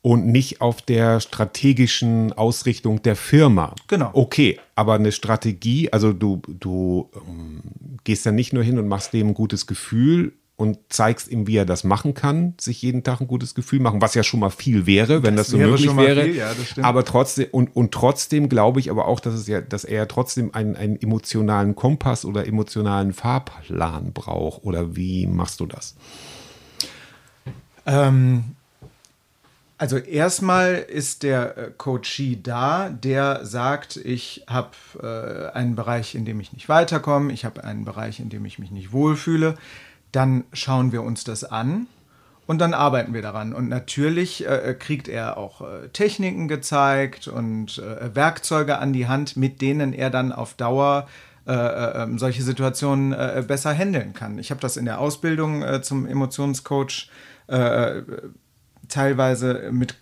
und 0.03 0.27
nicht 0.27 0.61
auf 0.61 0.81
der 0.83 1.21
strategischen 1.21 2.33
Ausrichtung 2.33 3.03
der 3.03 3.17
Firma. 3.17 3.75
Genau. 3.89 4.11
Okay, 4.13 4.59
aber 4.75 4.95
eine 4.95 5.13
Strategie, 5.13 5.93
also 5.93 6.13
du, 6.13 6.41
du 6.47 7.11
ähm, 7.15 7.63
gehst 8.05 8.25
dann 8.25 8.37
nicht 8.37 8.53
nur 8.53 8.63
hin 8.63 8.79
und 8.79 8.89
machst 8.89 9.13
dem 9.13 9.29
ein 9.29 9.35
gutes 9.35 9.67
Gefühl 9.67 10.33
und 10.59 10.79
zeigst 10.89 11.29
ihm, 11.29 11.47
wie 11.47 11.57
er 11.57 11.65
das 11.65 11.85
machen 11.85 12.15
kann, 12.15 12.55
sich 12.61 12.83
jeden 12.83 13.05
Tag 13.05 13.21
ein 13.21 13.29
gutes 13.29 13.55
Gefühl 13.55 13.79
machen, 13.79 14.03
was 14.03 14.15
ja 14.15 14.25
schon 14.25 14.41
mal 14.41 14.51
viel 14.51 14.87
wäre, 14.87 15.23
wenn 15.23 15.37
das, 15.37 15.47
Das 15.47 15.53
so 15.53 15.59
wäre 15.61 15.71
möglich 15.71 15.97
wäre. 15.97 16.25
viel, 16.25 16.35
ja, 16.35 16.53
das 16.53 16.71
stimmt. 16.71 16.85
aber 16.85 17.05
trotzdem, 17.05 17.47
und, 17.53 17.77
und 17.77 17.95
trotzdem 17.95 18.49
glaube 18.49 18.81
ich 18.81 18.91
aber 18.91 19.07
auch, 19.07 19.21
dass 19.21 19.35
es 19.35 19.47
ja, 19.47 19.61
dass 19.61 19.85
er 19.85 20.09
trotzdem 20.09 20.53
einen, 20.55 20.75
einen 20.75 21.01
emotionalen 21.01 21.77
Kompass 21.77 22.25
oder 22.25 22.45
emotionalen 22.49 23.13
Fahrplan 23.13 24.13
braucht. 24.13 24.65
Oder 24.65 24.97
wie 24.97 25.29
machst 25.29 25.61
du 25.61 25.67
das? 25.67 25.95
Ähm, 27.87 28.57
also 29.79 29.97
erstmal 29.97 30.75
ist 30.75 31.23
der 31.23 31.57
äh, 31.57 31.71
Coachee 31.77 32.37
da, 32.43 32.89
der 32.89 33.47
sagt, 33.47 33.97
ich 33.97 34.45
habe 34.49 34.71
äh, 35.01 35.57
einen 35.57 35.77
Bereich, 35.77 36.17
in 36.17 36.25
dem 36.25 36.41
ich 36.41 36.53
nicht 36.53 36.69
weiterkomme, 36.69 37.33
ich 37.33 37.45
habe 37.45 37.63
einen 37.63 37.85
Bereich, 37.85 38.19
in 38.19 38.29
dem 38.29 38.45
ich 38.45 38.59
mich 38.59 38.73
nicht 38.73 38.91
wohlfühle. 38.91 39.55
Dann 40.13 40.45
schauen 40.53 40.93
wir 40.93 41.03
uns 41.03 41.25
das 41.25 41.45
an 41.45 41.87
und 42.47 42.61
dann 42.61 42.75
arbeiten 42.75 43.13
wir 43.13 43.23
daran. 43.23 43.53
Und 43.53 43.69
natürlich 43.69 44.47
äh, 44.47 44.75
kriegt 44.79 45.09
er 45.09 45.37
auch 45.37 45.61
äh, 45.61 45.89
Techniken 45.89 46.49
gezeigt 46.49 47.29
und 47.29 47.79
äh, 47.79 48.15
Werkzeuge 48.15 48.79
an 48.79 48.93
die 48.93 49.07
Hand, 49.07 49.37
mit 49.37 49.61
denen 49.61 49.93
er 49.93 50.11
dann 50.11 50.33
auf 50.33 50.55
Dauer 50.55 51.07
äh, 51.49 51.53
äh, 51.53 52.03
ähm, 52.03 52.19
solche 52.19 52.43
Situationen 52.43 53.15
äh, 53.15 53.43
besser 53.47 53.73
handeln 53.73 54.13
kann. 54.13 54.39
Ich 54.39 54.51
habe 54.51 54.61
das 54.61 54.77
in 54.77 54.85
der 54.85 55.01
Ausbildung 55.01 55.63
äh, 55.63 55.81
zum 55.81 56.07
Emotionscoach 56.07 57.11
äh, 57.47 58.03
teilweise 58.89 59.71
mit, 59.73 59.97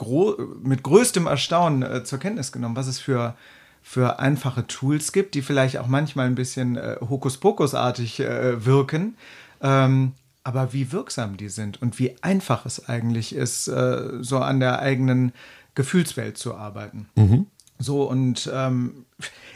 mit 0.64 0.82
größtem 0.82 1.28
Erstaunen 1.28 1.82
äh, 1.82 2.02
zur 2.02 2.18
Kenntnis 2.18 2.50
genommen, 2.50 2.74
was 2.74 2.88
es 2.88 2.98
für, 2.98 3.36
für 3.80 4.18
einfache 4.18 4.66
Tools 4.66 5.12
gibt, 5.12 5.36
die 5.36 5.42
vielleicht 5.42 5.78
auch 5.78 5.86
manchmal 5.86 6.26
ein 6.26 6.34
bisschen 6.34 6.76
äh, 6.76 6.96
Hokuspokusartig 7.00 8.18
äh, 8.18 8.66
wirken, 8.66 9.16
ähm, 9.62 10.12
aber 10.44 10.72
wie 10.72 10.92
wirksam 10.92 11.36
die 11.36 11.48
sind 11.48 11.82
und 11.82 11.98
wie 11.98 12.16
einfach 12.22 12.66
es 12.66 12.88
eigentlich 12.88 13.34
ist, 13.34 13.68
äh, 13.68 14.22
so 14.22 14.38
an 14.38 14.60
der 14.60 14.78
eigenen 14.78 15.32
Gefühlswelt 15.74 16.38
zu 16.38 16.54
arbeiten. 16.54 17.08
So 17.78 18.04
und 18.04 18.50
ähm, 18.54 19.04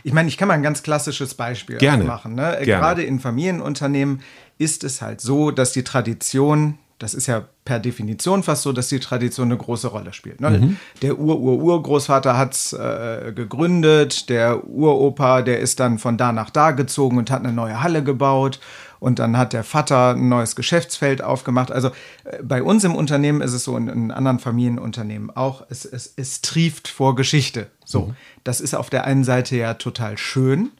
ich 0.02 0.12
meine, 0.12 0.28
ich 0.28 0.36
kann 0.36 0.48
mal 0.48 0.54
ein 0.54 0.62
ganz 0.62 0.82
klassisches 0.82 1.34
Beispiel 1.34 1.78
Gerne. 1.78 2.04
machen. 2.04 2.34
Ne? 2.34 2.58
Gerne. 2.62 2.64
Gerade 2.64 3.02
in 3.02 3.20
Familienunternehmen 3.20 4.20
ist 4.58 4.84
es 4.84 5.00
halt 5.00 5.20
so, 5.20 5.50
dass 5.50 5.72
die 5.72 5.84
Tradition 5.84 6.78
Das 6.98 7.14
ist 7.14 7.26
ja 7.28 7.44
per 7.64 7.78
Definition 7.78 8.42
fast 8.42 8.62
so, 8.62 8.72
dass 8.72 8.88
die 8.88 9.00
Tradition 9.00 9.48
eine 9.48 9.56
große 9.56 9.88
Rolle 9.88 10.12
spielt. 10.12 10.40
Ne? 10.40 10.76
Der 11.00 11.18
Ur-Ur-Urgroßvater 11.18 12.36
hat 12.36 12.52
es 12.52 12.74
äh, 12.74 13.32
gegründet, 13.34 14.28
der 14.28 14.68
Uropa, 14.68 15.40
der 15.40 15.60
ist 15.60 15.80
dann 15.80 15.98
von 15.98 16.18
da 16.18 16.32
nach 16.32 16.50
da 16.50 16.72
gezogen 16.72 17.16
und 17.16 17.30
hat 17.30 17.42
eine 17.42 17.54
neue 17.54 17.82
Halle 17.82 18.04
gebaut. 18.04 18.60
Und 19.00 19.18
dann 19.18 19.36
hat 19.36 19.54
der 19.54 19.64
Vater 19.64 20.14
ein 20.14 20.28
neues 20.28 20.54
Geschäftsfeld 20.54 21.22
aufgemacht. 21.22 21.72
Also 21.72 21.88
äh, 22.24 22.42
bei 22.42 22.62
uns 22.62 22.84
im 22.84 22.94
Unternehmen 22.94 23.40
ist 23.40 23.54
es 23.54 23.64
so, 23.64 23.76
in, 23.76 23.88
in 23.88 24.10
anderen 24.10 24.38
Familienunternehmen 24.38 25.30
auch, 25.34 25.64
es, 25.70 25.84
es, 25.84 26.12
es 26.16 26.42
trieft 26.42 26.86
vor 26.86 27.16
Geschichte. 27.16 27.68
So, 27.84 28.14
das 28.44 28.60
ist 28.60 28.74
auf 28.74 28.90
der 28.90 29.04
einen 29.04 29.24
Seite 29.24 29.56
ja 29.56 29.74
total 29.74 30.18
schön. 30.18 30.70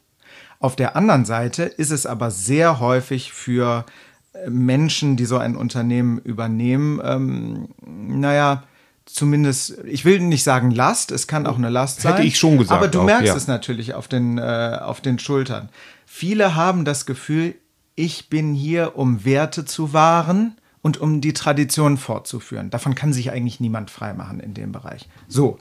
Auf 0.61 0.77
der 0.77 0.95
anderen 0.95 1.25
Seite 1.25 1.63
ist 1.63 1.91
es 1.91 2.05
aber 2.05 2.31
sehr 2.31 2.79
häufig 2.79 3.33
für 3.33 3.87
äh, 4.35 4.51
Menschen, 4.51 5.17
die 5.17 5.25
so 5.25 5.39
ein 5.39 5.57
Unternehmen 5.57 6.19
übernehmen, 6.19 7.01
ähm, 7.03 7.69
naja, 7.81 8.65
zumindest, 9.07 9.79
ich 9.85 10.05
will 10.05 10.21
nicht 10.21 10.45
sagen 10.45 10.71
Last, 10.71 11.11
es 11.11 11.27
kann 11.27 11.47
auch 11.47 11.57
eine 11.57 11.71
Last 11.71 12.03
sein. 12.03 12.13
Hätte 12.13 12.27
ich 12.27 12.39
schon 12.39 12.59
gesagt 12.59 12.77
Aber 12.79 12.89
du 12.89 13.01
auch, 13.01 13.05
merkst 13.05 13.29
ja. 13.29 13.35
es 13.35 13.47
natürlich 13.47 13.95
auf 13.95 14.09
den, 14.09 14.37
äh, 14.37 14.79
auf 14.83 15.01
den 15.01 15.19
Schultern. 15.19 15.71
Viele 16.07 16.55
haben 16.55 16.85
das 16.85 17.07
Gefühl, 17.07 17.55
ich 18.01 18.31
bin 18.31 18.55
hier, 18.55 18.97
um 18.97 19.25
Werte 19.25 19.67
zu 19.67 19.93
wahren 19.93 20.57
und 20.81 20.99
um 20.99 21.21
die 21.21 21.35
Tradition 21.35 21.99
fortzuführen. 21.99 22.71
Davon 22.71 22.95
kann 22.95 23.13
sich 23.13 23.31
eigentlich 23.31 23.61
niemand 23.61 23.91
freimachen 23.91 24.41
in 24.41 24.55
dem 24.55 24.73
Bereich. 24.73 25.09
So, 25.29 25.59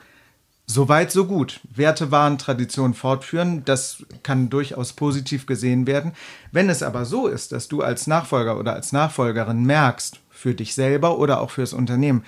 Soweit, 0.71 1.12
so 1.12 1.25
gut. 1.25 1.62
Werte 1.63 2.12
wahren, 2.12 2.38
Tradition 2.38 2.93
fortführen, 2.93 3.65
das 3.65 4.06
kann 4.21 4.52
durchaus 4.52 4.93
positiv 4.93 5.47
gesehen 5.47 5.88
werden. 5.88 6.12
Wenn 6.52 6.69
es 6.69 6.84
aber 6.84 7.06
so 7.06 7.25
ist, 7.25 7.54
dass 7.54 7.69
du 7.69 7.82
als 7.82 8.06
Nachfolger 8.06 8.56
oder 8.56 8.73
als 8.73 8.91
Nachfolgerin 8.91 9.63
merkst, 9.63 10.19
für 10.30 10.54
dich 10.54 10.75
selber 10.75 11.17
oder 11.17 11.41
auch 11.41 11.49
fürs 11.49 11.73
Unternehmen, 11.73 12.23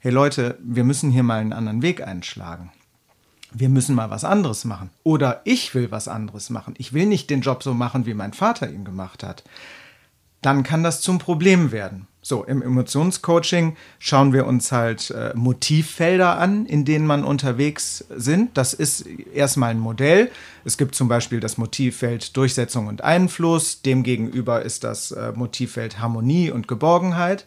hey 0.00 0.12
Leute, 0.12 0.58
wir 0.62 0.84
müssen 0.84 1.10
hier 1.10 1.22
mal 1.22 1.40
einen 1.40 1.54
anderen 1.54 1.80
Weg 1.80 2.06
einschlagen. 2.06 2.70
Wir 3.52 3.68
müssen 3.68 3.94
mal 3.94 4.10
was 4.10 4.24
anderes 4.24 4.64
machen. 4.64 4.90
Oder 5.04 5.40
ich 5.44 5.74
will 5.74 5.90
was 5.90 6.08
anderes 6.08 6.50
machen. 6.50 6.74
Ich 6.78 6.92
will 6.92 7.06
nicht 7.06 7.30
den 7.30 7.40
Job 7.40 7.62
so 7.62 7.74
machen, 7.74 8.06
wie 8.06 8.14
mein 8.14 8.32
Vater 8.32 8.70
ihn 8.70 8.84
gemacht 8.84 9.22
hat. 9.22 9.42
Dann 10.42 10.62
kann 10.62 10.82
das 10.82 11.00
zum 11.00 11.18
Problem 11.18 11.72
werden. 11.72 12.06
So, 12.20 12.44
im 12.44 12.60
Emotionscoaching 12.62 13.76
schauen 13.98 14.32
wir 14.32 14.46
uns 14.46 14.70
halt 14.70 15.10
äh, 15.10 15.32
Motivfelder 15.34 16.38
an, 16.38 16.66
in 16.66 16.84
denen 16.84 17.06
man 17.06 17.24
unterwegs 17.24 18.04
sind. 18.14 18.56
Das 18.58 18.74
ist 18.74 19.06
erstmal 19.32 19.70
ein 19.70 19.78
Modell. 19.78 20.30
Es 20.64 20.76
gibt 20.76 20.94
zum 20.94 21.08
Beispiel 21.08 21.40
das 21.40 21.56
Motivfeld 21.56 22.36
Durchsetzung 22.36 22.86
und 22.86 23.02
Einfluss. 23.02 23.80
Demgegenüber 23.82 24.62
ist 24.62 24.84
das 24.84 25.10
äh, 25.12 25.32
Motivfeld 25.34 26.00
Harmonie 26.00 26.50
und 26.50 26.68
Geborgenheit. 26.68 27.46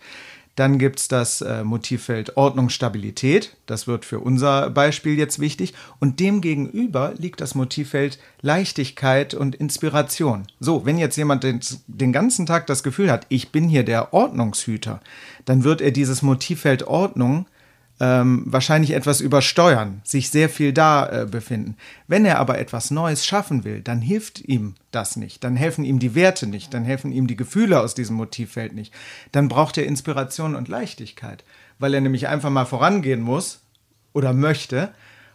Dann 0.56 0.80
gibt 0.80 1.00
es 1.00 1.08
das 1.08 1.42
äh, 1.42 1.64
Motivfeld 1.64 2.36
Ordnung, 2.36 2.70
Stabilität. 2.70 3.56
Das 3.66 3.88
wird 3.88 4.04
für 4.04 4.20
unser 4.20 4.70
Beispiel 4.70 5.18
jetzt 5.18 5.40
wichtig. 5.40 5.74
Und 6.00 6.20
demgegenüber 6.20 7.14
liegt 7.18 7.40
das 7.40 7.56
Motivfeld 7.56 8.20
Leichtigkeit 8.42 9.34
und 9.34 9.56
Inspiration. 9.56 10.48
So, 10.60 10.86
wenn 10.86 10.98
jetzt 10.98 11.16
jemand 11.16 11.44
den, 11.44 11.62
den 11.88 12.12
ganzen 12.12 12.46
Tag 12.46 12.68
das 12.68 12.84
Gefühl 12.84 13.10
hat, 13.10 13.26
ich 13.30 13.52
bin 13.52 13.70
hier 13.70 13.84
der 13.84 14.14
Ordnungshüter, 14.14 15.00
dann 15.46 15.64
wird 15.64 15.80
er 15.80 15.92
dieses 15.92 16.22
Motivfeld 16.22 16.84
Ordnung 16.84 17.46
ähm, 18.02 18.42
wahrscheinlich 18.48 18.94
etwas 18.94 19.22
übersteuern, 19.22 20.02
sich 20.04 20.32
sehr 20.32 20.50
viel 20.50 20.74
da 20.74 21.08
äh, 21.08 21.26
befinden. 21.28 21.78
Wenn 22.08 22.26
er 22.26 22.40
aber 22.40 22.58
etwas 22.58 22.90
Neues 22.90 23.24
schaffen 23.24 23.64
will, 23.64 23.82
dann 23.82 24.02
hilft 24.02 24.42
ihm 24.42 24.74
das 24.90 25.18
nicht. 25.18 25.44
Dann 25.44 25.56
helfen 25.56 25.86
ihm 25.86 26.00
die 26.00 26.16
Werte 26.16 26.48
nicht. 26.48 26.74
Dann 26.74 26.84
helfen 26.84 27.12
ihm 27.12 27.28
die 27.28 27.36
Gefühle 27.36 27.80
aus 27.80 27.94
diesem 27.94 28.16
Motivfeld 28.16 28.74
nicht. 28.74 28.92
Dann 29.32 29.50
braucht 29.50 29.78
er 29.78 29.86
Inspiration 29.86 30.56
und 30.56 30.68
Leichtigkeit, 30.68 31.44
weil 31.78 31.94
er 31.94 32.02
nämlich 32.02 32.28
einfach 32.28 32.50
mal 32.50 32.66
vorangehen 32.66 33.22
muss 33.22 33.60
oder 34.14 34.34
möchte 34.34 34.90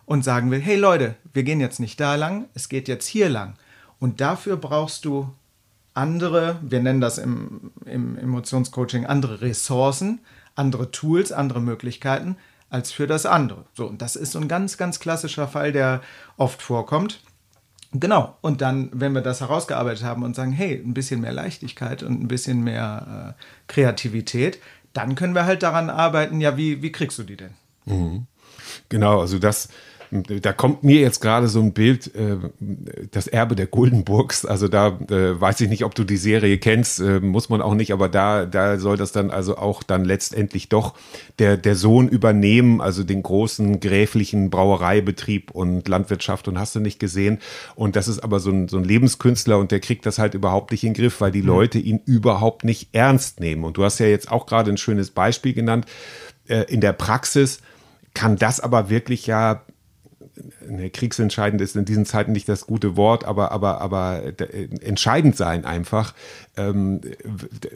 und 0.05 0.24
sagen 0.24 0.50
will, 0.50 0.61
hey 0.61 0.76
Leute, 0.76 1.14
wir 1.33 1.44
gehen 1.44 1.61
jetzt 1.61 1.79
nicht 1.79 2.00
da 2.00 2.16
lang, 2.16 2.46
es 2.55 2.68
geht 2.68 2.88
jetzt 2.88 3.07
hier 3.07 3.29
lang. 3.29 3.55
Und 4.00 4.20
dafür 4.20 4.57
brauchst 4.57 5.05
du 5.05 5.33
andere, 5.94 6.59
wir 6.62 6.81
nennen 6.83 7.00
das 7.00 7.18
im, 7.18 7.70
im 7.85 8.18
Emotionscoaching, 8.18 9.07
andere 9.07 9.40
Ressourcen, 9.40 10.18
andere 10.57 10.90
Tools, 10.90 11.31
andere 11.31 11.61
Möglichkeiten 11.61 12.37
als 12.70 12.92
für 12.92 13.07
das 13.07 13.26
andere. 13.26 13.64
So, 13.74 13.87
und 13.87 14.02
das 14.02 14.16
ist 14.16 14.33
so 14.33 14.38
ein 14.38 14.48
ganz, 14.48 14.76
ganz 14.76 14.98
klassischer 14.98 15.48
Fall, 15.48 15.72
der 15.72 16.00
oft 16.37 16.62
vorkommt. 16.62 17.20
Genau, 17.92 18.37
und 18.40 18.61
dann, 18.61 18.90
wenn 18.92 19.12
wir 19.12 19.22
das 19.22 19.40
herausgearbeitet 19.40 20.05
haben 20.05 20.22
und 20.22 20.35
sagen, 20.35 20.52
hey, 20.52 20.74
ein 20.74 20.92
bisschen 20.92 21.20
mehr 21.20 21.33
Leichtigkeit 21.33 22.02
und 22.02 22.20
ein 22.20 22.29
bisschen 22.29 22.62
mehr 22.62 23.35
äh, 23.38 23.42
Kreativität, 23.72 24.59
dann 24.92 25.14
können 25.14 25.35
wir 25.35 25.44
halt 25.44 25.62
daran 25.62 25.88
arbeiten, 25.90 26.40
ja, 26.40 26.57
wie, 26.57 26.83
wie 26.83 26.92
kriegst 26.92 27.18
du 27.18 27.22
die 27.22 27.37
denn? 27.37 27.55
Genau, 28.88 29.20
also 29.20 29.38
das, 29.38 29.68
da 30.10 30.52
kommt 30.52 30.84
mir 30.84 31.00
jetzt 31.00 31.20
gerade 31.20 31.48
so 31.48 31.60
ein 31.60 31.72
Bild, 31.72 32.14
äh, 32.14 32.36
das 33.10 33.26
Erbe 33.26 33.56
der 33.56 33.66
Guldenburgs. 33.66 34.44
Also 34.44 34.68
da 34.68 34.98
äh, 35.10 35.40
weiß 35.40 35.60
ich 35.60 35.68
nicht, 35.68 35.84
ob 35.84 35.94
du 35.94 36.04
die 36.04 36.16
Serie 36.16 36.58
kennst, 36.58 37.00
äh, 37.00 37.20
muss 37.20 37.48
man 37.48 37.60
auch 37.62 37.74
nicht, 37.74 37.92
aber 37.92 38.08
da, 38.08 38.46
da 38.46 38.78
soll 38.78 38.96
das 38.96 39.12
dann 39.12 39.30
also 39.30 39.56
auch 39.56 39.82
dann 39.82 40.04
letztendlich 40.04 40.68
doch 40.68 40.94
der, 41.38 41.56
der 41.56 41.74
Sohn 41.74 42.08
übernehmen, 42.08 42.80
also 42.80 43.02
den 43.02 43.22
großen 43.22 43.80
gräflichen 43.80 44.50
Brauereibetrieb 44.50 45.50
und 45.50 45.88
Landwirtschaft 45.88 46.48
und 46.48 46.58
hast 46.58 46.74
du 46.74 46.80
nicht 46.80 46.98
gesehen. 46.98 47.38
Und 47.74 47.96
das 47.96 48.08
ist 48.08 48.20
aber 48.20 48.40
so 48.40 48.50
ein, 48.50 48.68
so 48.68 48.76
ein 48.76 48.84
Lebenskünstler 48.84 49.58
und 49.58 49.70
der 49.70 49.80
kriegt 49.80 50.06
das 50.06 50.18
halt 50.18 50.34
überhaupt 50.34 50.70
nicht 50.70 50.84
in 50.84 50.92
den 50.92 51.02
Griff, 51.02 51.20
weil 51.20 51.32
die 51.32 51.40
Leute 51.40 51.78
ihn 51.78 52.00
überhaupt 52.04 52.64
nicht 52.64 52.90
ernst 52.92 53.40
nehmen. 53.40 53.64
Und 53.64 53.76
du 53.76 53.84
hast 53.84 53.98
ja 53.98 54.06
jetzt 54.06 54.30
auch 54.30 54.46
gerade 54.46 54.70
ein 54.70 54.78
schönes 54.78 55.10
Beispiel 55.10 55.54
genannt. 55.54 55.86
Äh, 56.48 56.64
in 56.68 56.80
der 56.80 56.92
Praxis 56.92 57.60
kann 58.14 58.36
das 58.36 58.60
aber 58.60 58.88
wirklich 58.88 59.26
ja 59.26 59.62
ne, 60.68 60.90
kriegsentscheidend 60.90 61.61
ist 61.61 61.76
in 61.76 61.85
diesen 61.85 62.07
Zeiten 62.07 62.33
nicht 62.33 62.48
das 62.48 62.66
gute 62.66 62.96
Wort, 62.96 63.24
aber, 63.24 63.52
aber, 63.52 63.81
aber 63.81 64.22
äh, 64.22 64.68
entscheidend 64.81 65.37
sein 65.37 65.64
einfach. 65.64 66.14
Ähm, 66.57 67.00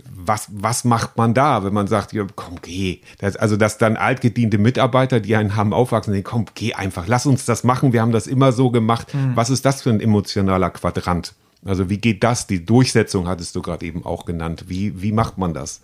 was, 0.09 0.49
was 0.51 0.85
macht 0.85 1.17
man 1.17 1.35
da, 1.35 1.65
wenn 1.65 1.75
man 1.75 1.87
sagt, 1.87 2.13
ja, 2.13 2.27
komm, 2.35 2.57
geh. 2.63 3.01
Das, 3.19 3.37
also, 3.37 3.57
dass 3.57 3.79
dann 3.79 3.97
altgediente 3.97 4.59
Mitarbeiter, 4.59 5.21
die 5.21 5.37
einen 5.37 5.57
haben 5.57 5.73
aufwachsen, 5.73 6.13
denken, 6.13 6.29
komm, 6.29 6.47
geh 6.55 6.75
einfach, 6.75 7.07
lass 7.07 7.27
uns 7.27 7.45
das 7.45 7.65
machen, 7.65 7.93
wir 7.93 8.01
haben 8.03 8.13
das 8.13 8.27
immer 8.27 8.53
so 8.53 8.71
gemacht. 8.71 9.09
Was 9.35 9.51
ist 9.51 9.65
das 9.65 9.83
für 9.83 9.91
ein 9.91 10.01
emotionaler 10.01 10.71
Quadrant? 10.71 11.35
Also 11.65 11.91
wie 11.91 11.99
geht 11.99 12.25
das? 12.25 12.47
Die 12.47 12.65
Durchsetzung 12.65 13.29
hattest 13.29 13.55
du 13.55 13.63
gerade 13.63 13.85
eben 13.85 14.05
auch 14.05 14.25
genannt. 14.25 14.65
Wie, 14.69 15.03
wie 15.03 15.13
macht 15.13 15.37
man 15.37 15.53
das? 15.53 15.83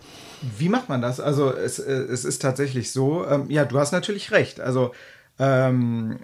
Wie 0.58 0.68
macht 0.68 0.88
man 0.88 1.02
das? 1.02 1.20
Also 1.20 1.52
es, 1.52 1.78
äh, 1.78 1.92
es 1.92 2.24
ist 2.24 2.40
tatsächlich 2.40 2.92
so, 2.92 3.26
ähm, 3.26 3.46
ja, 3.48 3.64
du 3.64 3.78
hast 3.78 3.92
natürlich 3.92 4.30
recht. 4.30 4.60
Also 4.60 4.92
ähm, 5.38 6.18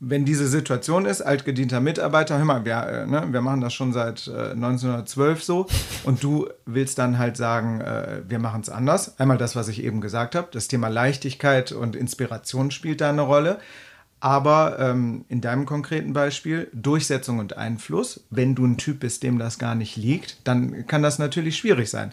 wenn 0.00 0.24
diese 0.24 0.48
Situation 0.48 1.04
ist, 1.04 1.20
altgedienter 1.20 1.80
Mitarbeiter, 1.80 2.38
hör 2.38 2.44
mal, 2.46 2.64
wir, 2.64 2.76
äh, 2.86 3.06
ne, 3.06 3.28
wir 3.30 3.42
machen 3.42 3.60
das 3.60 3.74
schon 3.74 3.92
seit 3.92 4.26
äh, 4.28 4.52
1912 4.52 5.44
so 5.44 5.66
und 6.04 6.22
du 6.22 6.48
willst 6.64 6.98
dann 6.98 7.18
halt 7.18 7.36
sagen, 7.36 7.82
äh, 7.82 8.22
wir 8.26 8.38
machen 8.38 8.62
es 8.62 8.70
anders. 8.70 9.20
Einmal 9.20 9.36
das, 9.36 9.56
was 9.56 9.68
ich 9.68 9.84
eben 9.84 10.00
gesagt 10.00 10.34
habe, 10.34 10.48
das 10.52 10.68
Thema 10.68 10.88
Leichtigkeit 10.88 11.72
und 11.72 11.96
Inspiration 11.96 12.70
spielt 12.70 13.02
da 13.02 13.10
eine 13.10 13.22
Rolle. 13.22 13.58
Aber 14.22 14.78
ähm, 14.78 15.24
in 15.28 15.40
deinem 15.40 15.64
konkreten 15.64 16.12
Beispiel 16.12 16.68
Durchsetzung 16.74 17.38
und 17.38 17.56
Einfluss, 17.56 18.24
wenn 18.28 18.54
du 18.54 18.66
ein 18.66 18.76
Typ 18.76 19.00
bist, 19.00 19.22
dem 19.22 19.38
das 19.38 19.58
gar 19.58 19.74
nicht 19.74 19.96
liegt, 19.96 20.46
dann 20.46 20.86
kann 20.86 21.02
das 21.02 21.18
natürlich 21.18 21.56
schwierig 21.56 21.88
sein. 21.88 22.12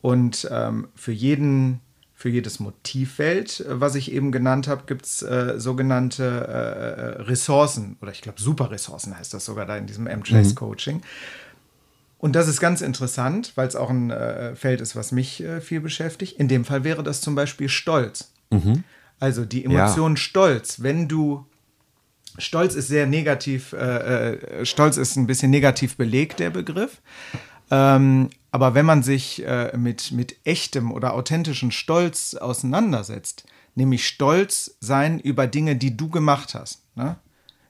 Und 0.00 0.48
ähm, 0.50 0.88
für 0.96 1.12
jeden 1.12 1.80
für 2.24 2.30
jedes 2.30 2.58
Motivfeld, 2.58 3.60
äh, 3.60 3.80
was 3.82 3.96
ich 3.96 4.10
eben 4.10 4.32
genannt 4.32 4.66
habe, 4.66 4.84
gibt 4.86 5.04
es 5.04 5.20
äh, 5.20 5.60
sogenannte 5.60 6.24
äh, 6.24 7.22
Ressourcen 7.22 7.98
oder 8.00 8.12
ich 8.12 8.22
glaube 8.22 8.40
Superressourcen 8.40 9.14
heißt 9.18 9.34
das 9.34 9.44
sogar 9.44 9.66
da 9.66 9.76
in 9.76 9.86
diesem 9.86 10.06
M-Chase-Coaching. 10.06 11.02
Und 12.16 12.34
das 12.34 12.48
ist 12.48 12.60
ganz 12.60 12.80
interessant, 12.80 13.52
weil 13.56 13.68
es 13.68 13.76
auch 13.76 13.90
ein 13.90 14.10
äh, 14.10 14.56
Feld 14.56 14.80
ist, 14.80 14.96
was 14.96 15.12
mich 15.12 15.42
äh, 15.42 15.60
viel 15.60 15.82
beschäftigt. 15.82 16.40
In 16.40 16.48
dem 16.48 16.64
Fall 16.64 16.82
wäre 16.82 17.02
das 17.02 17.20
zum 17.20 17.34
Beispiel 17.34 17.68
Stolz. 17.68 18.32
Also 19.20 19.44
die 19.44 19.62
Emotion 19.66 20.16
Stolz, 20.16 20.82
wenn 20.82 21.08
du 21.08 21.44
Stolz 22.38 22.74
ist 22.74 22.88
sehr 22.88 23.06
negativ, 23.06 23.74
äh, 23.74 24.36
äh, 24.36 24.64
Stolz 24.64 24.96
ist 24.96 25.16
ein 25.16 25.26
bisschen 25.26 25.50
negativ 25.50 25.98
belegt, 25.98 26.40
der 26.40 26.48
Begriff. 26.48 27.02
Ähm, 27.70 28.30
aber 28.50 28.74
wenn 28.74 28.86
man 28.86 29.02
sich 29.02 29.44
äh, 29.44 29.76
mit, 29.76 30.12
mit 30.12 30.36
echtem 30.44 30.92
oder 30.92 31.14
authentischen 31.14 31.72
Stolz 31.72 32.34
auseinandersetzt, 32.34 33.44
nämlich 33.74 34.06
Stolz 34.06 34.76
sein 34.80 35.18
über 35.18 35.46
Dinge, 35.46 35.76
die 35.76 35.96
du 35.96 36.08
gemacht 36.08 36.54
hast, 36.54 36.82
ne? 36.94 37.16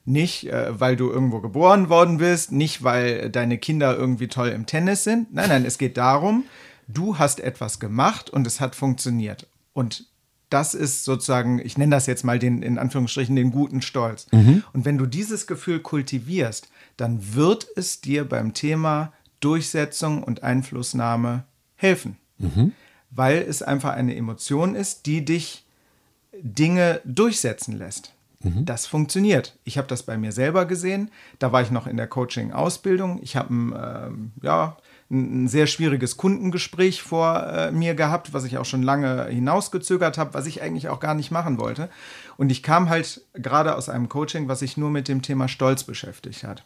Nicht, 0.07 0.53
äh, 0.53 0.79
weil 0.79 0.97
du 0.97 1.11
irgendwo 1.11 1.41
geboren 1.41 1.89
worden 1.89 2.19
bist, 2.19 2.53
nicht, 2.53 2.85
weil 2.85 3.31
deine 3.31 3.57
Kinder 3.57 3.97
irgendwie 3.97 4.29
toll 4.29 4.49
im 4.49 4.67
Tennis 4.67 5.03
sind. 5.03 5.33
Nein, 5.33 5.49
nein, 5.49 5.65
es 5.65 5.79
geht 5.79 5.97
darum, 5.97 6.45
du 6.89 7.19
hast 7.19 7.41
etwas 7.41 7.81
gemacht 7.81 8.29
und 8.29 8.47
es 8.47 8.61
hat 8.61 8.75
funktioniert. 8.75 9.47
Und 9.73 10.07
das 10.51 10.75
ist 10.75 11.05
sozusagen, 11.05 11.59
ich 11.59 11.79
nenne 11.79 11.97
das 11.97 12.05
jetzt 12.07 12.23
mal 12.23 12.39
den, 12.39 12.63
in 12.63 12.77
Anführungsstrichen, 12.79 13.35
den 13.35 13.51
guten 13.51 13.81
Stolz. 13.81 14.27
Und 14.75 14.85
wenn 14.85 14.99
du 14.99 15.07
dieses 15.07 15.47
Gefühl 15.47 15.81
kultivierst, 15.81 16.69
dann 16.99 17.35
wird 17.35 17.67
es 17.75 18.03
dir 18.03 18.29
beim 18.29 18.53
Thema 18.53 19.13
Durchsetzung 19.45 20.23
und 20.23 20.43
Einflussnahme 20.43 21.45
helfen. 21.77 22.17
weil 23.17 23.39
es 23.39 23.63
einfach 23.63 23.93
eine 23.93 24.17
Emotion 24.17 24.75
ist, 24.75 25.07
die 25.07 25.25
dich 25.25 25.65
Dinge 26.43 27.01
durchsetzen 27.05 27.79
lässt. 27.79 28.13
Das 28.67 28.87
funktioniert. 28.87 29.57
Ich 29.65 29.79
habe 29.79 29.89
das 29.89 30.03
bei 30.03 30.19
mir 30.19 30.31
selber 30.31 30.67
gesehen. 30.67 31.11
Da 31.39 31.53
war 31.53 31.63
ich 31.63 31.71
noch 31.71 31.87
in 31.87 31.97
der 31.97 32.09
Coaching-Ausbildung. 32.09 33.21
Ich 33.23 33.37
habe 33.37 33.55
ein, 33.55 33.73
ähm, 33.73 34.33
ja, 34.43 34.77
ein 35.11 35.49
sehr 35.49 35.67
schwieriges 35.67 36.17
Kundengespräch 36.19 37.03
vor 37.03 37.47
äh, 37.47 37.73
mir 37.73 37.95
gehabt, 37.95 38.35
was 38.35 38.45
ich 38.45 38.59
auch 38.59 38.67
schon 38.67 38.83
lange 38.83 39.27
hinausgezögert 39.29 40.19
habe, 40.19 40.35
was 40.35 40.47
ich 40.47 40.61
eigentlich 40.61 40.91
auch 40.91 41.01
gar 41.01 41.15
nicht 41.15 41.31
machen 41.31 41.59
wollte. 41.59 41.89
Und 42.37 42.51
ich 42.51 42.63
kam 42.63 42.91
halt 42.91 43.23
gerade 43.33 43.77
aus 43.77 43.89
einem 43.89 44.11
Coaching, 44.11 44.47
was 44.47 44.59
sich 44.59 44.77
nur 44.77 44.91
mit 44.91 45.09
dem 45.09 45.23
Thema 45.23 45.49
Stolz 45.49 45.85
beschäftigt 45.85 46.45
hat. 46.45 46.65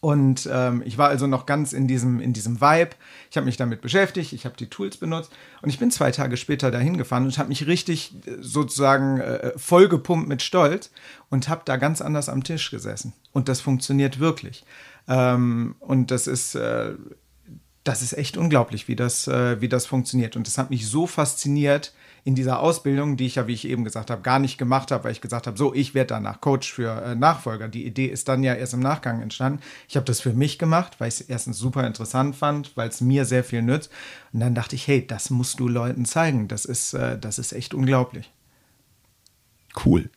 Und 0.00 0.48
ähm, 0.50 0.82
ich 0.86 0.96
war 0.96 1.10
also 1.10 1.26
noch 1.26 1.44
ganz 1.44 1.74
in 1.74 1.86
diesem, 1.86 2.20
in 2.20 2.32
diesem 2.32 2.60
Vibe. 2.60 2.92
Ich 3.30 3.36
habe 3.36 3.44
mich 3.44 3.58
damit 3.58 3.82
beschäftigt, 3.82 4.32
ich 4.32 4.46
habe 4.46 4.56
die 4.56 4.68
Tools 4.68 4.96
benutzt 4.96 5.30
und 5.60 5.68
ich 5.68 5.78
bin 5.78 5.90
zwei 5.90 6.10
Tage 6.10 6.38
später 6.38 6.70
dahin 6.70 6.96
gefahren 6.96 7.24
und 7.24 7.36
habe 7.36 7.50
mich 7.50 7.66
richtig 7.66 8.14
äh, 8.26 8.36
sozusagen 8.40 9.20
äh, 9.20 9.52
vollgepumpt 9.56 10.26
mit 10.26 10.40
Stolz 10.40 10.90
und 11.28 11.50
habe 11.50 11.62
da 11.66 11.76
ganz 11.76 12.00
anders 12.00 12.30
am 12.30 12.42
Tisch 12.42 12.70
gesessen. 12.70 13.12
Und 13.32 13.48
das 13.48 13.60
funktioniert 13.60 14.18
wirklich. 14.18 14.64
Ähm, 15.06 15.76
und 15.80 16.10
das 16.10 16.26
ist, 16.26 16.54
äh, 16.54 16.94
das 17.84 18.00
ist 18.00 18.14
echt 18.14 18.38
unglaublich, 18.38 18.88
wie 18.88 18.96
das, 18.96 19.28
äh, 19.28 19.60
wie 19.60 19.68
das 19.68 19.84
funktioniert. 19.84 20.34
Und 20.34 20.46
das 20.46 20.56
hat 20.56 20.70
mich 20.70 20.88
so 20.88 21.06
fasziniert 21.06 21.92
in 22.24 22.34
dieser 22.34 22.60
Ausbildung, 22.60 23.16
die 23.16 23.26
ich 23.26 23.36
ja, 23.36 23.46
wie 23.46 23.54
ich 23.54 23.66
eben 23.66 23.84
gesagt 23.84 24.10
habe, 24.10 24.22
gar 24.22 24.38
nicht 24.38 24.58
gemacht 24.58 24.90
habe, 24.90 25.04
weil 25.04 25.12
ich 25.12 25.20
gesagt 25.20 25.46
habe, 25.46 25.56
so, 25.56 25.74
ich 25.74 25.94
werde 25.94 26.08
danach 26.08 26.40
Coach 26.40 26.72
für 26.72 27.02
äh, 27.02 27.14
Nachfolger. 27.14 27.68
Die 27.68 27.86
Idee 27.86 28.06
ist 28.06 28.28
dann 28.28 28.42
ja 28.42 28.54
erst 28.54 28.74
im 28.74 28.80
Nachgang 28.80 29.22
entstanden. 29.22 29.60
Ich 29.88 29.96
habe 29.96 30.06
das 30.06 30.20
für 30.20 30.32
mich 30.32 30.58
gemacht, 30.58 30.96
weil 30.98 31.08
ich 31.08 31.14
es 31.14 31.20
erstens 31.22 31.58
super 31.58 31.86
interessant 31.86 32.36
fand, 32.36 32.76
weil 32.76 32.88
es 32.88 33.00
mir 33.00 33.24
sehr 33.24 33.44
viel 33.44 33.62
nützt. 33.62 33.90
Und 34.32 34.40
dann 34.40 34.54
dachte 34.54 34.76
ich, 34.76 34.86
hey, 34.86 35.06
das 35.06 35.30
musst 35.30 35.60
du 35.60 35.68
Leuten 35.68 36.04
zeigen. 36.04 36.48
Das 36.48 36.64
ist, 36.64 36.94
äh, 36.94 37.18
das 37.18 37.38
ist 37.38 37.52
echt 37.52 37.74
unglaublich. 37.74 38.30
Cool. 39.84 40.10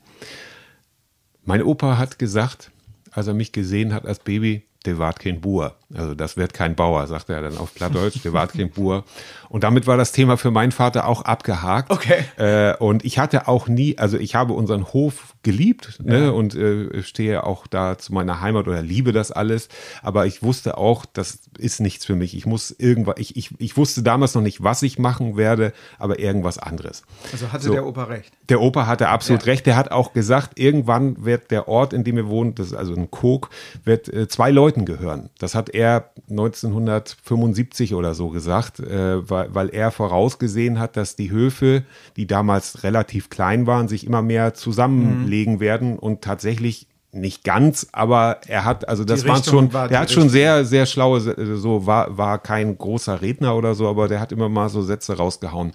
Mein 1.46 1.64
Opa 1.64 1.98
hat 1.98 2.20
gesagt, 2.20 2.72
als 3.12 3.28
er 3.28 3.34
mich 3.34 3.52
gesehen 3.52 3.94
hat 3.94 4.06
als 4.06 4.20
Baby, 4.20 4.64
der 4.86 4.98
wart 4.98 5.20
kein 5.20 5.42
Buhr. 5.42 5.76
Also 5.96 6.14
das 6.16 6.38
wird 6.38 6.54
kein 6.54 6.76
Bauer, 6.76 7.06
sagt 7.08 7.30
er 7.30 7.42
dann 7.42 7.58
auf 7.58 7.74
Plattdeutsch, 7.74 8.24
der 8.24 8.34
wart 8.34 8.54
kein 8.54 8.70
Buhr. 8.70 9.04
Und 9.50 9.64
damit 9.64 9.86
war 9.86 9.98
das 9.98 10.12
Thema 10.12 10.38
für 10.38 10.50
meinen 10.50 10.72
Vater 10.72 11.08
auch 11.08 11.22
abgehakt. 11.24 11.92
Okay. 11.92 12.24
Äh, 12.38 12.76
und 12.78 13.06
ich 13.06 13.20
hatte 13.20 13.48
auch 13.48 13.68
nie, 13.68 13.98
also 14.00 14.18
ich 14.18 14.34
habe 14.34 14.54
unseren 14.54 14.86
Hof 14.94 15.36
geliebt 15.44 16.00
ne, 16.04 16.34
und 16.34 16.56
äh, 16.56 17.04
stehe 17.04 17.44
auch 17.44 17.68
da 17.68 17.98
zu 17.98 18.14
meiner 18.14 18.42
Heimat 18.42 18.68
oder 18.68 18.82
liebe 18.82 19.12
das 19.12 19.32
alles. 19.32 19.68
Aber 20.02 20.26
ich 20.26 20.42
wusste 20.42 20.78
auch, 20.78 21.06
das 21.06 21.40
ist 21.60 21.82
nichts 21.82 22.06
für 22.06 22.16
mich. 22.16 22.36
Ich 22.36 22.46
muss 22.48 22.72
irgendwas, 22.72 23.16
ich, 23.20 23.36
ich, 23.36 23.50
ich 23.60 23.78
wusste 23.78 24.02
damals 24.02 24.34
noch 24.34 24.42
nicht, 24.42 24.64
was 24.64 24.82
ich 24.82 24.98
machen 24.98 25.38
werde, 25.38 25.74
aber 26.00 26.18
irgendwas 26.18 26.58
anderes. 26.58 27.04
Also 27.32 27.52
hatte 27.52 27.66
So. 27.66 27.74
der 27.74 27.86
Opa 27.86 28.06
recht. 28.06 28.32
Der 28.50 28.60
Opa 28.62 28.88
hatte 28.88 29.10
absolut 29.10 29.44
Ja. 29.44 29.52
recht. 29.52 29.66
Der 29.68 29.76
hat 29.76 29.92
auch 29.92 30.14
gesagt, 30.14 30.58
irgendwann 30.58 31.24
wird 31.26 31.52
der 31.52 31.68
Ort, 31.68 31.94
in 31.94 32.04
dem 32.04 32.16
wir 32.16 32.28
wohnen, 32.28 32.56
das 32.56 32.68
ist 32.68 32.74
also 32.74 32.96
ein 32.96 33.12
Kog, 33.12 33.50
wird 33.84 34.08
äh, 34.12 34.28
zwei 34.28 34.50
Leuten 34.50 34.86
gehören. 34.86 35.30
Das 35.38 35.54
hat 35.54 35.70
er 35.70 35.83
1975 35.92 37.94
oder 37.94 38.14
so 38.14 38.30
gesagt, 38.30 38.80
äh, 38.80 39.30
weil, 39.30 39.54
weil 39.54 39.70
er 39.70 39.92
vorausgesehen 39.92 40.80
hat, 40.80 40.98
dass 40.98 41.16
die 41.16 41.32
Höfe, 41.32 41.84
die 42.18 42.28
damals 42.28 42.84
relativ 42.84 43.30
klein 43.30 43.68
waren, 43.68 43.88
sich 43.88 44.06
immer 44.06 44.22
mehr 44.22 44.54
zusammenlegen 44.54 45.60
werden 45.60 46.00
und 46.00 46.22
tatsächlich 46.22 46.88
nicht 47.14 47.44
ganz, 47.44 47.88
aber 47.92 48.42
er 48.48 48.66
hat, 48.66 48.90
also 48.90 49.04
das 49.04 49.26
waren 49.28 49.44
schon, 49.44 49.72
war 49.72 49.88
der 49.88 50.00
hat 50.00 50.12
schon 50.12 50.30
sehr, 50.30 50.66
sehr 50.66 50.86
schlaue, 50.86 51.20
äh, 51.20 51.56
so 51.56 51.86
war, 51.86 52.18
war 52.18 52.40
kein 52.40 52.78
großer 52.78 53.22
Redner 53.22 53.56
oder 53.56 53.76
so, 53.76 53.88
aber 53.88 54.08
der 54.08 54.20
hat 54.20 54.32
immer 54.32 54.50
mal 54.50 54.70
so 54.70 54.82
Sätze 54.82 55.18
rausgehauen. 55.18 55.74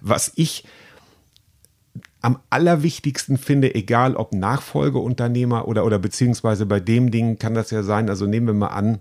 Was 0.00 0.32
ich 0.36 0.64
am 2.22 2.38
allerwichtigsten 2.50 3.38
finde, 3.38 3.74
egal 3.74 4.14
ob 4.14 4.32
Nachfolgeunternehmer 4.32 5.66
oder, 5.66 5.84
oder 5.84 5.98
beziehungsweise 5.98 6.66
bei 6.66 6.80
dem 6.80 7.10
Ding 7.10 7.38
kann 7.38 7.54
das 7.54 7.70
ja 7.70 7.82
sein, 7.82 8.08
also 8.08 8.26
nehmen 8.26 8.46
wir 8.46 8.54
mal 8.54 8.68
an, 8.68 9.00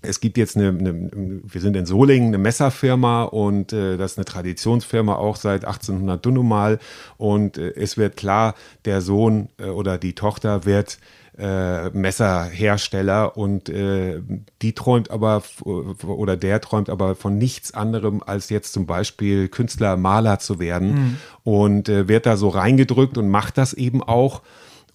es 0.00 0.20
gibt 0.20 0.38
jetzt 0.38 0.56
eine, 0.56 0.68
eine 0.68 1.10
wir 1.42 1.60
sind 1.60 1.76
in 1.76 1.86
Solingen, 1.86 2.28
eine 2.28 2.38
Messerfirma 2.38 3.24
und 3.24 3.72
äh, 3.72 3.96
das 3.96 4.12
ist 4.12 4.18
eine 4.18 4.24
Traditionsfirma 4.26 5.16
auch 5.16 5.36
seit 5.36 5.64
1800 5.64 6.24
Dunumal. 6.24 6.78
Und 7.16 7.58
äh, 7.58 7.72
es 7.74 7.96
wird 7.96 8.16
klar, 8.16 8.54
der 8.84 9.00
Sohn 9.00 9.48
äh, 9.58 9.64
oder 9.64 9.98
die 9.98 10.14
Tochter 10.14 10.64
wird 10.64 10.98
äh, 11.36 11.90
Messerhersteller 11.90 13.36
und 13.36 13.68
äh, 13.68 14.20
die 14.62 14.72
träumt 14.72 15.10
aber 15.10 15.42
oder 15.64 16.36
der 16.36 16.60
träumt 16.60 16.90
aber 16.90 17.14
von 17.14 17.38
nichts 17.38 17.74
anderem 17.74 18.22
als 18.24 18.50
jetzt 18.50 18.72
zum 18.72 18.86
Beispiel 18.86 19.48
Künstler, 19.48 19.96
Maler 19.96 20.38
zu 20.38 20.58
werden. 20.58 21.18
Und 21.44 21.88
äh, 21.88 22.08
wird 22.08 22.26
da 22.26 22.36
so 22.36 22.48
reingedrückt 22.48 23.18
und 23.18 23.28
macht 23.28 23.58
das 23.58 23.72
eben 23.72 24.02
auch 24.02 24.42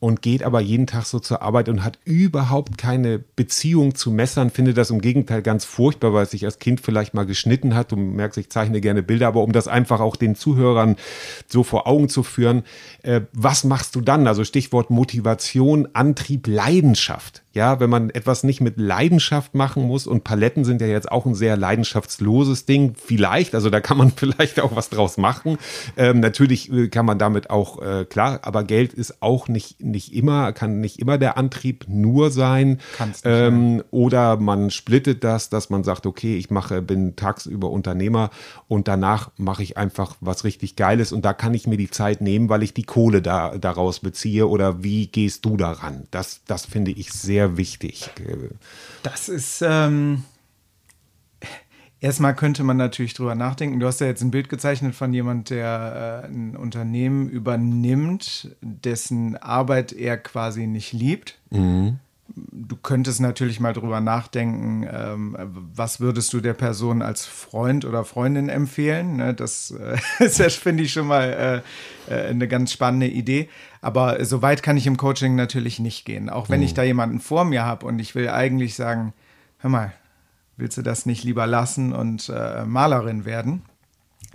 und 0.03 0.21
geht 0.21 0.43
aber 0.43 0.59
jeden 0.59 0.85
Tag 0.85 1.05
so 1.05 1.17
zur 1.17 1.41
Arbeit 1.41 1.69
und 1.69 1.81
hat 1.81 1.97
überhaupt 2.03 2.77
keine 2.77 3.19
Beziehung 3.19 3.95
zu 3.95 4.11
Messern, 4.11 4.49
finde 4.49 4.73
das 4.73 4.89
im 4.89 4.99
Gegenteil 4.99 5.41
ganz 5.41 5.63
furchtbar, 5.63 6.13
weil 6.13 6.23
es 6.23 6.31
sich 6.31 6.43
als 6.43 6.59
Kind 6.59 6.81
vielleicht 6.81 7.13
mal 7.13 7.25
geschnitten 7.25 7.73
hat. 7.73 7.93
Du 7.93 7.95
merkst, 7.95 8.37
ich 8.37 8.49
zeichne 8.49 8.81
gerne 8.81 9.01
Bilder, 9.01 9.29
aber 9.29 9.43
um 9.43 9.53
das 9.53 9.69
einfach 9.69 10.01
auch 10.01 10.17
den 10.17 10.35
Zuhörern 10.35 10.97
so 11.47 11.63
vor 11.63 11.87
Augen 11.87 12.09
zu 12.09 12.21
führen, 12.21 12.63
äh, 13.03 13.21
was 13.31 13.63
machst 13.63 13.95
du 13.95 14.01
dann? 14.01 14.27
Also 14.27 14.43
Stichwort 14.43 14.89
Motivation, 14.89 15.87
Antrieb, 15.93 16.47
Leidenschaft. 16.47 17.42
Ja, 17.53 17.79
wenn 17.79 17.89
man 17.89 18.09
etwas 18.09 18.43
nicht 18.43 18.61
mit 18.61 18.79
Leidenschaft 18.79 19.53
machen 19.53 19.83
muss 19.83 20.07
und 20.07 20.23
Paletten 20.23 20.65
sind 20.65 20.81
ja 20.81 20.87
jetzt 20.87 21.11
auch 21.11 21.27
ein 21.27 21.35
sehr 21.35 21.55
leidenschaftsloses 21.55 22.65
Ding, 22.65 22.95
vielleicht, 22.97 23.53
also 23.53 23.69
da 23.69 23.79
kann 23.79 23.97
man 23.97 24.11
vielleicht 24.15 24.59
auch 24.59 24.75
was 24.75 24.89
draus 24.89 25.17
machen. 25.17 25.59
Ähm, 25.95 26.19
natürlich 26.19 26.71
äh, 26.71 26.87
kann 26.87 27.05
man 27.05 27.19
damit 27.19 27.51
auch, 27.51 27.79
äh, 27.79 28.05
klar, 28.05 28.39
aber 28.41 28.63
Geld 28.63 28.93
ist 28.93 29.21
auch 29.21 29.47
nicht, 29.47 29.83
nicht 29.83 30.15
immer, 30.15 30.51
kann 30.51 30.79
nicht 30.79 30.97
immer 30.97 31.19
der 31.19 31.37
Antrieb 31.37 31.85
nur 31.87 32.31
sein. 32.31 32.79
Kann's 32.97 33.23
nicht, 33.23 33.31
ähm, 33.31 33.83
Oder 33.91 34.37
man 34.37 34.71
splittet 34.71 35.23
das, 35.23 35.49
dass 35.49 35.69
man 35.69 35.83
sagt, 35.83 36.07
okay, 36.07 36.35
ich 36.37 36.49
mache, 36.49 36.81
bin 36.81 37.15
tagsüber 37.15 37.69
Unternehmer 37.69 38.31
und 38.67 38.87
danach 38.87 39.29
mache 39.37 39.61
ich 39.61 39.77
einfach 39.77 40.15
was 40.21 40.43
richtig 40.43 40.75
Geiles 40.75 41.11
und 41.11 41.23
da 41.23 41.33
kann 41.33 41.53
ich 41.53 41.67
mir 41.67 41.77
die 41.77 41.91
Zeit 41.91 42.19
nehmen, 42.19 42.49
weil 42.49 42.63
ich 42.63 42.73
die 42.73 42.81
Kohle 42.83 43.21
da, 43.21 43.59
daraus 43.59 43.99
beziehe 43.99 44.47
oder 44.47 44.83
wie 44.83 45.05
gehst 45.05 45.45
du 45.45 45.55
daran? 45.55 46.07
Das, 46.09 46.41
das 46.47 46.65
finde 46.65 46.89
ich 46.89 47.13
sehr 47.13 47.42
wichtig. 47.57 48.09
Das 49.03 49.29
ist, 49.29 49.63
ähm, 49.65 50.23
erstmal 51.99 52.35
könnte 52.35 52.63
man 52.63 52.77
natürlich 52.77 53.13
drüber 53.13 53.35
nachdenken. 53.35 53.79
Du 53.79 53.87
hast 53.87 54.01
ja 54.01 54.07
jetzt 54.07 54.21
ein 54.21 54.31
Bild 54.31 54.49
gezeichnet 54.49 54.93
von 54.93 55.13
jemand, 55.13 55.49
der 55.49 56.23
äh, 56.23 56.27
ein 56.27 56.55
Unternehmen 56.55 57.29
übernimmt, 57.29 58.55
dessen 58.61 59.37
Arbeit 59.37 59.93
er 59.93 60.17
quasi 60.17 60.67
nicht 60.67 60.93
liebt. 60.93 61.39
Du 62.35 62.75
könntest 62.75 63.21
natürlich 63.21 63.59
mal 63.59 63.73
drüber 63.73 64.01
nachdenken, 64.01 64.87
ähm, 64.91 65.37
was 65.75 65.99
würdest 65.99 66.33
du 66.33 66.41
der 66.41 66.53
Person 66.53 67.01
als 67.01 67.25
Freund 67.25 67.85
oder 67.85 68.05
Freundin 68.05 68.49
empfehlen? 68.49 69.17
Ne, 69.17 69.33
das 69.33 69.71
äh, 70.19 70.29
finde 70.49 70.83
ich, 70.83 70.93
schon 70.93 71.07
mal 71.07 71.63
äh, 72.09 72.13
äh, 72.13 72.29
eine 72.29 72.47
ganz 72.47 72.71
spannende 72.71 73.07
Idee. 73.07 73.49
Aber 73.81 74.23
so 74.25 74.41
weit 74.41 74.63
kann 74.63 74.77
ich 74.77 74.87
im 74.87 74.97
Coaching 74.97 75.35
natürlich 75.35 75.79
nicht 75.79 76.05
gehen. 76.05 76.29
Auch 76.29 76.49
wenn 76.49 76.63
ich 76.63 76.73
da 76.73 76.83
jemanden 76.83 77.19
vor 77.19 77.45
mir 77.45 77.65
habe 77.65 77.85
und 77.85 77.99
ich 77.99 78.15
will 78.15 78.29
eigentlich 78.29 78.75
sagen, 78.75 79.13
hör 79.59 79.69
mal, 79.69 79.93
willst 80.57 80.77
du 80.77 80.81
das 80.81 81.05
nicht 81.05 81.23
lieber 81.23 81.45
lassen 81.45 81.93
und 81.93 82.29
äh, 82.29 82.65
Malerin 82.65 83.25
werden? 83.25 83.63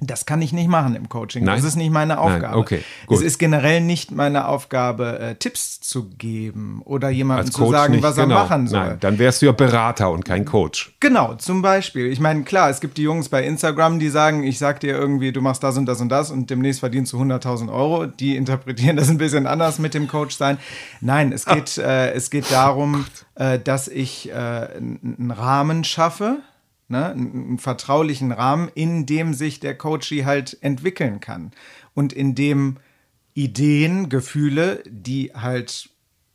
Das 0.01 0.27
kann 0.27 0.41
ich 0.43 0.53
nicht 0.53 0.69
machen 0.69 0.95
im 0.95 1.09
Coaching. 1.09 1.45
Nein? 1.45 1.57
Das 1.57 1.65
ist 1.65 1.77
nicht 1.77 1.91
meine 1.91 2.15
Nein, 2.15 2.23
Aufgabe. 2.23 2.57
okay, 2.57 2.83
es 3.03 3.07
gut. 3.07 3.23
ist 3.23 3.39
generell 3.39 3.81
nicht 3.81 4.13
meine 4.13 4.47
Aufgabe, 4.47 5.19
äh, 5.19 5.35
Tipps 5.35 5.81
zu 5.81 6.09
geben 6.11 6.83
oder 6.85 7.11
jemandem 7.11 7.51
zu 7.51 7.71
sagen, 7.71 7.95
nicht, 7.95 8.03
was 8.03 8.17
er 8.17 8.25
genau. 8.25 8.37
machen 8.37 8.69
soll. 8.69 8.81
Nein, 8.81 8.97
dann 9.01 9.19
wärst 9.19 9.43
du 9.43 9.47
ja 9.47 9.53
Berater 9.53 10.11
und 10.11 10.25
kein 10.25 10.45
Coach. 10.45 10.95
Genau, 11.01 11.35
zum 11.35 11.63
Beispiel. 11.63 12.07
Ich 12.07 12.21
meine, 12.21 12.45
klar, 12.45 12.71
es 12.71 12.81
gibt 12.81 12.97
die 12.97 13.03
Jungs 13.03 13.29
bei 13.29 13.45
Instagram, 13.45 13.99
die 13.99 14.09
sagen, 14.09 14.45
ich 14.45 14.59
sag 14.59 14.81
dir 14.81 14.97
irgendwie, 14.97 15.33
du 15.33 15.41
machst 15.41 15.63
das 15.63 15.77
und 15.77 15.87
das 15.87 16.01
und 16.01 16.11
das 16.11 16.31
und 16.31 16.49
demnächst 16.51 16.81
verdienst 16.81 17.13
du 17.13 17.21
100.000 17.21 17.73
Euro. 17.73 18.07
Die 18.07 18.37
interpretieren 18.37 18.97
das 18.97 19.11
ein 19.11 19.19
bisschen 19.19 19.47
anders 19.47 19.79
mit 19.79 19.95
dem 19.95 20.07
Coach 20.07 20.37
sein. 20.37 20.59
Nein, 21.01 21.33
es 21.33 21.45
geht, 21.45 21.79
äh, 21.79 22.13
es 22.13 22.31
geht 22.31 22.53
darum, 22.53 23.05
äh, 23.35 23.59
dass 23.59 23.89
ich 23.89 24.31
äh, 24.31 24.33
einen 24.33 25.33
Rahmen 25.37 25.85
schaffe, 25.85 26.39
ne, 26.89 27.11
einen 27.11 27.59
vertraulichen 27.59 28.33
Rahmen, 28.33 28.71
in 28.75 29.07
dem 29.07 29.35
sich 29.35 29.61
der 29.61 29.77
Coachie 29.77 30.25
halt 30.25 30.59
entwickeln 30.61 31.21
kann 31.21 31.53
und 31.95 32.13
in 32.13 32.35
dem 32.35 32.77
Ideen, 33.35 34.09
Gefühle, 34.09 34.83
die 34.87 35.33
halt 35.35 35.91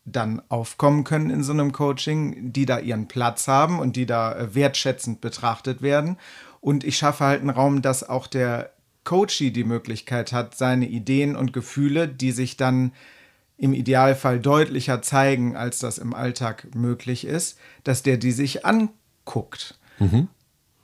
dann 0.06 0.42
aufkommen 0.50 1.04
können 1.04 1.30
in 1.30 1.44
so 1.44 1.54
einem 1.54 1.72
Coaching, 1.72 2.52
die 2.54 2.66
da 2.66 2.80
ihren 2.80 3.08
Platz 3.08 3.48
haben 3.48 3.80
und 3.80 3.96
die 3.96 4.06
da 4.06 4.36
äh, 4.36 4.56
wertschätzend 4.56 5.22
betrachtet 5.22 5.82
werden. 5.82 6.18
Und 6.62 6.84
ich 6.84 6.98
schaffe 6.98 7.26
halt 7.26 7.42
einen 7.42 7.50
Raum, 7.50 7.82
dass 7.82 8.08
auch 8.08 8.28
der 8.28 8.72
Coachee 9.04 9.52
die 9.52 9.64
Möglichkeit 9.64 10.32
hat, 10.32 10.56
seine 10.56 10.88
Ideen 10.88 11.36
und 11.36 11.52
Gefühle, 11.54 12.08
die 12.08 12.32
sich 12.32 12.58
dann 12.58 12.94
im 13.58 13.74
Idealfall 13.74 14.40
deutlicher 14.40 15.02
zeigen, 15.02 15.56
als 15.56 15.80
das 15.80 15.98
im 15.98 16.14
Alltag 16.14 16.74
möglich 16.74 17.26
ist, 17.26 17.58
dass 17.84 18.04
der 18.04 18.18
die 18.18 18.32
sich 18.32 18.66
anguckt. 18.66 19.78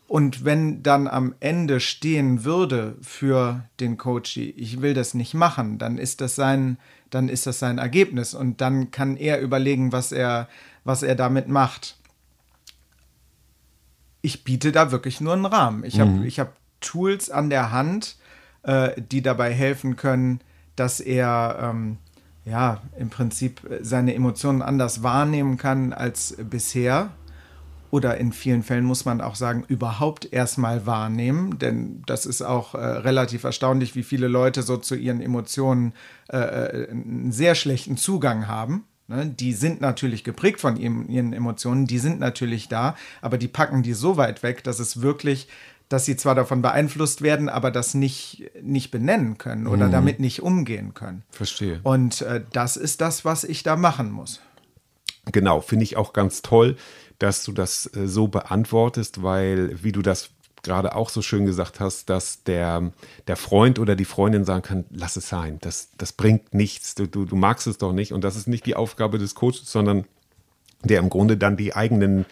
Und 0.09 0.43
wenn 0.43 0.81
dann 0.81 1.07
am 1.07 1.35
Ende 1.39 1.79
stehen 1.79 2.43
würde 2.43 2.95
für 2.99 3.63
den 3.79 3.97
Coach, 3.97 4.37
ich 4.37 4.81
will 4.81 4.95
das 4.95 5.13
nicht 5.13 5.35
machen, 5.35 5.77
dann 5.77 5.99
ist 5.99 6.19
das 6.19 6.35
sein, 6.35 6.79
dann 7.11 7.29
ist 7.29 7.45
das 7.45 7.59
sein 7.59 7.77
Ergebnis 7.77 8.33
und 8.33 8.59
dann 8.59 8.89
kann 8.89 9.17
er 9.17 9.39
überlegen, 9.39 9.91
was 9.91 10.11
er, 10.11 10.49
was 10.83 11.03
er 11.03 11.13
damit 11.13 11.47
macht. 11.47 11.95
Ich 14.23 14.43
biete 14.43 14.71
da 14.71 14.91
wirklich 14.91 15.21
nur 15.21 15.33
einen 15.33 15.45
Rahmen. 15.45 15.83
Ich 15.83 15.99
habe 15.99 16.25
ich 16.25 16.39
hab 16.39 16.55
Tools 16.81 17.29
an 17.29 17.51
der 17.51 17.71
Hand, 17.71 18.17
äh, 18.63 18.99
die 18.99 19.21
dabei 19.21 19.53
helfen 19.53 19.95
können, 19.95 20.41
dass 20.75 21.01
er 21.01 21.59
ähm, 21.61 21.97
ja 22.45 22.81
im 22.97 23.11
Prinzip 23.11 23.61
seine 23.81 24.15
Emotionen 24.15 24.63
anders 24.63 25.03
wahrnehmen 25.03 25.57
kann 25.57 25.93
als 25.93 26.35
bisher 26.49 27.11
oder 27.91 28.17
in 28.17 28.31
vielen 28.33 28.63
Fällen 28.63 28.85
muss 28.85 29.05
man 29.05 29.21
auch 29.21 29.35
sagen, 29.35 29.63
überhaupt 29.67 30.31
erstmal 30.31 30.85
wahrnehmen, 30.85 31.57
denn 31.59 32.03
das 32.05 32.25
ist 32.25 32.41
auch 32.41 32.75
äh, 32.75 32.77
relativ 32.77 33.43
erstaunlich, 33.43 33.95
wie 33.95 34.03
viele 34.03 34.27
Leute 34.27 34.61
so 34.61 34.77
zu 34.77 34.95
ihren 34.95 35.21
Emotionen 35.21 35.93
äh, 36.29 36.37
einen 36.89 37.31
sehr 37.31 37.55
schlechten 37.55 37.97
Zugang 37.97 38.47
haben. 38.47 38.85
Ne? 39.07 39.25
Die 39.25 39.53
sind 39.53 39.81
natürlich 39.81 40.23
geprägt 40.23 40.59
von 40.59 40.77
ihren, 40.77 41.09
ihren 41.09 41.33
Emotionen, 41.33 41.87
die 41.87 41.99
sind 41.99 42.19
natürlich 42.19 42.67
da, 42.67 42.95
aber 43.21 43.37
die 43.37 43.47
packen 43.47 43.81
die 43.81 43.93
so 43.93 44.17
weit 44.17 44.43
weg, 44.43 44.63
dass 44.63 44.79
es 44.79 45.01
wirklich 45.01 45.47
dass 45.89 46.05
sie 46.05 46.15
zwar 46.15 46.35
davon 46.35 46.61
beeinflusst 46.61 47.23
werden, 47.23 47.49
aber 47.49 47.71
das 47.71 47.95
nicht, 47.95 48.51
nicht 48.61 48.91
benennen 48.91 49.39
können 49.39 49.65
oder 49.65 49.87
Mhm. 49.87 49.91
damit 49.91 50.19
nicht 50.19 50.43
umgehen 50.43 50.93
können. 50.93 51.23
Verstehe. 51.31 51.79
Und 51.81 52.21
äh, 52.21 52.43
das 52.53 52.77
ist 52.77 53.01
das, 53.01 53.25
was 53.25 53.43
ich 53.43 53.63
da 53.63 53.75
machen 53.75 54.11
muss. 54.11 54.39
Genau, 55.31 55.61
finde 55.61 55.83
ich 55.83 55.97
auch 55.97 56.13
ganz 56.13 56.43
toll, 56.43 56.75
dass 57.19 57.43
du 57.43 57.51
das 57.51 57.85
äh, 57.95 58.07
so 58.07 58.27
beantwortest, 58.27 59.21
weil, 59.21 59.83
wie 59.83 59.91
du 59.91 60.01
das 60.01 60.31
gerade 60.63 60.95
auch 60.95 61.09
so 61.09 61.21
schön 61.21 61.45
gesagt 61.45 61.79
hast, 61.79 62.09
dass 62.09 62.43
der, 62.43 62.91
der 63.27 63.35
Freund 63.37 63.79
oder 63.79 63.95
die 63.95 64.05
Freundin 64.05 64.43
sagen 64.43 64.61
kann, 64.61 64.85
lass 64.89 65.15
es 65.15 65.29
sein, 65.29 65.57
das, 65.61 65.89
das 65.97 66.11
bringt 66.11 66.53
nichts, 66.53 66.95
du, 66.95 67.07
du, 67.07 67.25
du 67.25 67.35
magst 67.35 67.67
es 67.67 67.77
doch 67.77 67.93
nicht. 67.93 68.11
Und 68.13 68.23
das 68.23 68.35
ist 68.35 68.47
nicht 68.47 68.65
die 68.65 68.75
Aufgabe 68.75 69.19
des 69.19 69.35
Coaches, 69.35 69.71
sondern 69.71 70.05
der 70.83 70.99
im 70.99 71.09
Grunde 71.09 71.37
dann 71.37 71.57
die 71.57 71.75
eigenen 71.75 72.25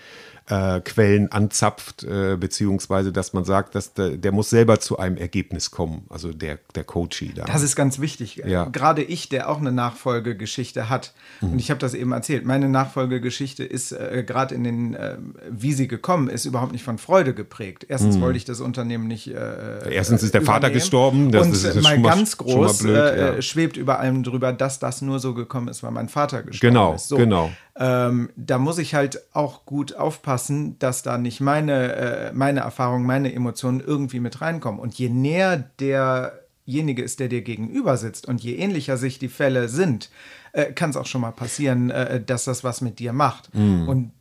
äh, 0.48 0.80
Quellen 0.82 1.32
anzapft, 1.32 2.04
äh, 2.04 2.38
beziehungsweise 2.38 3.12
dass 3.12 3.34
man 3.34 3.44
sagt, 3.44 3.76
dass 3.76 3.94
der, 3.94 4.12
der 4.18 4.32
muss 4.32 4.50
selber 4.50 4.80
zu 4.80 4.98
einem 4.98 5.18
Ergebnis 5.18 5.72
kommen, 5.72 6.06
also 6.10 6.32
der, 6.32 6.60
der 6.76 6.84
Coachee 6.86 7.32
da. 7.36 7.44
Das 7.46 7.64
ist 7.64 7.76
ganz 7.76 8.00
wichtig. 8.00 8.42
Ja. 8.46 8.66
Gerade 8.66 9.04
ich, 9.04 9.30
der 9.30 9.50
auch 9.50 9.60
eine 9.60 9.72
Nachfolgegeschichte 9.72 10.90
hat. 10.90 11.14
Und 11.42 11.60
ich 11.60 11.70
habe 11.70 11.80
das 11.80 11.94
eben 11.94 12.12
erzählt. 12.14 12.46
Meine 12.46 12.70
Nachfolgegeschichte 12.70 13.64
ist 13.64 13.92
äh, 13.92 14.24
gerade 14.26 14.56
in 14.56 14.64
den, 14.64 14.94
äh, 14.96 15.18
wie 15.50 15.74
sie 15.74 15.88
gekommen 15.88 16.30
ist, 16.30 16.46
überhaupt 16.46 16.72
nicht 16.72 16.84
von 16.84 16.98
Freude 16.98 17.34
geprägt. 17.34 17.86
Erstens 17.88 18.20
wollte 18.22 18.38
ich 18.38 18.46
das 18.46 18.62
Unternehmen 18.62 19.08
nicht. 19.08 19.28
Äh, 19.28 19.94
Erstens 19.94 20.24
ist 20.24 20.34
der 20.34 20.42
Vater 20.42 20.70
gestorben, 20.70 21.32
das 21.32 21.46
und 21.46 21.52
das 21.54 21.64
ist 21.64 21.84
mal 21.84 22.02
ganz 22.02 22.38
groß 22.38 22.80
blöd, 22.80 22.96
äh, 22.96 23.36
ja. 23.36 23.42
schwebt 23.42 23.78
über 23.78 24.00
allem 24.00 24.24
drüber, 24.24 24.54
dass 24.54 24.80
das 24.80 25.02
nur 25.02 25.20
so 25.20 25.34
gekommen 25.34 25.68
ist, 25.68 25.84
weil 25.84 25.92
mein 25.92 26.10
Vater 26.10 26.44
gestorben 26.44 26.74
Genau, 26.74 26.94
ist. 26.94 27.10
genau. 27.10 27.52
Ähm, 27.80 28.30
da 28.36 28.58
muss 28.58 28.80
ich 28.80 28.96
halt 28.96 29.22
auch 29.34 29.66
gut 29.66 29.96
aufpassen, 29.96 30.80
dass 30.80 31.04
da 31.04 31.18
nicht 31.18 31.42
meine, 31.42 31.94
äh, 31.96 32.34
meine 32.34 32.62
Erfahrungen, 32.62 33.06
meine 33.06 33.34
Emotionen 33.34 33.82
irgendwie 33.82 34.20
mit 34.20 34.42
reinkommen. 34.42 34.80
Und 34.80 34.96
je 34.96 35.10
näher 35.10 35.58
derjenige 35.80 37.04
ist, 37.04 37.20
der 37.20 37.28
dir 37.30 37.42
gegenüber 37.42 37.98
sitzt 37.98 38.28
und 38.28 38.42
je 38.42 38.56
ähnlicher 38.56 38.98
sich 38.98 39.20
die 39.20 39.30
Fälle 39.30 39.70
sind, 39.70 40.10
äh, 40.54 40.72
kann 40.74 40.90
es 40.90 40.98
auch 40.98 41.06
schon 41.06 41.22
mal 41.22 41.32
passieren, 41.32 41.92
äh, 41.92 42.22
dass 42.24 42.46
das 42.46 42.64
was 42.64 42.82
mit 42.82 43.00
dir 43.00 43.14
macht. 43.14 43.50
Und 43.88 44.12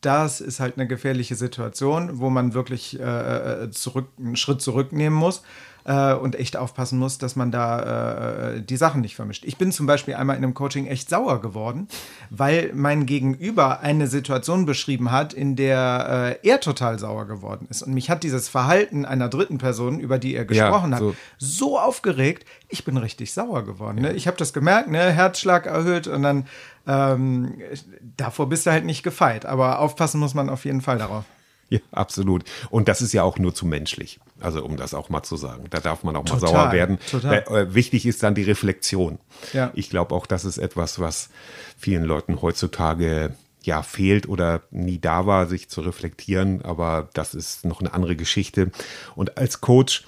das 0.00 0.40
ist 0.40 0.60
halt 0.60 0.76
eine 0.78 0.86
gefährliche 0.86 1.34
Situation, 1.34 2.20
wo 2.20 2.30
man 2.30 2.54
wirklich 2.54 2.98
äh, 2.98 3.70
zurück, 3.70 4.08
einen 4.18 4.36
Schritt 4.36 4.62
zurücknehmen 4.62 5.18
muss 5.18 5.42
äh, 5.84 6.14
und 6.14 6.36
echt 6.36 6.56
aufpassen 6.56 6.98
muss, 6.98 7.18
dass 7.18 7.36
man 7.36 7.50
da 7.50 8.52
äh, 8.52 8.62
die 8.62 8.76
Sachen 8.76 9.00
nicht 9.00 9.16
vermischt. 9.16 9.44
Ich 9.44 9.56
bin 9.56 9.72
zum 9.72 9.86
Beispiel 9.86 10.14
einmal 10.14 10.36
in 10.36 10.44
einem 10.44 10.54
Coaching 10.54 10.86
echt 10.86 11.08
sauer 11.08 11.40
geworden, 11.40 11.88
weil 12.30 12.70
mein 12.74 13.06
Gegenüber 13.06 13.80
eine 13.80 14.06
Situation 14.06 14.66
beschrieben 14.66 15.10
hat, 15.10 15.32
in 15.32 15.56
der 15.56 16.38
äh, 16.42 16.48
er 16.48 16.60
total 16.60 16.98
sauer 16.98 17.26
geworden 17.26 17.66
ist. 17.70 17.82
Und 17.82 17.94
mich 17.94 18.10
hat 18.10 18.22
dieses 18.22 18.48
Verhalten 18.48 19.04
einer 19.04 19.28
dritten 19.28 19.58
Person, 19.58 20.00
über 20.00 20.18
die 20.18 20.34
er 20.34 20.44
gesprochen 20.44 20.96
so. 20.96 21.10
hat, 21.10 21.16
so 21.38 21.78
aufgeregt, 21.78 22.46
ich 22.68 22.84
bin 22.84 22.96
richtig 22.96 23.32
sauer 23.32 23.64
geworden. 23.64 24.00
Ne? 24.00 24.12
Ich 24.12 24.26
habe 24.26 24.36
das 24.36 24.52
gemerkt, 24.52 24.90
ne? 24.90 25.10
Herzschlag 25.10 25.66
erhöht 25.66 26.06
und 26.06 26.22
dann 26.22 26.46
ähm, 26.86 27.54
davor 28.16 28.48
bist 28.48 28.66
du 28.66 28.70
halt 28.70 28.84
nicht 28.84 29.02
gefeit. 29.02 29.46
Aber 29.46 29.78
aufpassen 29.80 30.20
muss 30.20 30.34
man 30.34 30.48
auf 30.48 30.64
jeden 30.64 30.80
Fall 30.80 30.98
darauf. 30.98 31.24
Ja, 31.70 31.78
absolut. 31.92 32.44
Und 32.68 32.88
das 32.88 33.00
ist 33.00 33.12
ja 33.12 33.22
auch 33.22 33.38
nur 33.38 33.54
zu 33.54 33.64
menschlich. 33.64 34.18
Also 34.40 34.64
um 34.64 34.76
das 34.76 34.92
auch 34.92 35.08
mal 35.08 35.22
zu 35.22 35.36
sagen. 35.36 35.64
Da 35.70 35.80
darf 35.80 36.02
man 36.02 36.16
auch 36.16 36.24
mal 36.24 36.38
Total, 36.38 36.48
sauer 36.48 36.72
werden. 36.72 36.98
total. 37.08 37.34
Äh, 37.34 37.60
äh, 37.60 37.74
wichtig 37.74 38.06
ist 38.06 38.22
dann 38.22 38.34
die 38.34 38.42
Reflexion. 38.42 39.18
Ja. 39.52 39.70
Ich 39.74 39.88
glaube 39.88 40.14
auch, 40.14 40.26
das 40.26 40.44
ist 40.44 40.58
etwas, 40.58 40.98
was 40.98 41.30
vielen 41.78 42.04
Leuten 42.04 42.42
heutzutage 42.42 43.34
ja 43.62 43.82
fehlt 43.82 44.28
oder 44.28 44.62
nie 44.70 44.98
da 44.98 45.26
war, 45.26 45.46
sich 45.46 45.68
zu 45.68 45.80
reflektieren. 45.80 46.62
Aber 46.62 47.08
das 47.14 47.34
ist 47.34 47.64
noch 47.64 47.80
eine 47.80 47.94
andere 47.94 48.16
Geschichte. 48.16 48.72
Und 49.14 49.38
als 49.38 49.60
Coach 49.60 50.04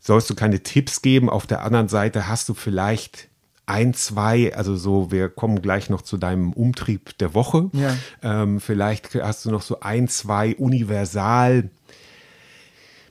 sollst 0.00 0.30
du 0.30 0.34
keine 0.34 0.62
Tipps 0.62 1.02
geben. 1.02 1.28
Auf 1.28 1.46
der 1.46 1.62
anderen 1.62 1.88
Seite 1.88 2.26
hast 2.26 2.48
du 2.48 2.54
vielleicht 2.54 3.28
ein, 3.72 3.94
zwei, 3.94 4.54
also 4.54 4.76
so, 4.76 5.10
wir 5.10 5.28
kommen 5.28 5.62
gleich 5.62 5.88
noch 5.90 6.02
zu 6.02 6.18
deinem 6.18 6.52
Umtrieb 6.52 7.16
der 7.18 7.34
Woche. 7.34 7.70
Ja. 7.72 7.96
Ähm, 8.22 8.60
vielleicht 8.60 9.14
hast 9.14 9.44
du 9.46 9.50
noch 9.50 9.62
so 9.62 9.80
ein, 9.80 10.08
zwei 10.08 10.54
universal 10.56 11.70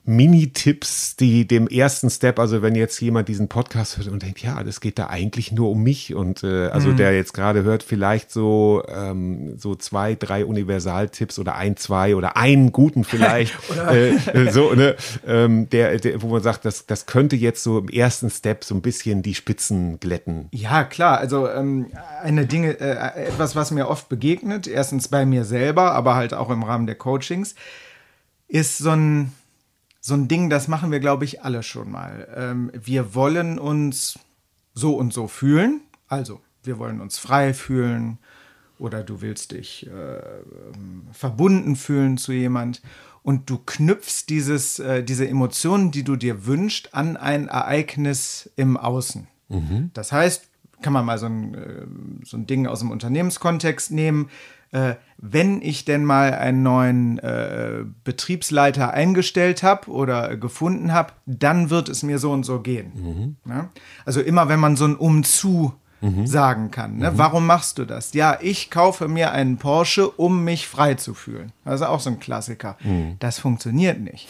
Mini-Tipps, 0.04 1.16
die 1.16 1.48
dem 1.48 1.68
ersten 1.68 2.10
Step, 2.10 2.40
also 2.40 2.62
wenn 2.64 2.74
jetzt 2.74 3.00
jemand 3.02 3.28
diesen 3.30 3.48
Podcast 3.48 3.98
hört 3.98 4.08
und 4.08 4.24
denkt, 4.24 4.40
ja, 4.42 4.64
das 4.64 4.82
geht 4.82 4.98
da 4.98 5.08
eigentlich 5.08 5.52
nur 5.52 5.70
um 5.70 5.84
mich 5.84 6.16
und 6.16 6.44
äh, 6.44 6.68
also 6.68 6.90
Mhm. 6.90 6.98
der 6.98 7.16
jetzt 7.16 7.34
gerade 7.34 7.64
hört, 7.64 7.84
vielleicht 7.84 8.32
so 8.32 8.84
ähm, 8.88 9.58
so 9.58 9.76
zwei, 9.76 10.16
drei 10.16 10.44
Universaltipps 10.46 11.38
oder 11.38 11.56
ein, 11.56 11.78
zwei 11.78 12.16
oder 12.16 12.36
einen 12.36 12.72
guten 12.72 13.04
vielleicht, 13.04 13.54
äh, 13.90 14.16
äh, 14.16 14.52
so 14.52 14.74
ne, 14.74 14.96
ähm, 15.28 15.70
der, 15.70 15.98
der, 16.00 16.22
wo 16.22 16.28
man 16.28 16.42
sagt, 16.42 16.66
das 16.66 16.88
das 16.88 17.06
könnte 17.06 17.36
jetzt 17.36 17.62
so 17.64 17.78
im 17.78 17.88
ersten 17.90 18.30
Step 18.32 18.64
so 18.64 18.74
ein 18.74 18.82
bisschen 18.82 19.22
die 19.22 19.36
Spitzen 19.36 20.00
glätten. 20.00 20.48
Ja, 20.52 20.84
klar. 20.84 21.20
Also 21.20 21.48
ähm, 21.48 21.88
eine 22.24 22.48
Dinge, 22.48 22.80
äh, 22.80 23.28
etwas, 23.28 23.56
was 23.56 23.70
mir 23.70 23.88
oft 23.88 24.10
begegnet, 24.10 24.68
erstens 24.68 25.08
bei 25.10 25.26
mir 25.28 25.46
selber, 25.46 25.92
aber 25.94 26.16
halt 26.16 26.34
auch 26.34 26.50
im 26.50 26.64
Rahmen 26.64 26.88
der 26.88 26.96
Coachings, 26.96 27.54
ist 28.48 28.80
so 28.80 28.90
ein, 28.90 29.32
so 30.02 30.16
ein 30.16 30.28
Ding, 30.28 30.50
das 30.50 30.68
machen 30.68 30.92
wir, 30.92 31.00
glaube 31.00 31.26
ich, 31.26 31.44
alle 31.44 31.64
schon 31.64 31.92
mal. 31.92 32.28
Ähm, 32.36 32.72
wir 32.74 33.16
wollen 33.16 33.60
uns 33.60 34.20
so 34.74 34.96
und 34.96 35.14
so 35.14 35.28
fühlen. 35.28 35.82
Also, 36.08 36.42
wir 36.64 36.80
wollen 36.80 37.00
uns 37.00 37.18
frei 37.20 37.54
fühlen 37.54 38.18
oder 38.80 39.04
du 39.04 39.22
willst 39.22 39.52
dich 39.52 39.88
äh, 39.88 39.92
ähm, 39.92 41.04
verbunden 41.12 41.76
fühlen 41.76 42.18
zu 42.18 42.34
jemand 42.34 42.82
und 43.22 43.50
du 43.50 43.60
knüpfst 43.60 44.26
dieses, 44.28 44.80
äh, 44.80 45.04
diese 45.04 45.28
Emotionen, 45.28 45.92
die 45.92 46.04
du 46.04 46.16
dir 46.16 46.48
wünschst, 46.48 46.96
an 46.96 47.16
ein 47.16 47.48
Ereignis 47.48 48.50
im 48.56 48.78
Außen. 48.78 49.28
Das 49.94 50.12
heißt, 50.12 50.48
kann 50.82 50.94
man 50.94 51.06
mal 51.06 51.20
so 51.20 51.28
ein, 51.28 51.54
äh, 51.54 51.86
so 52.26 52.38
ein 52.38 52.48
Ding 52.48 52.66
aus 52.66 52.80
dem 52.80 52.90
Unternehmenskontext 52.90 53.92
nehmen. 53.92 54.30
Äh, 54.72 54.96
wenn 55.18 55.62
ich 55.62 55.86
denn 55.86 56.04
mal 56.04 56.34
einen 56.34 56.64
neuen 56.64 57.20
äh, 57.20 57.84
Betriebsleiter 58.04 58.92
eingestellt 58.94 59.64
habe 59.64 59.90
oder 59.92 60.36
gefunden 60.38 60.94
habe, 60.94 61.14
dann 61.26 61.70
wird 61.70 61.90
es 61.90 62.04
mir 62.04 62.18
so 62.20 62.32
und 62.32 62.44
so 62.44 62.60
gehen. 62.62 63.38
Ja? 63.48 63.70
Also 64.06 64.22
immer, 64.22 64.50
wenn 64.50 64.60
man 64.60 64.76
so 64.76 64.86
ein 64.86 64.96
Umzu 64.96 65.74
sagen 66.26 66.72
kann. 66.72 66.98
Ne? 66.98 67.12
Warum 67.20 67.46
machst 67.46 67.78
du 67.78 67.86
das? 67.86 68.14
Ja, 68.16 68.40
ich 68.42 68.72
kaufe 68.72 69.08
mir 69.08 69.34
einen 69.34 69.58
Porsche, 69.58 70.10
um 70.10 70.44
mich 70.44 70.68
frei 70.68 70.96
zu 70.96 71.14
fühlen. 71.14 71.52
Das 71.64 71.82
ist 71.82 71.86
auch 71.86 72.00
so 72.00 72.10
ein 72.10 72.20
Klassiker. 72.20 72.76
Das 73.20 73.38
funktioniert 73.38 74.00
nicht. 74.00 74.28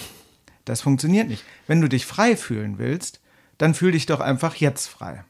Das 0.65 0.81
funktioniert 0.81 1.29
nicht. 1.29 1.45
Wenn 1.67 1.79
du 1.79 1.87
dich 1.87 2.05
frei 2.05 2.35
fühlen 2.35 2.77
willst, 2.77 3.21
dann 3.57 3.73
fühl 3.73 3.93
dich 3.93 4.05
doch 4.05 4.19
einfach 4.19 4.55
jetzt 4.55 4.87
frei. 4.87 5.23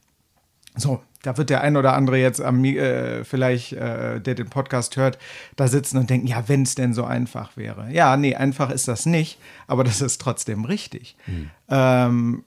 So, 0.76 1.02
da 1.22 1.38
wird 1.38 1.50
der 1.50 1.62
ein 1.62 1.76
oder 1.78 1.94
andere 1.94 2.18
jetzt 2.18 2.42
am, 2.42 2.64
äh, 2.64 3.24
vielleicht, 3.24 3.74
äh, 3.74 4.20
der 4.20 4.36
den 4.36 4.50
Podcast 4.50 4.96
hört, 4.98 5.18
da 5.56 5.68
sitzen 5.68 5.98
und 5.98 6.10
denken, 6.10 6.28
ja, 6.28 6.48
wenn 6.48 6.64
es 6.64 6.76
denn 6.76 6.94
so 6.94 7.04
einfach 7.04 7.58
wäre. 7.58 7.92
Ja, 7.92 8.18
nee, 8.18 8.36
einfach 8.36 8.70
ist 8.70 8.88
das 8.88 9.06
nicht, 9.06 9.38
aber 9.68 9.84
das 9.84 10.02
ist 10.02 10.22
trotzdem 10.22 10.66
richtig. 10.66 11.16
Ähm, 11.70 12.44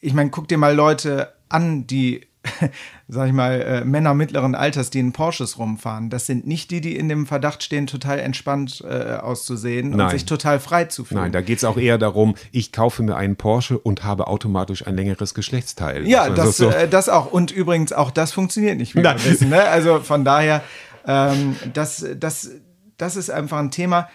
ich 0.00 0.14
meine, 0.14 0.30
guck 0.30 0.48
dir 0.48 0.58
mal 0.58 0.74
Leute 0.74 1.32
an, 1.48 1.86
die, 1.86 2.26
sag 3.08 3.28
ich 3.28 3.32
mal, 3.32 3.60
äh, 3.60 3.84
Männer 3.84 4.14
mittleren 4.14 4.54
Alters, 4.54 4.90
die 4.90 4.98
in 4.98 5.12
Porsches 5.12 5.58
rumfahren. 5.58 6.10
Das 6.10 6.26
sind 6.26 6.46
nicht 6.46 6.70
die, 6.70 6.80
die 6.80 6.96
in 6.96 7.08
dem 7.08 7.26
Verdacht 7.26 7.62
stehen, 7.62 7.86
total 7.86 8.18
entspannt 8.18 8.82
äh, 8.88 9.14
auszusehen 9.16 9.92
und 9.92 9.98
Nein. 9.98 10.10
sich 10.10 10.24
total 10.24 10.58
frei 10.58 10.86
zu 10.86 11.04
fühlen. 11.04 11.20
Nein, 11.20 11.32
da 11.32 11.40
geht 11.40 11.58
es 11.58 11.64
auch 11.64 11.76
eher 11.76 11.98
darum, 11.98 12.34
ich 12.50 12.72
kaufe 12.72 13.02
mir 13.02 13.16
einen 13.16 13.36
Porsche 13.36 13.78
und 13.78 14.02
habe 14.04 14.26
automatisch 14.26 14.86
ein 14.86 14.96
längeres 14.96 15.34
Geschlechtsteil. 15.34 16.06
Ja, 16.08 16.22
Also 16.22 16.34
das, 16.34 16.56
so. 16.56 16.70
äh, 16.70 16.88
das 16.88 17.08
auch. 17.08 17.30
Und 17.30 17.52
übrigens, 17.52 17.92
auch 17.92 18.10
das 18.10 18.32
funktioniert 18.32 18.76
nicht, 18.78 18.94
wie 18.96 19.00
Nein. 19.00 19.18
wir 19.22 19.30
wissen. 19.32 19.48
Ne? 19.48 19.62
Also 19.72 20.00
von 20.00 20.24
daher, 20.24 20.62
ähm, 21.06 21.56
das, 21.72 22.04
das, 22.18 22.50
das 22.98 23.16
ist 23.16 23.30
einfach 23.30 23.58
ein 23.58 23.70
Thema. 23.70 24.08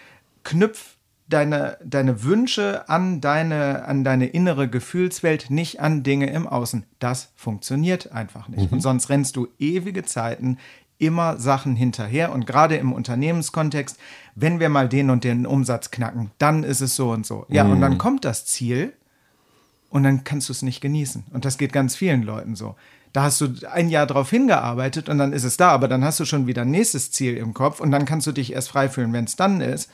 Knüpf 0.44 0.97
deine, 1.28 1.78
deine 1.84 2.24
Wünsche 2.24 2.88
an 2.90 3.22
deine, 3.22 3.86
an 3.86 4.04
deine 4.04 4.28
innere 4.28 4.70
Gefühlswelt, 4.70 5.50
nicht 5.50 5.80
an 5.80 6.04
Dinge 6.04 6.30
im 6.30 6.48
Außen. 6.48 6.86
Das 7.00 7.32
funktioniert 7.36 8.12
einfach 8.12 8.48
nicht. 8.48 8.72
Und 8.72 8.82
sonst 8.82 9.10
rennst 9.10 9.36
du 9.36 9.48
ewige 9.60 10.04
Zeiten 10.04 10.58
immer 11.00 11.38
Sachen 11.38 11.76
hinterher. 11.76 12.32
Und 12.32 12.48
gerade 12.48 12.78
im 12.78 12.94
Unternehmenskontext, 12.94 13.98
wenn 14.36 14.60
wir 14.60 14.70
mal 14.70 14.90
den 14.90 15.10
und 15.10 15.24
den 15.24 15.46
Umsatz 15.46 15.92
knacken, 15.92 16.32
dann 16.38 16.64
ist 16.64 16.82
es 16.82 16.96
so 16.96 17.12
und 17.12 17.26
so. 17.26 17.46
Ja, 17.50 17.66
und 17.66 17.82
dann 17.82 17.98
kommt 17.98 18.26
das 18.26 18.46
Ziel 18.46 18.94
und 19.90 20.04
dann 20.04 20.24
kannst 20.24 20.50
du 20.50 20.54
es 20.54 20.62
nicht 20.62 20.82
genießen. 20.82 21.26
Und 21.32 21.46
das 21.46 21.58
geht 21.58 21.74
ganz 21.74 21.96
vielen 21.96 22.24
Leuten 22.24 22.56
so. 22.56 22.76
Da 23.14 23.24
hast 23.24 23.42
du 23.42 23.48
ein 23.72 23.90
Jahr 23.90 24.06
drauf 24.06 24.30
hingearbeitet 24.30 25.10
und 25.10 25.18
dann 25.18 25.34
ist 25.34 25.44
es 25.44 25.58
da, 25.58 25.72
aber 25.72 25.88
dann 25.88 26.04
hast 26.04 26.20
du 26.20 26.26
schon 26.26 26.46
wieder 26.46 26.64
ein 26.64 26.72
nächstes 26.72 27.12
Ziel 27.12 27.38
im 27.38 27.54
Kopf 27.54 27.80
und 27.80 27.92
dann 27.92 28.06
kannst 28.06 28.28
du 28.28 28.32
dich 28.32 28.54
erst 28.54 28.70
frei 28.70 28.90
fühlen, 28.90 29.14
wenn 29.14 29.26
es 29.26 29.36
dann 29.36 29.62
ist. 29.62 29.90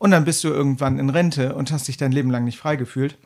Und 0.00 0.12
dann 0.12 0.24
bist 0.24 0.42
du 0.44 0.48
irgendwann 0.48 0.98
in 0.98 1.10
Rente 1.10 1.54
und 1.54 1.70
hast 1.70 1.86
dich 1.86 1.98
dein 1.98 2.10
Leben 2.10 2.30
lang 2.30 2.44
nicht 2.44 2.58
frei 2.58 2.76
gefühlt. 2.76 3.18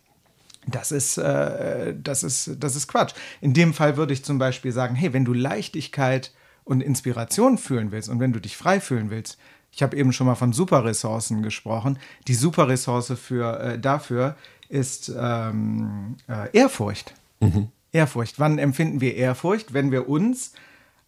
Das 0.66 0.90
ist, 0.90 1.18
äh, 1.18 1.94
das, 1.96 2.24
ist, 2.24 2.56
das 2.58 2.74
ist 2.74 2.88
Quatsch. 2.88 3.14
In 3.40 3.54
dem 3.54 3.72
Fall 3.72 3.96
würde 3.96 4.12
ich 4.12 4.24
zum 4.24 4.38
Beispiel 4.38 4.72
sagen, 4.72 4.96
hey, 4.96 5.12
wenn 5.12 5.24
du 5.24 5.32
Leichtigkeit 5.32 6.32
und 6.64 6.80
Inspiration 6.80 7.58
fühlen 7.58 7.92
willst 7.92 8.08
und 8.08 8.18
wenn 8.18 8.32
du 8.32 8.40
dich 8.40 8.56
frei 8.56 8.80
fühlen 8.80 9.08
willst, 9.08 9.38
ich 9.70 9.84
habe 9.84 9.96
eben 9.96 10.12
schon 10.12 10.26
mal 10.26 10.34
von 10.34 10.52
Superressourcen 10.52 11.44
gesprochen. 11.44 11.96
Die 12.26 12.34
Superressource 12.34 13.12
für, 13.20 13.60
äh, 13.60 13.78
dafür 13.78 14.34
ist 14.68 15.12
ähm, 15.16 16.16
äh, 16.28 16.58
Ehrfurcht. 16.58 17.14
Ehrfurcht. 17.92 18.40
Wann 18.40 18.58
empfinden 18.58 19.00
wir 19.00 19.14
Ehrfurcht? 19.14 19.74
Wenn 19.74 19.92
wir 19.92 20.08
uns 20.08 20.54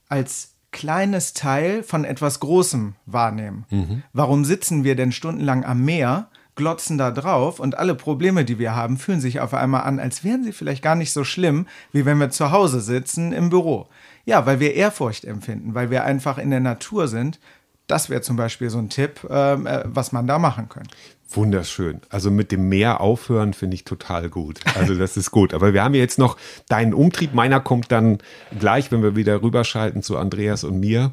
als 0.08 0.52
kleines 0.76 1.32
Teil 1.32 1.82
von 1.82 2.04
etwas 2.04 2.38
Großem 2.38 2.94
wahrnehmen. 3.06 3.64
Warum 4.12 4.44
sitzen 4.44 4.84
wir 4.84 4.94
denn 4.94 5.10
stundenlang 5.10 5.64
am 5.64 5.84
Meer, 5.84 6.28
glotzen 6.54 6.98
da 6.98 7.10
drauf 7.10 7.60
und 7.60 7.78
alle 7.78 7.94
Probleme, 7.94 8.44
die 8.44 8.58
wir 8.58 8.74
haben, 8.74 8.98
fühlen 8.98 9.20
sich 9.20 9.40
auf 9.40 9.54
einmal 9.54 9.82
an, 9.82 9.98
als 9.98 10.22
wären 10.22 10.44
sie 10.44 10.52
vielleicht 10.52 10.82
gar 10.82 10.94
nicht 10.94 11.12
so 11.12 11.24
schlimm, 11.24 11.66
wie 11.92 12.04
wenn 12.04 12.18
wir 12.18 12.30
zu 12.30 12.50
Hause 12.50 12.80
sitzen 12.80 13.32
im 13.32 13.48
Büro. 13.48 13.88
Ja, 14.26 14.44
weil 14.44 14.60
wir 14.60 14.74
Ehrfurcht 14.74 15.24
empfinden, 15.24 15.74
weil 15.74 15.90
wir 15.90 16.04
einfach 16.04 16.36
in 16.36 16.50
der 16.50 16.60
Natur 16.60 17.08
sind. 17.08 17.38
Das 17.86 18.10
wäre 18.10 18.20
zum 18.20 18.36
Beispiel 18.36 18.70
so 18.70 18.78
ein 18.78 18.88
Tipp, 18.88 19.26
ähm, 19.30 19.66
äh, 19.66 19.82
was 19.84 20.12
man 20.12 20.26
da 20.26 20.38
machen 20.38 20.68
könnte. 20.68 20.90
Wunderschön. 21.30 22.00
Also 22.08 22.30
mit 22.30 22.52
dem 22.52 22.68
Meer 22.68 23.00
aufhören 23.00 23.52
finde 23.52 23.74
ich 23.74 23.84
total 23.84 24.30
gut. 24.30 24.60
Also 24.76 24.94
das 24.94 25.16
ist 25.16 25.32
gut. 25.32 25.54
Aber 25.54 25.74
wir 25.74 25.82
haben 25.82 25.94
jetzt 25.94 26.18
noch 26.18 26.36
deinen 26.68 26.94
Umtrieb. 26.94 27.34
Meiner 27.34 27.58
kommt 27.60 27.90
dann 27.90 28.18
gleich, 28.58 28.92
wenn 28.92 29.02
wir 29.02 29.16
wieder 29.16 29.42
rüberschalten 29.42 30.02
zu 30.02 30.16
Andreas 30.18 30.62
und 30.62 30.78
mir. 30.78 31.12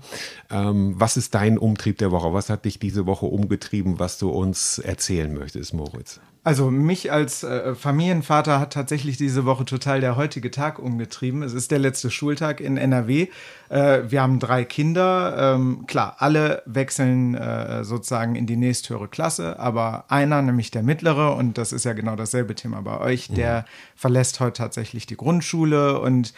Ähm, 0.52 0.94
was 0.98 1.18
ist 1.18 1.34
dein 1.34 1.58
Umtrieb 1.58 1.98
der 1.98 2.12
Woche? 2.12 2.32
Was 2.32 2.50
hat 2.50 2.66
dich 2.66 2.78
diese 2.78 3.08
Woche 3.08 3.26
umgetrieben, 3.26 4.00
was 4.00 4.20
du 4.20 4.30
uns 4.30 4.78
erzählen 4.78 5.34
möchtest, 5.34 5.74
Moritz? 5.74 6.20
Also 6.46 6.70
mich 6.70 7.10
als 7.10 7.44
äh, 7.44 7.74
Familienvater 7.74 8.60
hat 8.60 8.74
tatsächlich 8.74 9.16
diese 9.16 9.46
Woche 9.46 9.64
total 9.64 10.02
der 10.02 10.18
heutige 10.18 10.52
Tag 10.52 10.78
umgetrieben. 10.78 11.42
Es 11.42 11.54
ist 11.54 11.72
der 11.72 11.80
letzte 11.80 12.12
Schultag 12.12 12.60
in 12.60 12.76
NRW. 12.76 13.28
Äh, 13.70 14.02
wir 14.10 14.22
haben 14.22 14.40
drei 14.40 14.66
Kinder. 14.66 15.56
Ähm, 15.56 15.86
klar, 15.88 16.18
alle 16.20 16.62
wechseln 16.66 17.36
äh, 17.36 17.86
sozusagen 17.86 18.36
in 18.36 18.46
die 18.46 18.58
nächsthöhere 18.58 19.08
Klasse, 19.08 19.58
aber 19.58 20.04
einer, 20.10 20.42
nämlich 20.42 20.70
der 20.70 20.84
mittlere, 20.84 21.34
und 21.36 21.58
das 21.58 21.72
ist 21.72 21.86
ja 21.86 21.94
genau 21.94 22.18
dasselbe 22.18 22.56
Thema 22.56 22.82
bei 22.82 23.00
euch, 23.00 23.30
der 23.30 23.64
verlässt 23.96 24.42
heute 24.42 24.58
tatsächlich 24.58 25.06
die 25.06 25.16
Grundschule 25.16 26.00
und 26.02 26.34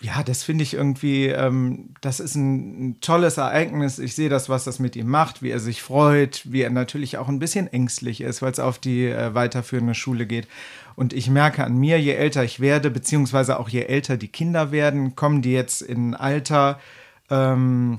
ja, 0.00 0.22
das 0.22 0.42
finde 0.42 0.62
ich 0.62 0.74
irgendwie, 0.74 1.26
ähm, 1.26 1.94
das 2.00 2.20
ist 2.20 2.34
ein, 2.34 2.90
ein 2.90 3.00
tolles 3.00 3.38
Ereignis. 3.38 3.98
Ich 3.98 4.14
sehe 4.14 4.28
das, 4.28 4.48
was 4.48 4.64
das 4.64 4.78
mit 4.78 4.94
ihm 4.94 5.08
macht, 5.08 5.42
wie 5.42 5.50
er 5.50 5.58
sich 5.58 5.82
freut, 5.82 6.42
wie 6.44 6.62
er 6.62 6.70
natürlich 6.70 7.16
auch 7.16 7.28
ein 7.28 7.38
bisschen 7.38 7.66
ängstlich 7.66 8.20
ist, 8.20 8.42
weil 8.42 8.52
es 8.52 8.60
auf 8.60 8.78
die 8.78 9.06
äh, 9.06 9.34
weiterführende 9.34 9.94
Schule 9.94 10.26
geht. 10.26 10.48
Und 10.96 11.12
ich 11.12 11.30
merke 11.30 11.64
an 11.64 11.76
mir, 11.76 12.00
je 12.00 12.12
älter 12.12 12.44
ich 12.44 12.60
werde, 12.60 12.90
beziehungsweise 12.90 13.58
auch 13.58 13.68
je 13.68 13.82
älter 13.82 14.16
die 14.16 14.28
Kinder 14.28 14.70
werden, 14.70 15.16
kommen 15.16 15.40
die 15.42 15.52
jetzt 15.52 15.80
in 15.82 16.10
ein 16.10 16.14
Alter, 16.14 16.78
ähm, 17.30 17.98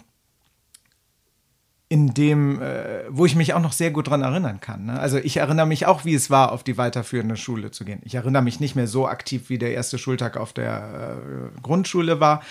in 1.89 2.13
dem, 2.13 2.61
äh, 2.61 3.03
wo 3.09 3.25
ich 3.25 3.35
mich 3.35 3.53
auch 3.53 3.61
noch 3.61 3.71
sehr 3.71 3.91
gut 3.91 4.09
dran 4.09 4.21
erinnern 4.21 4.59
kann. 4.59 4.87
Ne? 4.87 4.99
Also 4.99 5.17
ich 5.17 5.37
erinnere 5.37 5.65
mich 5.65 5.85
auch, 5.85 6.03
wie 6.03 6.15
es 6.15 6.29
war, 6.29 6.51
auf 6.51 6.63
die 6.63 6.77
weiterführende 6.77 7.37
Schule 7.37 7.71
zu 7.71 7.85
gehen. 7.85 8.01
Ich 8.03 8.15
erinnere 8.15 8.41
mich 8.41 8.59
nicht 8.59 8.75
mehr 8.75 8.87
so 8.87 9.07
aktiv, 9.07 9.49
wie 9.49 9.57
der 9.57 9.73
erste 9.73 9.97
Schultag 9.97 10.35
auf 10.35 10.51
der 10.51 11.17
äh, 11.55 11.61
Grundschule 11.61 12.19
war. 12.19 12.41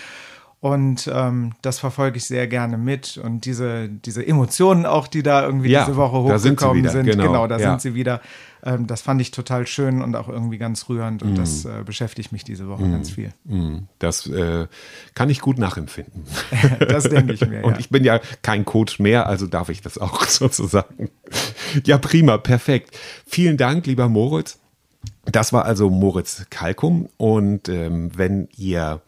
Und 0.59 1.07
ähm, 1.13 1.53
das 1.61 1.77
verfolge 1.77 2.17
ich 2.17 2.25
sehr 2.25 2.47
gerne 2.47 2.79
mit. 2.79 3.17
Und 3.17 3.45
diese, 3.45 3.89
diese 3.89 4.25
Emotionen 4.25 4.87
auch, 4.87 5.07
die 5.07 5.21
da 5.21 5.45
irgendwie 5.45 5.69
Ja, 5.69 5.85
diese 5.85 5.97
Woche 5.97 6.39
sind 6.39 6.53
hochgekommen 6.53 6.83
wieder, 6.83 6.91
sind, 6.91 7.05
genau, 7.05 7.23
genau, 7.27 7.47
da 7.47 7.59
ja. 7.59 7.69
sind 7.69 7.81
sie 7.81 7.93
wieder. 7.93 8.21
Ähm, 8.63 8.87
das 8.87 9.01
fand 9.01 9.21
ich 9.21 9.31
total 9.31 9.67
schön 9.67 10.01
und 10.01 10.15
auch 10.15 10.27
irgendwie 10.29 10.57
ganz 10.57 10.89
rührend. 10.89 11.23
Und 11.23 11.35
das 11.37 11.63
Mhm. 11.63 11.71
äh, 11.71 11.83
beschäftigt 11.83 12.31
mich 12.31 12.43
diese 12.43 12.67
Woche 12.67 12.89
ganz 12.89 13.11
viel. 13.11 13.31
Das 13.99 14.27
äh, 14.27 14.67
kann 15.13 15.29
ich 15.29 15.39
gut 15.41 15.57
nachempfinden. 15.57 16.23
Das 16.87 17.03
denke 17.09 17.33
ich 17.33 17.45
mir. 17.47 17.63
Und 17.65 17.73
ja. 17.73 17.79
ich 17.79 17.89
bin 17.89 18.03
ja 18.03 18.19
kein 18.41 18.65
Coach 18.65 18.99
mehr, 18.99 19.27
also 19.27 19.47
darf 19.47 19.69
ich 19.69 19.81
das 19.81 19.97
auch 19.97 20.23
sozusagen. 20.27 21.09
Ja, 21.85 21.97
prima, 21.97 22.37
perfekt. 22.37 22.97
Vielen 23.25 23.57
Dank, 23.57 23.85
lieber 23.85 24.09
Moritz. 24.09 24.59
Das 25.25 25.53
war 25.53 25.65
also 25.65 25.89
Moritz 25.89 26.45
Kalkum. 26.49 27.09
Und 27.17 27.69
ähm, 27.69 28.11
wenn 28.15 28.47
ihr 28.57 29.01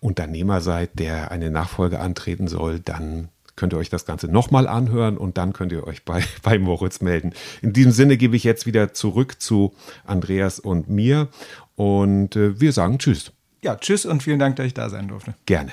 Unternehmer 0.00 0.60
seid, 0.60 0.98
der 0.98 1.30
eine 1.30 1.50
Nachfolge 1.50 2.00
antreten 2.00 2.48
soll, 2.48 2.78
dann 2.80 3.28
könnt 3.58 3.74
ihr 3.74 3.78
euch 3.78 3.90
das 3.90 4.06
Ganze 4.06 4.28
nochmal 4.28 4.66
anhören 4.66 5.18
und 5.18 5.36
dann 5.36 5.52
könnt 5.52 5.72
ihr 5.72 5.86
euch 5.86 6.04
bei, 6.06 6.22
bei 6.42 6.58
Moritz 6.58 7.02
melden. 7.02 7.34
In 7.60 7.74
diesem 7.74 7.92
Sinne 7.92 8.16
gebe 8.16 8.34
ich 8.36 8.44
jetzt 8.44 8.64
wieder 8.64 8.94
zurück 8.94 9.42
zu 9.42 9.74
Andreas 10.06 10.58
und 10.58 10.88
mir 10.88 11.28
und 11.76 12.34
äh, 12.36 12.58
wir 12.60 12.72
sagen 12.72 12.98
Tschüss. 12.98 13.32
ja, 13.62 13.76
tschüss 13.76 14.06
und 14.06 14.22
vielen 14.22 14.38
Dank, 14.38 14.56
dass 14.56 14.66
ich 14.66 14.74
da 14.74 14.88
sein 14.88 15.08
durfte. 15.08 15.34
Gerne. 15.44 15.72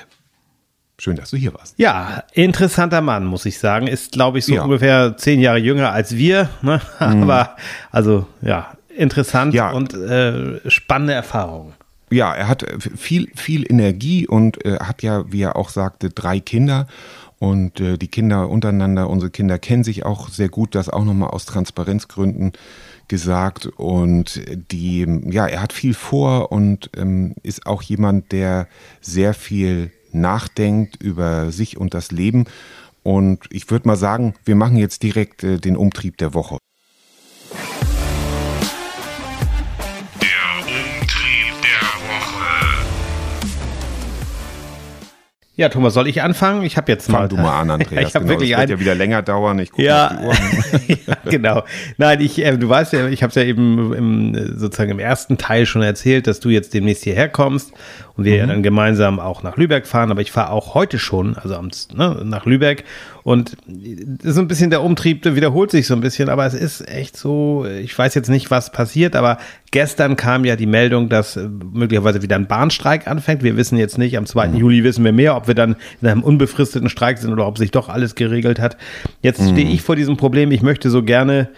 Schön, 0.97 1.17
dass 1.17 1.29
du 1.31 1.37
hier 1.37 1.53
warst. 1.53 1.75
Ja, 1.77 2.23
interessanter 2.33 3.01
Mann, 3.01 3.25
muss 3.25 3.45
ich 3.45 3.59
sagen. 3.59 3.85
Ist, 3.87 4.13
glaube 4.13 4.39
ich, 4.39 4.45
so 4.45 4.53
Ja. 4.55 4.63
ungefähr 4.63 5.17
zehn 5.17 5.41
Jahre 5.41 5.57
jünger 5.57 5.91
als 5.91 6.15
wir. 6.15 6.49
Ne? 6.61 6.79
Aber, 6.99 7.57
also, 7.91 8.27
ja, 8.41 8.77
interessant 8.95 9.53
Ja. 9.53 9.71
und 9.71 9.93
äh, 9.93 10.59
spannende 10.71 11.11
Erfahrung. 11.13 11.73
Ja, 12.11 12.33
er 12.33 12.47
hat 12.47 12.63
äh, 12.63 12.79
viel, 12.79 13.29
viel 13.35 13.69
Energie 13.69 14.25
und 14.25 14.63
äh, 14.63 14.77
hat 14.79 15.03
ja, 15.03 15.29
wie 15.29 15.41
er 15.41 15.57
auch 15.57 15.67
sagte, 15.67 16.11
drei 16.11 16.39
Kinder. 16.39 16.87
Und 17.45 17.79
äh, 17.79 17.99
die 17.99 18.07
Kinder 18.07 18.49
untereinander, 18.49 19.07
unsere 19.07 19.29
Kinder 19.29 19.59
kennen 19.59 19.83
sich 19.83 20.03
auch 20.03 20.29
sehr 20.29 20.49
gut, 20.49 20.73
das 20.73 20.89
auch 20.89 21.05
nochmal 21.05 21.29
aus 21.29 21.45
Transparenzgründen 21.45 22.53
gesagt. 23.07 23.67
Und 23.67 24.41
die, 24.71 25.05
ja, 25.29 25.45
er 25.45 25.61
hat 25.61 25.71
viel 25.71 25.93
vor 25.93 26.51
und 26.51 26.89
ähm, 26.97 27.35
ist 27.43 27.67
auch 27.67 27.83
jemand, 27.83 28.31
der 28.31 28.67
sehr 28.99 29.35
viel 29.35 29.91
nachdenkt 30.11 30.95
über 31.03 31.51
sich 31.51 31.77
und 31.77 31.93
das 31.93 32.09
Leben. 32.11 32.45
Und 33.03 33.41
ich 33.51 33.69
würde 33.69 33.87
mal 33.87 33.95
sagen, 33.95 34.33
wir 34.43 34.55
machen 34.55 34.77
jetzt 34.77 35.03
direkt 35.03 35.43
äh, 35.43 35.59
den 35.59 35.77
Umtrieb 35.77 36.17
der 36.17 36.33
Woche. 36.33 36.57
Ja, 45.57 45.69
Thomas, 45.69 45.93
soll 45.93 46.09
ich 46.09 46.21
anfangen? 46.21 46.63
Ich 46.63 46.75
habe 46.75 46.91
jetzt 46.91 47.09
mal. 47.09 47.19
Fang 47.19 47.29
du 47.29 47.37
mal 47.37 47.61
an, 47.61 47.71
Andreas. 47.71 47.91
ich 48.09 48.15
habe 48.15 48.25
Genau, 48.25 48.39
wirklich 48.39 48.51
das 48.51 48.59
wird 48.59 48.69
ein, 48.69 48.75
ja 48.75 48.79
wieder 48.81 48.95
länger 48.95 49.21
dauern. 49.21 49.57
Ich 49.59 49.71
gucke 49.71 49.83
Ja, 49.83 50.07
auf 50.07 50.37
die 50.87 50.93
Uhr. 50.93 50.97
ja, 51.07 51.17
genau. 51.29 51.63
Nein, 51.97 52.19
ich, 52.19 52.43
äh, 52.43 52.57
du 52.57 52.67
weißt 52.67 52.91
ja, 52.91 53.07
ich 53.07 53.23
habe 53.23 53.29
es 53.29 53.35
ja 53.35 53.43
eben 53.43 53.93
im, 53.93 54.57
sozusagen 54.57 54.91
im 54.91 54.99
ersten 54.99 55.37
Teil 55.37 55.65
schon 55.65 55.81
erzählt, 55.81 56.27
dass 56.27 56.41
du 56.41 56.49
jetzt 56.49 56.73
demnächst 56.73 57.05
hierher 57.05 57.29
kommst 57.29 57.71
und 58.17 58.25
wir 58.25 58.35
ja 58.35 58.45
dann 58.45 58.63
gemeinsam 58.63 59.19
auch 59.19 59.43
nach 59.43 59.55
Lübeck 59.55 59.87
fahren. 59.87 60.11
Aber 60.11 60.19
ich 60.21 60.31
fahre 60.31 60.51
auch 60.51 60.73
heute 60.73 60.99
schon, 60.99 61.37
also 61.37 61.55
am, 61.55 61.69
ne, 61.93 62.21
nach 62.25 62.45
Lübeck. 62.45 62.83
Und 63.25 63.57
das 63.65 64.23
ist 64.23 64.35
so 64.35 64.41
ein 64.41 64.47
bisschen 64.47 64.69
der 64.69 64.83
Umtrieb, 64.83 65.23
der 65.23 65.35
wiederholt 65.35 65.71
sich 65.71 65.87
so 65.87 65.95
ein 65.95 66.01
bisschen, 66.01 66.29
aber 66.29 66.45
es 66.45 66.53
ist 66.53 66.87
echt 66.87 67.17
so, 67.17 67.65
ich 67.65 67.97
weiß 67.97 68.13
jetzt 68.13 68.29
nicht, 68.29 68.51
was 68.51 68.71
passiert, 68.71 69.15
aber 69.15 69.39
gestern 69.71 70.15
kam 70.15 70.45
ja 70.45 70.55
die 70.55 70.67
Meldung, 70.67 71.09
dass 71.09 71.35
äh, 71.35 71.49
möglicherweise 71.49 72.21
wieder 72.21 72.35
ein 72.35 72.45
Bahnstreik 72.45 73.07
anfängt. 73.07 73.41
Wir 73.41 73.57
wissen 73.57 73.79
jetzt 73.79 73.97
nicht, 73.97 74.15
am 74.15 74.27
2. 74.27 74.49
Juli 74.49 74.83
wissen 74.83 75.03
wir 75.03 75.11
mehr, 75.11 75.35
ob 75.35 75.47
wir 75.47 75.55
dann 75.55 75.75
in 76.03 76.07
einem 76.07 76.21
unbefristeten 76.21 76.87
Streik 76.87 77.17
sind 77.17 77.33
oder 77.33 77.47
ob 77.47 77.57
sich 77.57 77.71
doch 77.71 77.89
alles 77.89 78.13
geregelt 78.13 78.59
hat. 78.59 78.77
Jetzt 79.23 79.41
stehe 79.49 79.69
ich 79.69 79.81
vor 79.81 79.95
diesem 79.95 80.17
Problem, 80.17 80.51
ich 80.51 80.61
möchte 80.61 80.91
so 80.91 81.01
gerne 81.01 81.49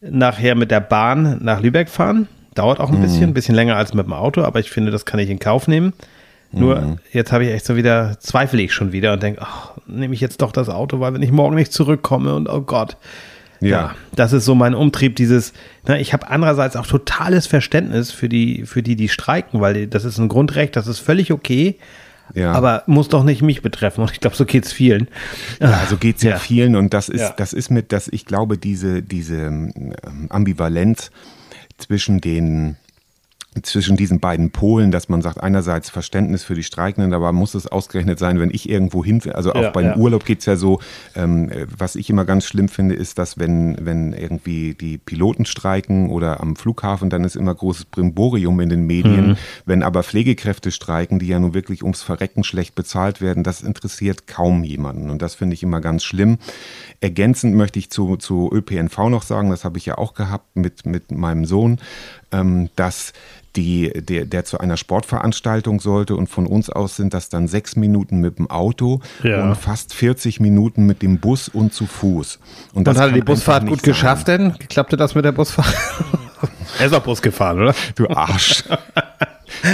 nachher 0.00 0.54
mit 0.54 0.70
der 0.70 0.78
Bahn 0.78 1.40
nach 1.42 1.60
Lübeck 1.60 1.88
fahren. 1.88 2.28
Dauert 2.54 2.78
auch 2.78 2.92
ein 2.92 3.02
bisschen, 3.02 3.30
ein 3.30 3.34
bisschen 3.34 3.56
länger 3.56 3.74
als 3.74 3.94
mit 3.94 4.06
dem 4.06 4.12
Auto, 4.12 4.42
aber 4.42 4.60
ich 4.60 4.70
finde, 4.70 4.92
das 4.92 5.06
kann 5.06 5.18
ich 5.18 5.28
in 5.28 5.40
Kauf 5.40 5.66
nehmen. 5.66 5.92
Nur 6.52 6.98
jetzt 7.12 7.30
habe 7.32 7.44
ich 7.44 7.50
echt 7.52 7.64
so 7.64 7.76
wieder, 7.76 8.18
zweifle 8.18 8.60
ich 8.62 8.72
schon 8.72 8.92
wieder 8.92 9.12
und 9.12 9.22
denke, 9.22 9.40
ach, 9.42 9.72
nehme 9.86 10.14
ich 10.14 10.20
jetzt 10.20 10.42
doch 10.42 10.50
das 10.52 10.68
Auto, 10.68 10.98
weil 11.00 11.14
wenn 11.14 11.22
ich 11.22 11.30
morgen 11.30 11.54
nicht 11.54 11.72
zurückkomme 11.72 12.34
und 12.34 12.48
oh 12.48 12.60
Gott. 12.62 12.96
Ja. 13.62 13.94
das 14.16 14.32
ist 14.32 14.46
so 14.46 14.54
mein 14.54 14.74
Umtrieb, 14.74 15.16
dieses, 15.16 15.52
ne, 15.86 16.00
ich 16.00 16.14
habe 16.14 16.28
andererseits 16.30 16.76
auch 16.76 16.86
totales 16.86 17.46
Verständnis 17.46 18.10
für 18.10 18.26
die, 18.28 18.64
für 18.64 18.82
die, 18.82 18.96
die 18.96 19.10
streiken, 19.10 19.60
weil 19.60 19.86
das 19.86 20.04
ist 20.06 20.16
ein 20.16 20.28
Grundrecht, 20.28 20.76
das 20.76 20.86
ist 20.86 20.98
völlig 20.98 21.30
okay. 21.30 21.76
Ja. 22.34 22.52
aber 22.52 22.84
muss 22.86 23.08
doch 23.08 23.24
nicht 23.24 23.42
mich 23.42 23.60
betreffen. 23.60 24.02
Und 24.02 24.12
ich 24.12 24.20
glaube, 24.20 24.36
so 24.36 24.44
geht's 24.46 24.72
vielen. 24.72 25.08
Ja, 25.60 25.84
so 25.90 25.96
geht's 25.96 26.22
ja, 26.22 26.30
Ja. 26.30 26.38
vielen 26.38 26.76
und 26.76 26.94
das 26.94 27.08
ist, 27.08 27.20
Ja. 27.20 27.34
das 27.36 27.52
ist 27.52 27.70
mit, 27.70 27.90
dass 27.92 28.06
ich 28.08 28.24
glaube, 28.24 28.56
diese, 28.56 29.02
diese 29.02 29.36
ähm, 29.36 29.72
Ambivalenz 30.28 31.10
zwischen 31.76 32.20
den 32.20 32.76
zwischen 33.62 33.96
diesen 33.96 34.20
beiden 34.20 34.52
Polen, 34.52 34.92
dass 34.92 35.08
man 35.08 35.22
sagt, 35.22 35.42
einerseits 35.42 35.90
Verständnis 35.90 36.44
für 36.44 36.54
die 36.54 36.62
Streikenden, 36.62 37.12
aber 37.12 37.32
muss 37.32 37.54
es 37.54 37.66
ausgerechnet 37.66 38.18
sein, 38.18 38.38
wenn 38.38 38.50
ich 38.50 38.68
irgendwo 38.68 39.04
hin, 39.04 39.20
also 39.32 39.52
auch 39.52 39.62
Ja, 39.62 39.70
beim 39.70 39.86
ja. 39.86 39.96
Urlaub 39.96 40.24
geht's 40.24 40.46
ja 40.46 40.54
so, 40.54 40.78
ähm, 41.16 41.50
äh, 41.50 41.66
was 41.76 41.96
ich 41.96 42.08
immer 42.10 42.24
ganz 42.24 42.44
schlimm 42.44 42.68
finde, 42.68 42.94
ist, 42.94 43.18
dass 43.18 43.38
wenn, 43.38 43.76
wenn 43.80 44.12
irgendwie 44.12 44.74
die 44.74 44.98
Piloten 44.98 45.46
streiken 45.46 46.10
oder 46.10 46.40
am 46.40 46.54
Flughafen, 46.54 47.10
dann 47.10 47.24
ist 47.24 47.34
immer 47.34 47.52
großes 47.52 47.86
Brimborium 47.86 48.60
in 48.60 48.68
den 48.68 48.86
Medien. 48.86 49.30
Mhm. 49.30 49.36
Wenn 49.66 49.82
aber 49.82 50.04
Pflegekräfte 50.04 50.70
streiken, 50.70 51.18
die 51.18 51.26
ja 51.26 51.40
nun 51.40 51.52
wirklich 51.52 51.82
ums 51.82 52.02
Verrecken 52.02 52.44
schlecht 52.44 52.76
bezahlt 52.76 53.20
werden, 53.20 53.42
das 53.42 53.62
interessiert 53.62 54.28
kaum 54.28 54.62
jemanden. 54.62 55.10
Und 55.10 55.22
das 55.22 55.34
finde 55.34 55.54
ich 55.54 55.64
immer 55.64 55.80
ganz 55.80 56.04
schlimm. 56.04 56.38
Ergänzend 57.00 57.56
möchte 57.56 57.80
ich 57.80 57.90
zu, 57.90 58.16
zu 58.16 58.48
ÖPNV 58.52 58.96
noch 59.08 59.22
sagen, 59.22 59.50
das 59.50 59.64
habe 59.64 59.78
ich 59.78 59.86
ja 59.86 59.98
auch 59.98 60.14
gehabt 60.14 60.54
mit, 60.54 60.86
mit 60.86 61.10
meinem 61.10 61.46
Sohn, 61.46 61.78
ähm, 62.30 62.70
dass 62.76 63.12
die, 63.56 63.90
der, 63.94 64.26
der 64.26 64.44
zu 64.44 64.58
einer 64.58 64.76
Sportveranstaltung 64.76 65.80
sollte 65.80 66.14
und 66.16 66.28
von 66.28 66.46
uns 66.46 66.70
aus 66.70 66.96
sind 66.96 67.12
das 67.14 67.28
dann 67.28 67.48
sechs 67.48 67.74
Minuten 67.76 68.18
mit 68.20 68.38
dem 68.38 68.48
Auto 68.50 69.00
Ja. 69.22 69.42
und 69.44 69.56
fast 69.56 69.92
40 69.94 70.38
Minuten 70.40 70.86
mit 70.86 71.02
dem 71.02 71.18
Bus 71.18 71.48
und 71.48 71.74
zu 71.74 71.86
Fuß. 71.86 72.38
Und 72.72 72.86
Und 72.88 72.96
hat 72.98 73.08
er 73.08 73.12
die 73.12 73.20
Busfahrt 73.22 73.66
gut 73.66 73.80
sein. 73.80 73.90
geschafft 73.92 74.28
denn? 74.28 74.54
Klappte 74.68 74.96
das 74.96 75.14
mit 75.14 75.24
der 75.24 75.32
Busfahrt? 75.32 75.74
er 76.78 76.86
ist 76.86 76.92
auch 76.94 77.02
Bus 77.02 77.20
gefahren, 77.20 77.60
oder? 77.60 77.74
Du 77.96 78.08
Arsch. 78.08 78.64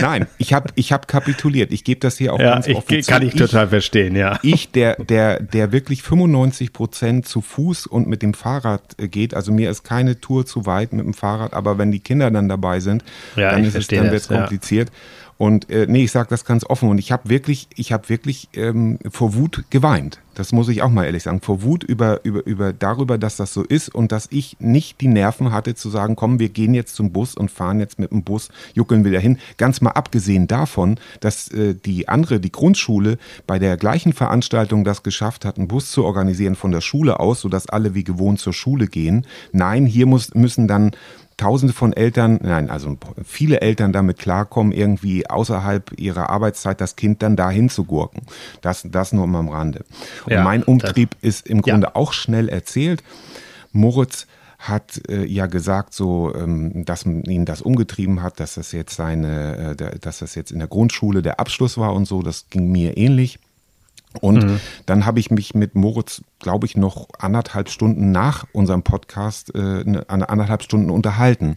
Nein, 0.00 0.26
ich 0.38 0.52
habe 0.52 0.70
ich 0.74 0.92
hab 0.92 1.08
kapituliert. 1.08 1.72
Ich 1.72 1.84
gebe 1.84 2.00
das 2.00 2.16
hier 2.18 2.32
auch 2.32 2.38
Ja, 2.40 2.54
ganz 2.54 2.66
ich, 2.66 2.76
offen 2.76 3.02
zu. 3.02 3.10
kann 3.10 3.22
ich 3.22 3.34
total 3.34 3.68
verstehen, 3.68 4.16
ja. 4.16 4.38
Ich, 4.42 4.70
der, 4.72 4.96
der, 4.96 5.40
der 5.40 5.72
wirklich 5.72 6.02
95 6.02 6.72
Prozent 6.72 7.26
zu 7.26 7.40
Fuß 7.40 7.86
und 7.86 8.06
mit 8.08 8.22
dem 8.22 8.34
Fahrrad 8.34 8.82
äh, 8.98 9.08
geht, 9.08 9.34
also 9.34 9.52
mir 9.52 9.70
ist 9.70 9.82
keine 9.84 10.20
Tour 10.20 10.46
zu 10.46 10.66
weit 10.66 10.92
mit 10.92 11.04
dem 11.04 11.14
Fahrrad, 11.14 11.52
aber 11.54 11.78
wenn 11.78 11.90
die 11.92 12.00
Kinder 12.00 12.30
dann 12.30 12.48
dabei 12.48 12.80
sind, 12.80 13.04
Ja, 13.36 13.50
dann 13.50 13.62
ich 13.62 13.68
ist 13.68 13.74
es 13.76 13.86
dann 13.88 14.04
das, 14.06 14.12
wird's 14.12 14.28
ja. 14.28 14.36
Und 15.38 15.68
äh, 15.70 15.86
nee, 15.88 16.04
ich 16.04 16.12
sage 16.12 16.28
das 16.30 16.44
ganz 16.44 16.64
offen 16.64 16.88
und 16.88 16.98
ich 16.98 17.12
habe 17.12 17.28
wirklich, 17.28 17.68
ich 17.76 17.92
habe 17.92 18.08
wirklich 18.08 18.48
ähm, 18.54 18.98
vor 19.10 19.34
Wut 19.34 19.64
geweint. 19.70 20.20
Das 20.34 20.52
muss 20.52 20.68
ich 20.68 20.82
auch 20.82 20.90
mal 20.90 21.04
ehrlich 21.04 21.22
sagen. 21.22 21.40
Vor 21.40 21.62
Wut 21.62 21.82
über, 21.82 22.20
über, 22.24 22.44
über 22.46 22.72
darüber, 22.72 23.16
dass 23.16 23.36
das 23.36 23.54
so 23.54 23.62
ist 23.62 23.94
und 23.94 24.12
dass 24.12 24.28
ich 24.30 24.56
nicht 24.60 25.00
die 25.00 25.08
Nerven 25.08 25.52
hatte 25.52 25.74
zu 25.74 25.88
sagen, 25.88 26.14
komm, 26.14 26.38
wir 26.38 26.50
gehen 26.50 26.74
jetzt 26.74 26.94
zum 26.94 27.10
Bus 27.10 27.34
und 27.34 27.50
fahren 27.50 27.80
jetzt 27.80 27.98
mit 27.98 28.12
dem 28.12 28.22
Bus, 28.22 28.50
juckeln 28.74 29.04
wieder 29.04 29.18
hin. 29.18 29.38
Ganz 29.56 29.80
mal 29.80 29.92
abgesehen 29.92 30.46
davon, 30.46 30.98
dass 31.20 31.48
äh, 31.52 31.74
die 31.74 32.08
andere, 32.08 32.38
die 32.40 32.52
Grundschule, 32.52 33.18
bei 33.46 33.58
der 33.58 33.76
gleichen 33.76 34.12
Veranstaltung 34.12 34.84
das 34.84 35.02
geschafft 35.02 35.44
hat, 35.44 35.58
einen 35.58 35.68
Bus 35.68 35.90
zu 35.90 36.04
organisieren 36.04 36.54
von 36.54 36.70
der 36.70 36.82
Schule 36.82 37.20
aus, 37.20 37.40
sodass 37.40 37.68
alle 37.68 37.94
wie 37.94 38.04
gewohnt 38.04 38.38
zur 38.38 38.52
Schule 38.52 38.86
gehen. 38.86 39.26
Nein, 39.52 39.86
hier 39.86 40.06
muss, 40.06 40.34
müssen 40.34 40.68
dann 40.68 40.92
Tausende 41.36 41.74
von 41.74 41.92
Eltern, 41.92 42.38
nein, 42.42 42.70
also 42.70 42.96
viele 43.22 43.60
Eltern 43.60 43.92
damit 43.92 44.18
klarkommen, 44.18 44.72
irgendwie 44.72 45.28
außerhalb 45.28 45.92
ihrer 45.98 46.30
Arbeitszeit 46.30 46.80
das 46.80 46.96
Kind 46.96 47.22
dann 47.22 47.36
dahin 47.36 47.68
zu 47.68 47.84
gurken. 47.84 48.22
Das, 48.62 48.86
das 48.90 49.12
nur 49.12 49.26
mal 49.26 49.40
am 49.40 49.50
Rande. 49.50 49.84
Und 50.24 50.32
Ja, 50.32 50.42
mein 50.42 50.62
Umtrieb 50.62 51.14
ist 51.20 51.46
im 51.46 51.58
Ja. 51.58 51.74
Grunde 51.74 51.94
auch 51.94 52.14
schnell 52.14 52.48
erzählt. 52.48 53.02
Moritz 53.72 54.26
hat 54.58 55.02
äh, 55.10 55.26
ja 55.26 55.44
gesagt, 55.46 55.92
so, 55.92 56.34
ähm, 56.34 56.84
dass 56.86 57.04
man 57.04 57.22
ihn 57.24 57.44
das 57.44 57.60
umgetrieben 57.60 58.22
hat, 58.22 58.40
dass 58.40 58.54
das 58.54 58.72
jetzt 58.72 58.96
seine, 58.96 59.76
äh, 59.78 59.98
dass 59.98 60.20
das 60.20 60.34
jetzt 60.34 60.50
in 60.50 60.58
der 60.58 60.68
Grundschule 60.68 61.20
der 61.20 61.38
Abschluss 61.38 61.76
war 61.76 61.92
und 61.94 62.06
so. 62.06 62.22
Das 62.22 62.46
ging 62.48 62.72
mir 62.72 62.96
ähnlich. 62.96 63.38
Und 64.20 64.60
dann 64.86 65.06
habe 65.06 65.20
ich 65.20 65.30
mich 65.30 65.54
mit 65.54 65.74
Moritz, 65.74 66.22
glaube 66.38 66.66
ich, 66.66 66.76
noch 66.76 67.08
anderthalb 67.18 67.68
Stunden 67.68 68.12
nach 68.12 68.46
unserem 68.52 68.82
Podcast 68.82 69.54
äh, 69.54 69.84
eine 70.08 70.28
anderthalb 70.28 70.62
Stunden 70.62 70.90
unterhalten. 70.90 71.56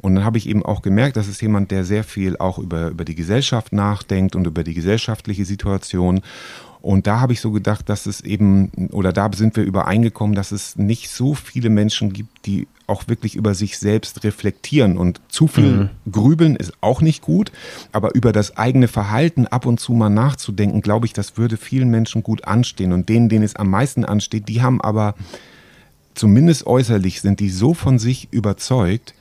Und 0.00 0.14
dann 0.14 0.24
habe 0.24 0.38
ich 0.38 0.48
eben 0.48 0.64
auch 0.64 0.82
gemerkt, 0.82 1.16
das 1.16 1.28
ist 1.28 1.40
jemand, 1.42 1.70
der 1.70 1.84
sehr 1.84 2.04
viel 2.04 2.36
auch 2.36 2.58
über, 2.58 2.88
über 2.88 3.04
die 3.04 3.14
Gesellschaft 3.14 3.72
nachdenkt 3.72 4.36
und 4.36 4.46
über 4.46 4.64
die 4.64 4.74
gesellschaftliche 4.74 5.44
Situation. 5.44 6.20
Und 6.80 7.06
da 7.06 7.20
habe 7.20 7.32
ich 7.32 7.40
so 7.40 7.50
gedacht, 7.50 7.88
dass 7.88 8.06
es 8.06 8.20
eben, 8.20 8.70
oder 8.92 9.12
da 9.12 9.30
sind 9.32 9.56
wir 9.56 9.64
übereingekommen, 9.64 10.36
dass 10.36 10.52
es 10.52 10.76
nicht 10.76 11.10
so 11.10 11.34
viele 11.34 11.70
Menschen 11.70 12.12
gibt, 12.12 12.46
die 12.46 12.68
auch 12.86 13.08
wirklich 13.08 13.34
über 13.34 13.54
sich 13.54 13.78
selbst 13.78 14.24
reflektieren. 14.24 14.96
Und 14.96 15.20
zu 15.28 15.46
viel 15.46 15.90
Grübeln 16.10 16.56
ist 16.56 16.72
auch 16.80 17.02
nicht 17.02 17.22
gut, 17.22 17.52
aber 17.92 18.14
über 18.14 18.32
das 18.32 18.56
eigene 18.56 18.88
Verhalten 18.88 19.46
ab 19.46 19.66
und 19.66 19.78
zu 19.78 19.92
mal 19.92 20.08
nachzudenken, 20.08 20.80
glaube 20.80 21.06
ich, 21.06 21.12
das 21.12 21.36
würde 21.36 21.56
vielen 21.56 21.90
Menschen 21.90 22.22
gut 22.22 22.44
anstehen. 22.46 22.92
Und 22.92 23.08
denen, 23.08 23.28
denen 23.28 23.44
es 23.44 23.56
am 23.56 23.70
meisten 23.70 24.04
ansteht, 24.04 24.48
die 24.48 24.62
haben 24.62 24.80
aber 24.80 25.14
zumindest 26.14 26.66
äußerlich 26.66 27.20
sind 27.20 27.40
die 27.40 27.50
so 27.50 27.74
von 27.74 27.98
sich 27.98 28.28
überzeugt, 28.30 29.14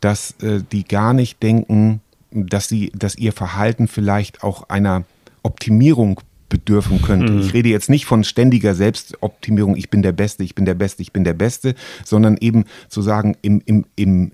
dass 0.00 0.32
äh, 0.42 0.62
die 0.72 0.84
gar 0.84 1.14
nicht 1.14 1.42
denken, 1.42 2.00
dass 2.30 2.68
sie, 2.68 2.90
dass 2.94 3.16
ihr 3.16 3.32
Verhalten 3.32 3.88
vielleicht 3.88 4.42
auch 4.42 4.68
einer 4.68 5.04
Optimierung 5.42 6.20
bedürfen 6.52 7.00
könnte. 7.00 7.32
Ich 7.40 7.54
rede 7.54 7.70
jetzt 7.70 7.88
nicht 7.88 8.04
von 8.04 8.24
ständiger 8.24 8.74
Selbstoptimierung, 8.74 9.74
ich 9.74 9.88
bin 9.88 10.02
der 10.02 10.12
Beste, 10.12 10.44
ich 10.44 10.54
bin 10.54 10.66
der 10.66 10.74
Beste, 10.74 11.00
ich 11.00 11.10
bin 11.10 11.24
der 11.24 11.32
Beste, 11.32 11.74
sondern 12.04 12.36
eben 12.36 12.66
zu 12.90 13.00
sagen, 13.00 13.38
im, 13.40 13.62
im, 13.64 13.86
im 13.96 14.32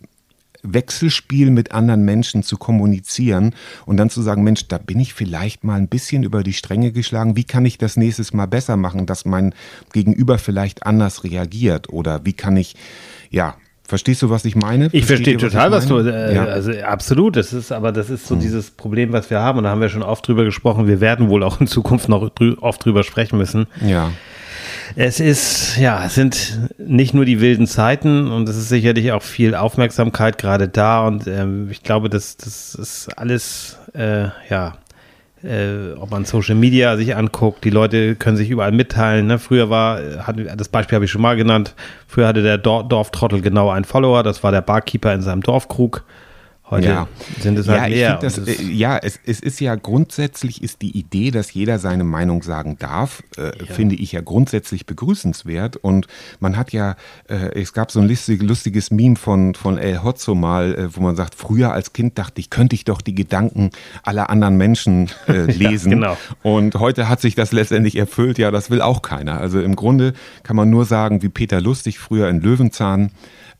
Wechselspiel 0.64 1.52
mit 1.52 1.70
anderen 1.70 2.04
Menschen 2.04 2.42
zu 2.42 2.56
kommunizieren 2.56 3.54
und 3.86 3.98
dann 3.98 4.10
zu 4.10 4.20
sagen, 4.20 4.42
Mensch, 4.42 4.66
da 4.66 4.78
bin 4.78 4.98
ich 4.98 5.14
vielleicht 5.14 5.62
mal 5.62 5.76
ein 5.76 5.86
bisschen 5.86 6.24
über 6.24 6.42
die 6.42 6.52
Stränge 6.52 6.90
geschlagen. 6.90 7.36
Wie 7.36 7.44
kann 7.44 7.64
ich 7.64 7.78
das 7.78 7.96
nächstes 7.96 8.32
Mal 8.32 8.46
besser 8.46 8.76
machen, 8.76 9.06
dass 9.06 9.24
mein 9.24 9.54
Gegenüber 9.92 10.38
vielleicht 10.38 10.84
anders 10.84 11.22
reagiert? 11.22 11.88
Oder 11.90 12.24
wie 12.24 12.32
kann 12.32 12.56
ich, 12.56 12.74
ja, 13.30 13.54
verstehst 13.88 14.20
du, 14.22 14.30
was 14.30 14.44
ich 14.44 14.54
meine? 14.54 14.90
Ich 14.92 15.06
verstehe 15.06 15.38
total, 15.38 15.70
was, 15.72 15.84
ich 15.84 15.88
du, 15.88 15.98
äh, 15.98 16.34
ja. 16.34 16.44
also 16.44 16.72
absolut, 16.72 17.36
das 17.36 17.54
ist, 17.54 17.72
aber 17.72 17.90
das 17.90 18.10
ist 18.10 18.26
so 18.26 18.36
dieses 18.36 18.70
Problem, 18.70 19.12
was 19.12 19.30
wir 19.30 19.40
haben, 19.40 19.58
und 19.58 19.64
da 19.64 19.70
haben 19.70 19.80
wir 19.80 19.88
schon 19.88 20.02
oft 20.02 20.28
drüber 20.28 20.44
gesprochen, 20.44 20.86
wir 20.86 21.00
werden 21.00 21.30
wohl 21.30 21.42
auch 21.42 21.60
in 21.60 21.66
Zukunft 21.66 22.08
noch 22.08 22.28
drü 22.28 22.54
oft 22.60 22.84
drüber 22.84 23.02
sprechen 23.02 23.38
müssen. 23.38 23.66
ja. 23.84 24.12
Es 24.96 25.20
ist, 25.20 25.76
ja, 25.76 26.06
es 26.06 26.14
sind 26.14 26.58
nicht 26.78 27.12
nur 27.12 27.26
die 27.26 27.40
wilden 27.40 27.66
Zeiten 27.66 28.30
und 28.30 28.48
es 28.48 28.56
ist 28.56 28.70
sicherlich 28.70 29.12
auch 29.12 29.22
viel 29.22 29.54
Aufmerksamkeit 29.54 30.38
gerade 30.38 30.66
da 30.66 31.06
und 31.06 31.26
ähm, 31.26 31.68
ich 31.70 31.82
glaube, 31.82 32.08
das, 32.08 32.38
das 32.38 32.74
ist 32.74 33.08
alles, 33.16 33.78
äh, 33.94 34.28
ja, 34.48 34.78
äh, 35.42 35.92
ob 35.98 36.10
man 36.10 36.24
Social 36.24 36.54
Media 36.54 36.96
sich 36.96 37.14
anguckt, 37.14 37.64
die 37.64 37.70
Leute 37.70 38.16
können 38.16 38.36
sich 38.36 38.50
überall 38.50 38.72
mitteilen. 38.72 39.26
Ne? 39.26 39.38
Früher 39.38 39.70
war, 39.70 40.26
hat, 40.26 40.36
das 40.56 40.68
Beispiel 40.68 40.96
habe 40.96 41.04
ich 41.04 41.10
schon 41.10 41.22
mal 41.22 41.36
genannt, 41.36 41.74
früher 42.06 42.26
hatte 42.26 42.42
der 42.42 42.58
Dor 42.58 42.88
Dorftrottel 42.88 43.40
genau 43.40 43.70
einen 43.70 43.84
Follower, 43.84 44.22
das 44.22 44.42
war 44.42 44.52
der 44.52 44.62
Barkeeper 44.62 45.14
in 45.14 45.22
seinem 45.22 45.42
Dorfkrug. 45.42 46.04
Heute 46.70 46.86
Ja. 46.88 47.08
sind 47.40 47.58
es 47.58 47.66
ja, 47.66 47.80
halt 47.80 47.92
leer. 47.94 48.10
find 48.12 48.22
das, 48.24 48.34
das- 48.36 48.48
äh, 48.60 48.62
ja, 48.62 48.98
es, 48.98 49.18
es 49.24 49.40
ist 49.40 49.58
ja 49.60 49.74
grundsätzlich 49.74 50.62
ist 50.62 50.82
die 50.82 50.96
Idee, 50.98 51.30
dass 51.30 51.52
jeder 51.54 51.78
seine 51.78 52.04
Meinung 52.04 52.42
sagen 52.42 52.76
darf, 52.78 53.22
äh, 53.36 53.52
finde 53.66 53.94
ich 53.94 54.12
ja 54.12 54.20
grundsätzlich 54.20 54.84
begrüßenswert. 54.84 55.76
Und 55.76 56.06
man 56.40 56.56
hat 56.56 56.72
ja, 56.72 56.96
äh, 57.28 57.58
es 57.60 57.72
gab 57.72 57.90
so 57.90 58.00
ein 58.00 58.08
lustig, 58.08 58.42
lustiges 58.42 58.90
Meme 58.90 59.16
von, 59.16 59.54
von 59.54 59.78
El 59.78 60.02
Hotzo 60.02 60.34
mal, 60.34 60.74
äh, 60.74 60.96
wo 60.96 61.00
man 61.00 61.16
sagt, 61.16 61.34
früher 61.34 61.72
als 61.72 61.92
Kind 61.92 62.18
dachte 62.18 62.40
ich, 62.40 62.50
könnte 62.50 62.74
ich 62.74 62.84
doch 62.84 63.00
die 63.00 63.14
Gedanken 63.14 63.70
aller 64.02 64.28
anderen 64.28 64.56
Menschen 64.56 65.08
äh, 65.26 65.42
lesen. 65.50 65.90
genau. 65.90 66.16
Und 66.42 66.74
heute 66.74 67.08
hat 67.08 67.20
sich 67.20 67.34
das 67.34 67.52
letztendlich 67.52 67.96
erfüllt. 67.96 68.38
Ja, 68.38 68.50
das 68.50 68.70
will 68.70 68.82
auch 68.82 69.02
keiner. 69.02 69.40
Also 69.40 69.60
im 69.60 69.74
Grunde 69.76 70.12
kann 70.42 70.56
man 70.56 70.68
nur 70.70 70.84
sagen, 70.84 71.22
wie 71.22 71.28
Peter 71.30 71.60
Lustig 71.60 71.98
früher 71.98 72.28
in 72.28 72.40
Löwenzahn, 72.40 73.10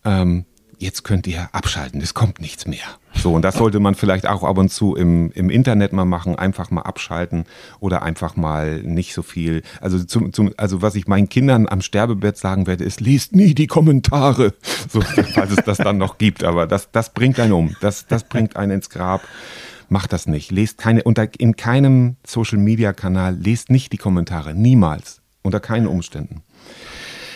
ähm, 0.05 0.45
jetzt 0.79 1.05
könnt 1.05 1.27
ihr 1.27 1.49
abschalten, 1.53 2.01
es 2.01 2.15
kommt 2.15 2.41
nichts 2.41 2.67
mehr. 2.67 2.85
So, 3.15 3.35
und 3.35 3.43
das 3.43 3.57
sollte 3.57 3.81
man 3.81 3.95
vielleicht 3.95 4.27
auch 4.27 4.45
ab 4.45 4.59
und 4.59 4.71
zu 4.71 4.95
im, 4.95 5.33
im 5.33 5.51
Internet 5.51 5.93
mal 5.93 6.05
machen, 6.05 6.37
einfach 6.37 6.71
mal 6.71 6.83
abschalten 6.83 7.45
oder 7.81 8.03
einfach 8.03 8.37
mal 8.37 8.81
nicht 8.83 9.13
so 9.13 9.23
viel. 9.23 9.63
Also, 9.81 10.03
zum, 10.05 10.33
zum, 10.33 10.53
also 10.57 10.83
was 10.83 10.95
ich 10.95 11.09
meinen 11.09 11.29
Kindern 11.29 11.69
am 11.69 11.81
Sterbebett 11.81 12.37
sagen 12.37 12.67
werde, 12.67 12.85
ist, 12.85 13.01
lest 13.01 13.35
nie 13.35 13.55
die 13.55 13.67
Kommentare, 13.67 14.55
so, 14.89 15.01
falls 15.01 15.51
es 15.51 15.65
das 15.65 15.79
dann 15.79 15.99
noch 15.99 16.19
gibt. 16.19 16.45
Aber 16.45 16.67
das, 16.67 16.91
das 16.93 17.13
bringt 17.13 17.41
einen 17.41 17.53
um, 17.53 17.77
das, 17.81 18.07
das 18.07 18.25
bringt 18.25 18.57
einen 18.57 18.73
ins 18.73 18.91
Grab. 18.91 19.23
Macht 19.89 20.13
das 20.13 20.27
nicht. 20.27 20.53
Lest 20.53 20.79
keine, 20.79 21.03
unter, 21.03 21.29
in 21.39 21.57
keinem 21.57 22.17
Social 22.25 22.59
Media 22.59 22.93
Kanal, 22.93 23.37
lest 23.37 23.71
nicht 23.71 23.93
die 23.93 23.97
Kommentare. 23.97 24.55
Niemals. 24.55 25.23
Unter 25.43 25.61
keinen 25.61 25.87
Umständen. 25.87 26.43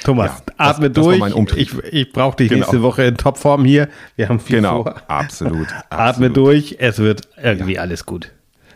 Thomas, 0.05 0.31
Ja, 0.31 0.43
das- 0.47 0.77
atme 0.77 0.91
das 0.91 1.05
war 1.05 1.11
durch. 1.13 1.21
mein 1.21 1.33
Umtrieb. 1.33 1.83
ich 1.85 1.93
ich 1.93 2.13
brauche 2.13 2.37
dich 2.37 2.49
Genau. 2.49 2.61
nächste 2.61 2.83
Woche 2.83 3.05
in 3.05 3.17
Topform 3.17 3.65
hier. 3.65 3.89
Wir 4.17 4.29
haben 4.29 4.41
viel 4.41 4.57
Genau. 4.57 4.83
vor. 4.85 4.97
Absolut. 5.09 5.69
Atme 5.91 6.27
absolut. 6.27 6.37
durch, 6.37 6.77
es 6.79 6.99
wird 6.99 7.29
irgendwie 7.43 7.79
alles 7.79 8.05
gut. 8.07 8.31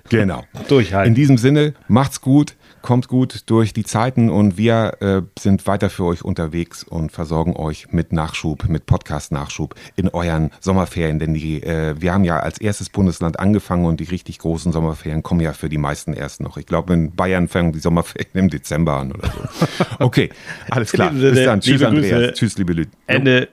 Genau. 0.08 0.44
Durchhalten. 0.68 1.08
In 1.08 1.14
diesem 1.14 1.38
Sinne, 1.38 1.74
macht's 1.88 2.20
gut, 2.20 2.54
kommt 2.86 3.08
gut 3.08 3.42
durch 3.46 3.72
die 3.72 3.82
Zeiten 3.82 4.30
und 4.30 4.56
wir 4.56 4.98
äh, 5.00 5.22
sind 5.36 5.66
weiter 5.66 5.90
für 5.90 6.04
euch 6.04 6.24
unterwegs 6.24 6.84
und 6.84 7.10
versorgen 7.10 7.56
euch 7.56 7.88
mit 7.90 8.12
Nachschub, 8.12 8.68
mit 8.68 8.86
Podcast-Nachschub 8.86 9.74
in 9.96 10.08
euren 10.08 10.52
Sommerferien. 10.60 11.18
Denn 11.18 11.34
die, 11.34 11.64
äh, 11.64 12.00
wir 12.00 12.14
haben 12.14 12.22
ja 12.22 12.38
als 12.38 12.58
erstes 12.58 12.88
Bundesland 12.88 13.40
angefangen 13.40 13.86
und 13.86 13.98
die 13.98 14.04
richtig 14.04 14.38
großen 14.38 14.70
Sommerferien 14.70 15.24
kommen 15.24 15.40
ja 15.40 15.52
für 15.52 15.68
die 15.68 15.78
meisten 15.78 16.12
erst 16.12 16.40
noch. 16.40 16.58
Ich 16.58 16.66
glaube, 16.66 16.94
in 16.94 17.10
Bayern 17.10 17.48
fangen 17.48 17.72
die 17.72 17.80
Sommerferien 17.80 18.30
im 18.34 18.50
Dezember 18.50 18.94
an 18.94 19.12
oder 19.12 19.30
so. 19.32 19.66
Okay, 19.98 20.30
alles 20.70 20.92
klar. 20.92 21.10
Bis 21.10 21.44
dann. 21.44 21.60
Tschüss, 21.60 21.80
Liebe 21.80 21.88
Andreas. 21.88 22.10
Grüße. 22.10 22.32
Tschüss, 22.34 22.58
liebe 22.58 22.72
Leute. 22.72 22.90
Ende. 23.08 23.48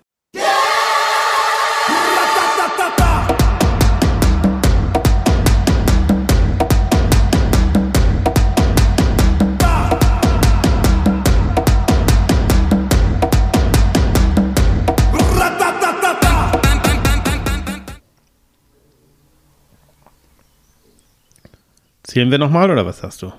Zählen 22.13 22.29
wir 22.29 22.37
nochmal 22.37 22.69
oder 22.69 22.85
was 22.85 23.01
hast 23.01 23.23
du? 23.23 23.33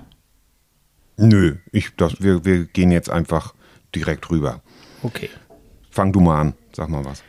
Nö, 1.15 1.55
ich, 1.71 1.95
das, 1.95 2.21
wir, 2.21 2.43
wir 2.43 2.65
gehen 2.65 2.91
jetzt 2.91 3.09
einfach 3.09 3.53
direkt 3.95 4.29
rüber. 4.29 4.61
Okay. 5.01 5.29
Fang 5.89 6.11
du 6.11 6.19
mal 6.19 6.41
an, 6.41 6.53
sag 6.73 6.89
mal 6.89 7.05
was. 7.05 7.23